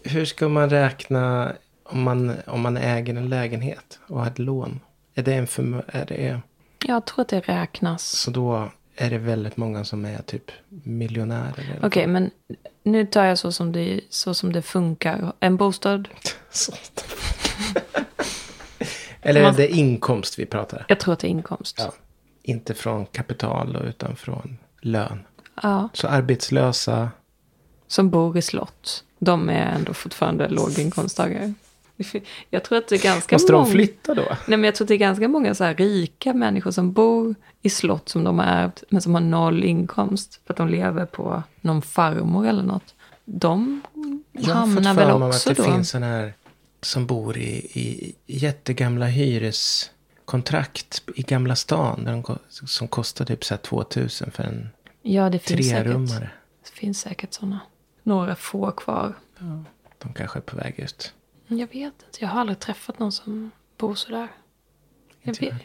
Hur 0.02 0.24
ska 0.24 0.48
man 0.48 0.70
räkna 0.70 1.52
om 1.84 2.02
man, 2.02 2.32
om 2.46 2.60
man 2.60 2.76
äger 2.76 3.14
en 3.16 3.28
lägenhet 3.28 3.98
och 4.06 4.20
har 4.20 4.26
ett 4.26 4.38
lån? 4.38 4.80
Är 5.14 5.22
det 5.22 5.34
en 5.34 5.46
förmö- 5.46 5.82
är 5.88 6.06
det, 6.06 6.40
Jag 6.86 7.04
tror 7.04 7.22
att 7.22 7.28
det 7.28 7.40
räknas. 7.40 8.02
Så 8.10 8.30
då 8.30 8.70
är 8.96 9.10
det 9.10 9.18
väldigt 9.18 9.56
många 9.56 9.84
som 9.84 10.04
är 10.04 10.22
typ 10.22 10.50
miljonärer. 10.68 11.80
Okej, 11.82 12.06
men 12.06 12.30
nu 12.82 13.06
tar 13.06 13.24
jag 13.24 13.38
så 13.38 13.52
som, 13.52 13.72
det, 13.72 14.00
så 14.10 14.34
som 14.34 14.52
det 14.52 14.62
funkar. 14.62 15.32
En 15.40 15.56
bostad. 15.56 16.08
Eller 19.22 19.40
är 19.40 19.52
det 19.52 19.68
inkomst 19.68 20.38
vi 20.38 20.46
pratar? 20.46 20.84
jag 20.88 21.00
tror 21.00 21.12
att 21.14 21.20
det 21.20 21.26
är 21.26 21.30
inkomst. 21.30 21.76
Ja. 21.78 21.92
Inte 22.42 22.74
från 22.74 23.06
kapital 23.06 23.76
utan 23.88 24.16
från 24.16 24.58
lön. 24.80 25.24
Ja, 25.62 25.88
Så 25.92 26.08
arbetslösa. 26.08 27.10
som 27.86 28.10
bor 28.10 28.36
i 28.36 28.42
slott. 28.42 29.04
De 29.18 29.48
är 29.48 29.72
ändå 29.74 29.94
fortfarande 29.94 30.48
låginkomsttagare. 30.48 31.52
Jag 32.50 32.64
tror 32.64 32.78
att 32.78 32.88
det 32.88 32.94
är 32.96 33.02
ganska 33.02 33.34
Måste 33.34 33.52
de 33.52 33.58
många... 33.60 33.70
flytta 33.72 34.14
då? 34.14 34.22
Nej, 34.28 34.58
men 34.58 34.64
jag 34.64 34.74
tror 34.74 34.84
att 34.84 34.88
det 34.88 34.94
är 34.94 34.98
ganska 34.98 35.28
många 35.28 35.54
så 35.54 35.64
här 35.64 35.74
rika 35.74 36.34
människor 36.34 36.70
som 36.70 36.92
bor 36.92 37.34
i 37.62 37.70
slott 37.70 38.08
som 38.08 38.24
de 38.24 38.38
har 38.38 38.46
ärvt, 38.46 38.82
men 38.88 39.02
som 39.02 39.14
har 39.14 39.20
noll 39.20 39.64
inkomst. 39.64 40.40
För 40.46 40.52
att 40.54 40.58
de 40.58 40.68
lever 40.68 41.06
på 41.06 41.42
någon 41.60 41.82
farmor 41.82 42.46
eller 42.46 42.62
något. 42.62 42.94
De 43.24 43.82
Jag 44.32 44.54
har 44.54 44.66
fått 44.66 44.74
hamnar 44.74 44.94
för 44.94 45.06
väl 45.06 45.18
mig 45.18 45.28
också 45.28 45.50
att 45.50 45.56
det 45.56 45.62
då. 45.62 45.70
finns 45.72 45.90
sån 45.90 46.02
här 46.02 46.34
som 46.80 47.06
bor 47.06 47.36
i, 47.36 47.56
i 47.80 48.14
jättegamla 48.26 49.06
hyreskontrakt 49.06 51.02
i 51.14 51.22
Gamla 51.22 51.56
stan. 51.56 52.04
Där 52.04 52.12
de, 52.12 52.38
som 52.66 52.88
kostar 52.88 53.24
typ 53.24 53.44
så 53.44 53.54
här 53.54 53.58
2000 53.58 54.30
för 54.30 54.42
en 54.44 54.68
Ja, 55.02 55.30
det 55.30 55.38
finns 55.38 55.68
säkert. 55.68 55.84
trerummare. 55.84 56.30
Det 56.64 56.70
finns 56.72 57.00
säkert 57.00 57.32
sådana. 57.34 57.60
Några 58.02 58.34
få 58.34 58.70
kvar. 58.70 59.14
De 59.98 60.12
kanske 60.14 60.38
är 60.38 60.40
på 60.40 60.56
väg 60.56 60.74
ut. 60.78 61.12
Jag 61.46 61.66
vet 61.66 61.74
inte. 62.06 62.18
Jag 62.20 62.28
har 62.28 62.40
aldrig 62.40 62.58
träffat 62.58 62.98
någon 62.98 63.12
som 63.12 63.50
bor 63.76 63.94
sådär. 63.94 64.28
Jag 65.22 65.30
Inte 65.30 65.44
jag 65.44 65.52
vet. 65.52 65.62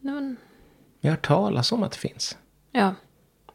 Nej, 0.00 0.14
men, 0.14 0.36
Jag 1.00 1.10
har 1.10 1.16
hört 1.16 1.26
talas 1.26 1.72
om 1.72 1.82
att 1.82 1.92
det 1.92 1.98
finns. 1.98 2.38
ja, 2.70 2.94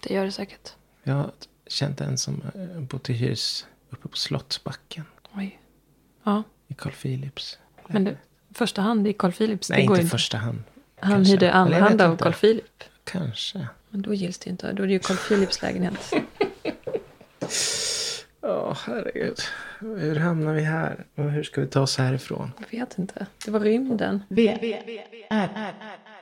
det 0.03 0.13
gör 0.13 0.25
det 0.25 0.31
säkert. 0.31 0.71
Jag 1.03 1.13
har 1.13 1.31
känt 1.67 2.01
en 2.01 2.17
som 2.17 2.41
eh, 2.55 2.79
bott 2.81 3.09
i 3.09 3.13
hyres 3.13 3.67
uppe 3.89 4.07
på 4.07 4.17
Slottsbacken. 4.17 5.03
Oj. 5.35 5.59
Ja, 6.23 6.43
I 6.67 6.73
Carl 6.73 6.93
Philips. 6.93 7.57
men 7.87 8.03
det, 8.03 8.17
första 8.53 8.81
hand 8.81 9.07
i 9.07 9.13
Carl 9.13 9.31
Philips. 9.31 9.69
Nej, 9.69 9.81
det 9.81 9.87
går 9.87 9.97
inte 9.97 10.07
i 10.07 10.09
första 10.09 10.37
hand. 10.37 10.63
Han 10.99 11.11
kanske. 11.13 11.31
hyrde 11.31 11.45
Eller 11.45 11.53
jag 11.57 11.61
andra 11.61 11.79
hand 11.79 12.01
vet 12.01 12.07
av. 12.07 12.17
Carl 12.17 12.33
Philip. 12.33 12.83
Kanske. 13.03 13.67
Men 13.89 14.01
då 14.01 14.13
gills 14.13 14.37
det 14.37 14.49
inte. 14.49 14.73
Då 14.73 14.83
är 14.83 14.87
det 14.87 14.93
ju 14.93 14.99
Carl 14.99 15.17
Philips 15.17 15.61
lägenhet. 15.61 16.13
Ja, 18.67 18.77
herregud. 18.85 19.39
Hur 19.79 20.15
hamnar 20.15 20.53
vi 20.53 20.61
här? 20.61 21.05
Och 21.15 21.31
hur 21.31 21.43
ska 21.43 21.61
vi 21.61 21.67
ta 21.67 21.81
oss 21.81 21.97
härifrån? 21.97 22.51
Jag 22.59 22.79
vet 22.79 22.97
inte. 22.97 23.27
Det 23.45 23.51
var 23.51 23.59
rymden. 23.59 24.23
V, 24.29 24.57
R, 25.29 25.73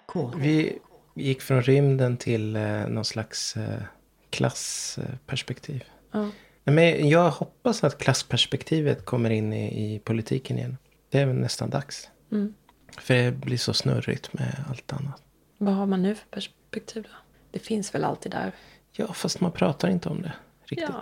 K. 0.05 0.31
Vi 0.37 0.79
gick 1.15 1.41
från 1.41 1.61
rymden 1.61 2.17
till 2.17 2.55
eh, 2.55 2.87
någon 2.87 3.05
slags 3.05 3.57
eh, 3.57 3.81
klassperspektiv. 4.29 5.83
Ja. 6.11 6.29
Men 6.63 7.09
jag 7.09 7.31
hoppas 7.31 7.83
att 7.83 7.97
klassperspektivet 7.97 9.05
kommer 9.05 9.29
in 9.29 9.53
i, 9.53 9.95
i 9.95 9.99
politiken 9.99 10.57
igen. 10.57 10.77
Det 11.09 11.19
är 11.19 11.25
väl 11.25 11.35
nästan 11.35 11.69
dags. 11.69 12.09
Mm. 12.31 12.53
För 12.97 13.13
det 13.13 13.31
blir 13.31 13.57
så 13.57 13.73
snurrigt 13.73 14.33
med 14.33 14.65
allt 14.69 14.93
annat. 14.93 15.23
Vad 15.57 15.73
har 15.73 15.85
man 15.85 16.01
nu 16.01 16.15
för 16.15 16.25
perspektiv 16.25 17.03
då? 17.03 17.09
Det 17.51 17.59
finns 17.59 17.95
väl 17.95 18.03
alltid 18.03 18.31
där. 18.31 18.51
Ja, 18.91 19.13
fast 19.13 19.39
man 19.39 19.51
pratar 19.51 19.89
inte 19.89 20.09
om 20.09 20.21
det 20.21 20.33
riktigt. 20.65 20.89
Ja, 20.89 21.01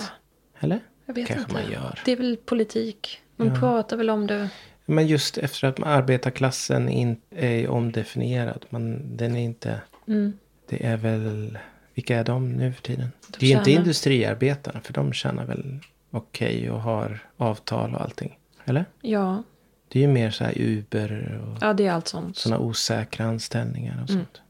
Eller? 0.59 0.79
Jag 1.05 1.13
vet 1.13 1.27
Kanske 1.27 1.41
inte. 1.43 1.53
man 1.63 1.71
gör. 1.71 1.99
Det 2.05 2.11
är 2.11 2.15
väl 2.17 2.37
politik. 2.45 3.21
Man 3.35 3.47
Ja. 3.47 3.55
pratar 3.55 3.97
väl 3.97 4.09
om 4.09 4.27
det. 4.27 4.49
Men 4.85 5.07
just 5.07 5.37
efter 5.37 5.67
att 5.67 5.79
arbetarklassen 5.83 6.89
in, 6.89 7.21
är 7.29 7.67
omdefinierad. 7.69 8.65
Man, 8.69 9.17
den 9.17 9.35
är 9.35 9.39
inte... 9.43 9.81
Mm. 10.07 10.33
Det 10.69 10.85
är 10.85 10.97
väl... 10.97 11.57
Vilka 11.93 12.17
är 12.19 12.23
de 12.23 12.51
nu 12.53 12.73
för 12.73 12.81
tiden? 12.81 13.07
De 13.27 13.37
det 13.39 13.45
är 13.53 13.57
inte 13.57 13.69
tjänar- 13.71 13.79
industriarbetarna. 13.79 14.81
För 14.81 14.93
de 14.93 15.13
tjänar 15.13 15.45
väl 15.45 15.79
okej 16.11 16.71
och 16.71 16.81
har 16.81 17.19
avtal 17.37 17.95
och 17.95 18.01
allting. 18.01 18.39
Eller? 18.65 18.85
Ja, 19.01 19.43
Det 19.87 19.99
är 19.99 20.07
ju 20.07 20.13
mer 20.13 20.31
så 20.31 20.43
här 20.43 20.53
Uber 20.61 21.41
och 21.47 21.57
ja 21.61 21.73
det 21.73 21.87
är 21.87 21.91
allt 21.91 22.07
sånt. 22.07 22.37
sådana 22.37 22.59
osäkra 22.61 23.25
anställningar 23.25 23.93
och 24.03 24.09
Mm. 24.09 24.21
sånt. 24.23 24.41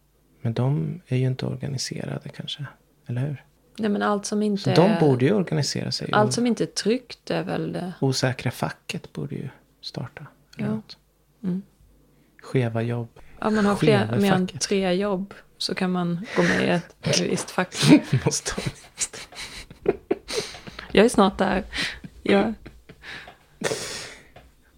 Men 0.42 0.54
de 0.54 1.02
är 1.08 1.18
ju 1.18 1.26
inte 1.28 1.46
organiserade 1.46 2.30
kanske. 2.30 2.66
Eller 3.08 3.22
hur? 3.22 3.44
Nej 3.78 3.90
men 3.90 4.02
allt 4.02 4.26
som 4.26 4.44
inte 4.44 4.64
Så 4.64 4.70
de 4.82 5.00
borde 5.00 5.26
ju 5.26 5.34
organisera 5.34 5.92
sig. 5.92 6.10
Allt 6.12 6.34
som 6.34 6.48
inte 6.48 6.64
är 6.64 6.68
tryggt 6.68 7.32
är 7.32 7.44
väl... 7.44 7.76
eh, 7.76 7.90
Osäkra 8.00 8.52
facket 8.52 9.14
borde 9.14 9.36
ju 9.36 9.50
starta. 9.82 10.28
Ja. 10.58 10.82
Mm. 11.44 11.62
Skeva 12.42 12.82
jobb. 12.82 13.10
Om 13.40 13.56
man 13.56 13.66
har 13.66 13.76
fler, 13.76 14.18
mer 14.20 14.34
än 14.34 14.48
tre 14.48 14.94
jobb 14.94 15.34
så 15.58 15.76
kan 15.76 15.92
man 15.92 16.26
gå 16.36 16.42
med 16.44 16.64
i 16.64 16.70
ett 16.70 17.20
visst 17.22 17.52
fack. 17.52 17.76
Måste 18.26 18.62
Jag 20.92 21.06
är 21.06 21.10
snart 21.10 21.38
där. 21.38 21.64
Jag... 22.24 22.54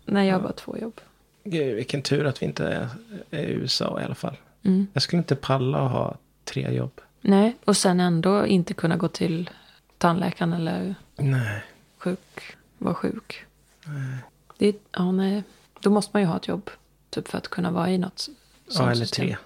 Nej, 0.06 0.28
jag 0.28 0.36
har 0.36 0.42
bara 0.42 0.54
två 0.54 0.78
jobb. 0.78 1.02
Gud, 1.44 1.76
vilken 1.76 2.02
tur 2.02 2.26
att 2.26 2.42
vi 2.42 2.46
inte 2.46 2.68
är, 2.68 2.88
är 3.32 3.44
i 3.44 3.52
USA 3.52 4.02
i 4.02 4.04
alla 4.04 4.16
fall. 4.16 4.38
Mm. 4.64 4.88
Jag 4.94 5.04
skulle 5.04 5.18
inte 5.18 5.36
palla 5.36 5.86
att 5.86 5.92
ha 5.92 6.18
tre 6.44 6.72
jobb. 6.76 7.02
Nej, 7.28 7.58
och 7.66 7.78
sen 7.78 8.00
ändå 8.00 8.46
inte 8.46 8.74
kunna 8.74 8.96
gå 8.98 9.08
till 9.08 9.50
tandläkaren 9.98 10.54
eller 10.54 10.96
Nej. 11.16 11.64
sjuk, 11.98 12.56
vara 12.78 12.94
sjuk. 12.96 13.46
Det 14.58 14.68
är, 14.68 14.76
ja, 14.92 15.12
nej. 15.12 15.44
Då 15.80 15.90
måste 15.90 16.10
man 16.14 16.22
ju 16.22 16.28
ha 16.28 16.38
ett 16.38 16.48
jobb. 16.48 16.70
Typ 17.10 17.28
för 17.28 17.38
att 17.38 17.48
kunna 17.48 17.72
vara 17.72 17.90
i 17.90 17.98
något 17.98 18.20
sånt 18.20 18.38
Ja, 18.70 18.84
eller 18.92 19.06
system. 19.06 19.26
tre. 19.28 19.38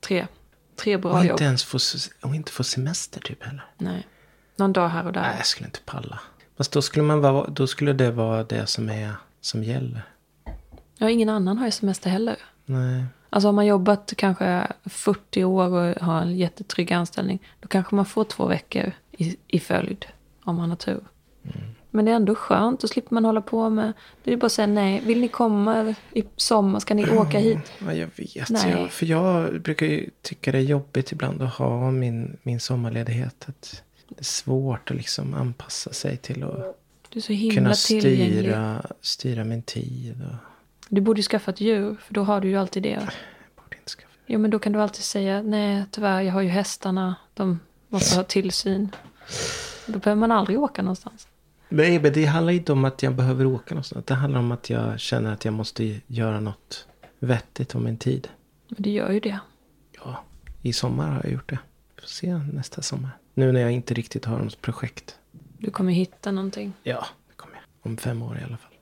Tre. 0.00 0.26
Tre 0.76 0.96
bra 0.96 1.12
Och 1.12 1.24
jobb. 1.24 1.30
inte 1.32 1.44
ens 1.44 1.64
få, 1.64 1.78
och 2.22 2.34
inte 2.34 2.52
få 2.52 2.64
semester 2.64 3.20
typ 3.20 3.42
heller. 3.44 3.64
Nej. 3.78 4.06
Någon 4.56 4.72
dag 4.72 4.88
här 4.88 5.06
och 5.06 5.12
där. 5.12 5.22
Nej, 5.22 5.34
jag 5.36 5.46
skulle 5.46 5.66
inte 5.66 5.80
palla. 5.84 6.20
Fast 6.56 6.72
då 6.72 6.82
skulle, 6.82 7.02
man 7.02 7.20
vara, 7.20 7.46
då 7.50 7.66
skulle 7.66 7.92
det 7.92 8.10
vara 8.10 8.44
det 8.44 8.66
som, 8.66 8.88
är, 8.88 9.12
som 9.40 9.64
gäller. 9.64 10.02
Ja, 10.98 11.10
ingen 11.10 11.28
annan 11.28 11.58
har 11.58 11.66
ju 11.66 11.72
semester 11.72 12.10
heller. 12.10 12.36
Nej. 12.64 13.04
Alltså 13.36 13.48
har 13.48 13.52
man 13.52 13.66
jobbat 13.66 14.12
kanske 14.16 14.66
40 14.84 15.44
år 15.44 15.68
och 15.68 16.02
har 16.02 16.20
en 16.20 16.36
jättetrygg 16.36 16.92
anställning. 16.92 17.42
Då 17.60 17.68
kanske 17.68 17.94
man 17.94 18.06
får 18.06 18.24
två 18.24 18.46
veckor 18.46 18.92
i, 19.12 19.36
i 19.46 19.60
följd. 19.60 20.06
Om 20.44 20.56
man 20.56 20.68
har 20.68 20.76
tur. 20.76 21.00
Men 21.90 22.04
det 22.04 22.10
är 22.10 22.16
ändå 22.16 22.34
skönt. 22.34 22.80
Då 22.80 22.88
slipper 22.88 23.14
man 23.14 23.24
hålla 23.24 23.40
på 23.40 23.70
med. 23.70 23.92
Det 24.24 24.32
är 24.32 24.36
bara 24.36 24.46
att 24.46 24.52
säga 24.52 24.66
nej. 24.66 25.02
Vill 25.04 25.20
ni 25.20 25.28
komma 25.28 25.94
i 26.12 26.24
sommar? 26.36 26.80
Ska 26.80 26.94
ni 26.94 27.10
åka 27.10 27.38
hit? 27.38 27.72
Ja, 27.78 27.92
jag 27.92 28.08
vet. 28.16 28.50
Nej. 28.50 28.70
Jag, 28.70 28.90
för 28.90 29.06
jag 29.06 29.60
brukar 29.60 29.86
ju 29.86 30.10
tycka 30.22 30.52
det 30.52 30.58
är 30.58 30.62
jobbigt 30.62 31.12
ibland 31.12 31.42
att 31.42 31.54
ha 31.54 31.90
min, 31.90 32.36
min 32.42 32.60
sommarledighet. 32.60 33.46
Det 34.08 34.20
är 34.20 34.24
svårt 34.24 34.90
att 34.90 34.96
liksom 34.96 35.34
anpassa 35.34 35.92
sig 35.92 36.16
till 36.16 36.44
att 36.44 36.76
kunna 37.54 37.74
styra, 37.74 38.86
styra 39.00 39.44
min 39.44 39.62
tid. 39.62 40.22
Och, 40.22 40.55
Du 40.88 41.00
borde 41.00 41.18
ju 41.18 41.22
skaffa 41.22 41.50
ett 41.50 41.60
djur. 41.60 41.96
För 42.00 42.14
då 42.14 42.22
har 42.22 42.40
du 42.40 42.48
ju 42.48 42.56
alltid 42.56 42.82
det. 42.82 42.88
jag 42.88 43.00
borde 43.64 43.76
inte 43.76 43.90
skaffa. 43.90 44.08
Jo 44.26 44.38
men 44.38 44.50
då 44.50 44.58
kan 44.58 44.72
du 44.72 44.82
alltid 44.82 45.04
säga 45.04 45.42
nej 45.42 45.84
tyvärr 45.90 46.20
jag 46.20 46.32
har 46.32 46.40
ju 46.40 46.48
hästarna. 46.48 47.14
De 47.34 47.60
måste 47.88 48.16
ha 48.16 48.24
tillsyn. 48.24 48.88
Då 49.86 49.98
behöver 49.98 50.20
man 50.20 50.32
aldrig 50.32 50.58
åka 50.60 50.82
någonstans. 50.82 51.28
Nej, 51.68 51.98
men 52.00 52.12
det 52.12 52.24
handlar 52.24 52.52
inte 52.52 52.72
om 52.72 52.84
att 52.84 53.02
jag 53.02 53.14
behöver 53.14 53.46
åka 53.46 53.74
någonstans. 53.74 54.04
Det 54.06 54.14
handlar 54.14 54.40
om 54.40 54.52
att 54.52 54.70
jag 54.70 55.00
känner 55.00 55.32
att 55.32 55.44
jag 55.44 55.54
måste 55.54 56.00
göra 56.06 56.40
något 56.40 56.86
vettigt 57.18 57.74
om 57.74 57.84
min 57.84 57.96
tid. 57.98 58.28
Men 58.68 58.82
det 58.82 58.90
gör 58.90 59.10
ju 59.12 59.20
det. 59.20 59.38
Ja, 60.04 60.24
I 60.62 60.72
sommar 60.72 61.08
har 61.08 61.20
jag 61.24 61.32
gjort 61.32 61.48
det. 61.50 61.58
Får 62.00 62.06
se 62.08 62.34
nästa 62.52 62.82
sommar. 62.82 63.10
Nu 63.34 63.52
när 63.52 63.60
jag 63.60 63.72
inte 63.72 63.94
riktigt 63.94 64.24
har 64.24 64.38
något 64.38 64.60
projekt. 64.60 65.18
Du 65.58 65.70
kommer 65.70 65.92
hitta 65.92 66.32
någonting. 66.32 66.72
Ja, 66.82 67.06
det 67.28 67.34
kommer 67.36 67.54
jag. 67.54 67.62
Om 67.90 67.96
fem 67.96 68.22
år 68.22 68.38
i 68.38 68.44
alla 68.44 68.56
fall. 68.56 68.72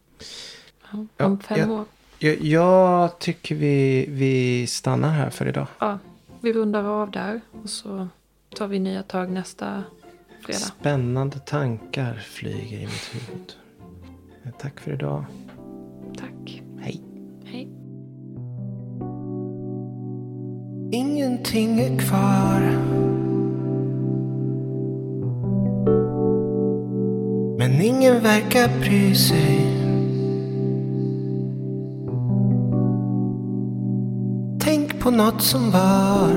Ja, 0.93 1.27
om 1.27 1.39
fem 1.41 1.59
jag- 1.59 1.71
år. 1.71 1.85
Jag, 2.19 2.41
jag 2.41 3.19
tycker 3.19 3.55
vi, 3.55 4.07
vi 4.09 4.67
stannar 4.67 5.11
här 5.11 5.31
för 5.31 5.49
idag. 5.49 5.67
Ja, 5.79 5.99
vi 6.41 6.53
rundar 6.53 6.85
av 6.85 7.11
där. 7.11 7.41
Och 7.63 7.71
så 7.71 8.09
tar 8.57 8.67
vi 8.67 8.79
nya 8.79 9.03
tag 9.03 9.31
nästa 9.31 9.83
fredag. 10.41 10.59
Spännande 10.59 11.39
tankar 11.39 12.15
flyger 12.15 12.79
i 12.79 12.87
mitt 12.87 13.11
huvud. 13.15 13.53
Tack 14.59 14.81
för 14.81 14.93
idag. 14.93 15.25
Tack. 16.19 16.63
Hej. 16.81 17.01
Hej. 17.45 17.69
Ingenting 20.93 21.81
är 21.81 21.99
kvar. 21.99 22.61
Men 27.59 27.83
ingen 27.83 28.21
verkar 28.23 28.81
bry 28.81 29.15
sig. 29.15 29.64
På 35.05 35.11
något 35.11 35.43
som 35.43 35.71
var. 35.71 36.31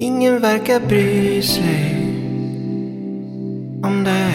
Ingen 0.00 0.40
verkar 0.40 0.80
bry 0.88 1.42
sig 1.42 1.96
om 3.82 4.04
det. 4.04 4.32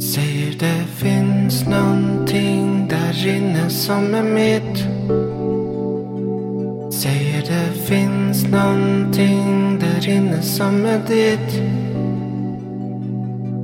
Säger 0.00 0.58
det 0.58 0.84
finns 0.96 1.66
någonting 1.66 2.88
där 2.88 3.28
inne 3.28 3.70
som 3.70 4.14
är 4.14 4.22
mitt. 4.22 4.78
Säger 6.94 7.40
det 7.40 7.72
finns 7.80 8.46
någonting 8.46 9.78
där 9.78 10.08
inne 10.08 10.42
som 10.42 10.86
är 10.86 10.98
ditt. 11.08 11.62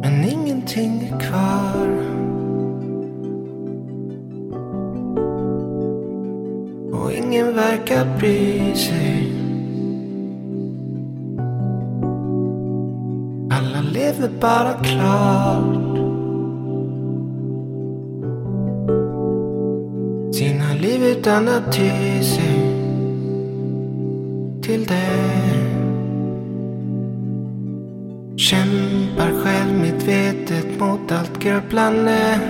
Men 0.03 0.25
ingenting 0.25 1.11
är 1.12 1.21
kvar. 1.21 1.80
Verkar 7.61 8.05
bry 8.19 8.75
sig. 8.75 9.33
Alla 13.51 13.81
lever 13.93 14.31
bara 14.41 14.73
klart. 14.73 15.97
Sina 20.35 20.75
liv 20.81 21.03
utan 21.05 21.49
att 21.49 21.73
ty 21.73 22.23
sig 22.23 22.61
till 24.63 24.85
det. 24.87 25.41
Kämpar 28.37 29.33
självmedvetet 29.43 30.81
mot 30.81 31.13
allt 31.13 31.39
grubblande. 31.39 32.41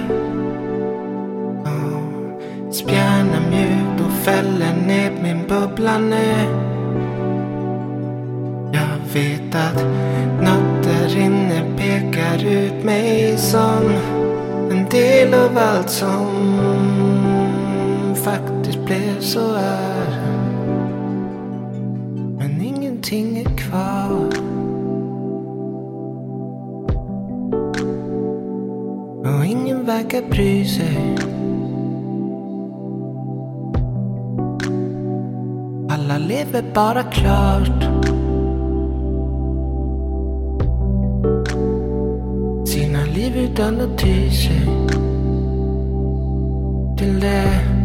Spjärna 2.70 3.26
Spjärnar 3.30 3.50
mjukt 3.50 3.99
fäller 4.24 4.76
ner 4.86 5.10
min 5.22 5.46
bubbla 5.48 5.98
nu. 5.98 6.34
Jag 8.72 9.12
vet 9.12 9.54
att 9.54 9.84
något 10.42 10.84
där 10.84 11.18
inne 11.18 11.62
pekar 11.76 12.46
ut 12.46 12.84
mig 12.84 13.38
som 13.38 13.92
en 14.70 14.88
del 14.90 15.34
av 15.34 15.58
allt 15.58 15.90
som 15.90 16.26
faktiskt 18.14 18.84
blev 18.84 19.20
så 19.20 19.54
är. 19.54 20.20
Men 22.38 22.60
ingenting 22.60 23.38
är 23.38 23.56
kvar. 23.56 24.30
Och 29.24 29.44
ingen 29.46 29.86
verkar 29.86 30.22
bry 30.30 30.64
sig. 30.64 31.16
Alla 36.10 36.26
lever 36.26 36.62
bara 36.74 37.02
klart. 37.02 37.82
Sina 42.68 43.04
liv 43.04 43.36
utan 43.36 43.80
att 43.80 43.98
ty 43.98 44.30
sig 44.30 44.66
till 46.98 47.20
det. 47.20 47.79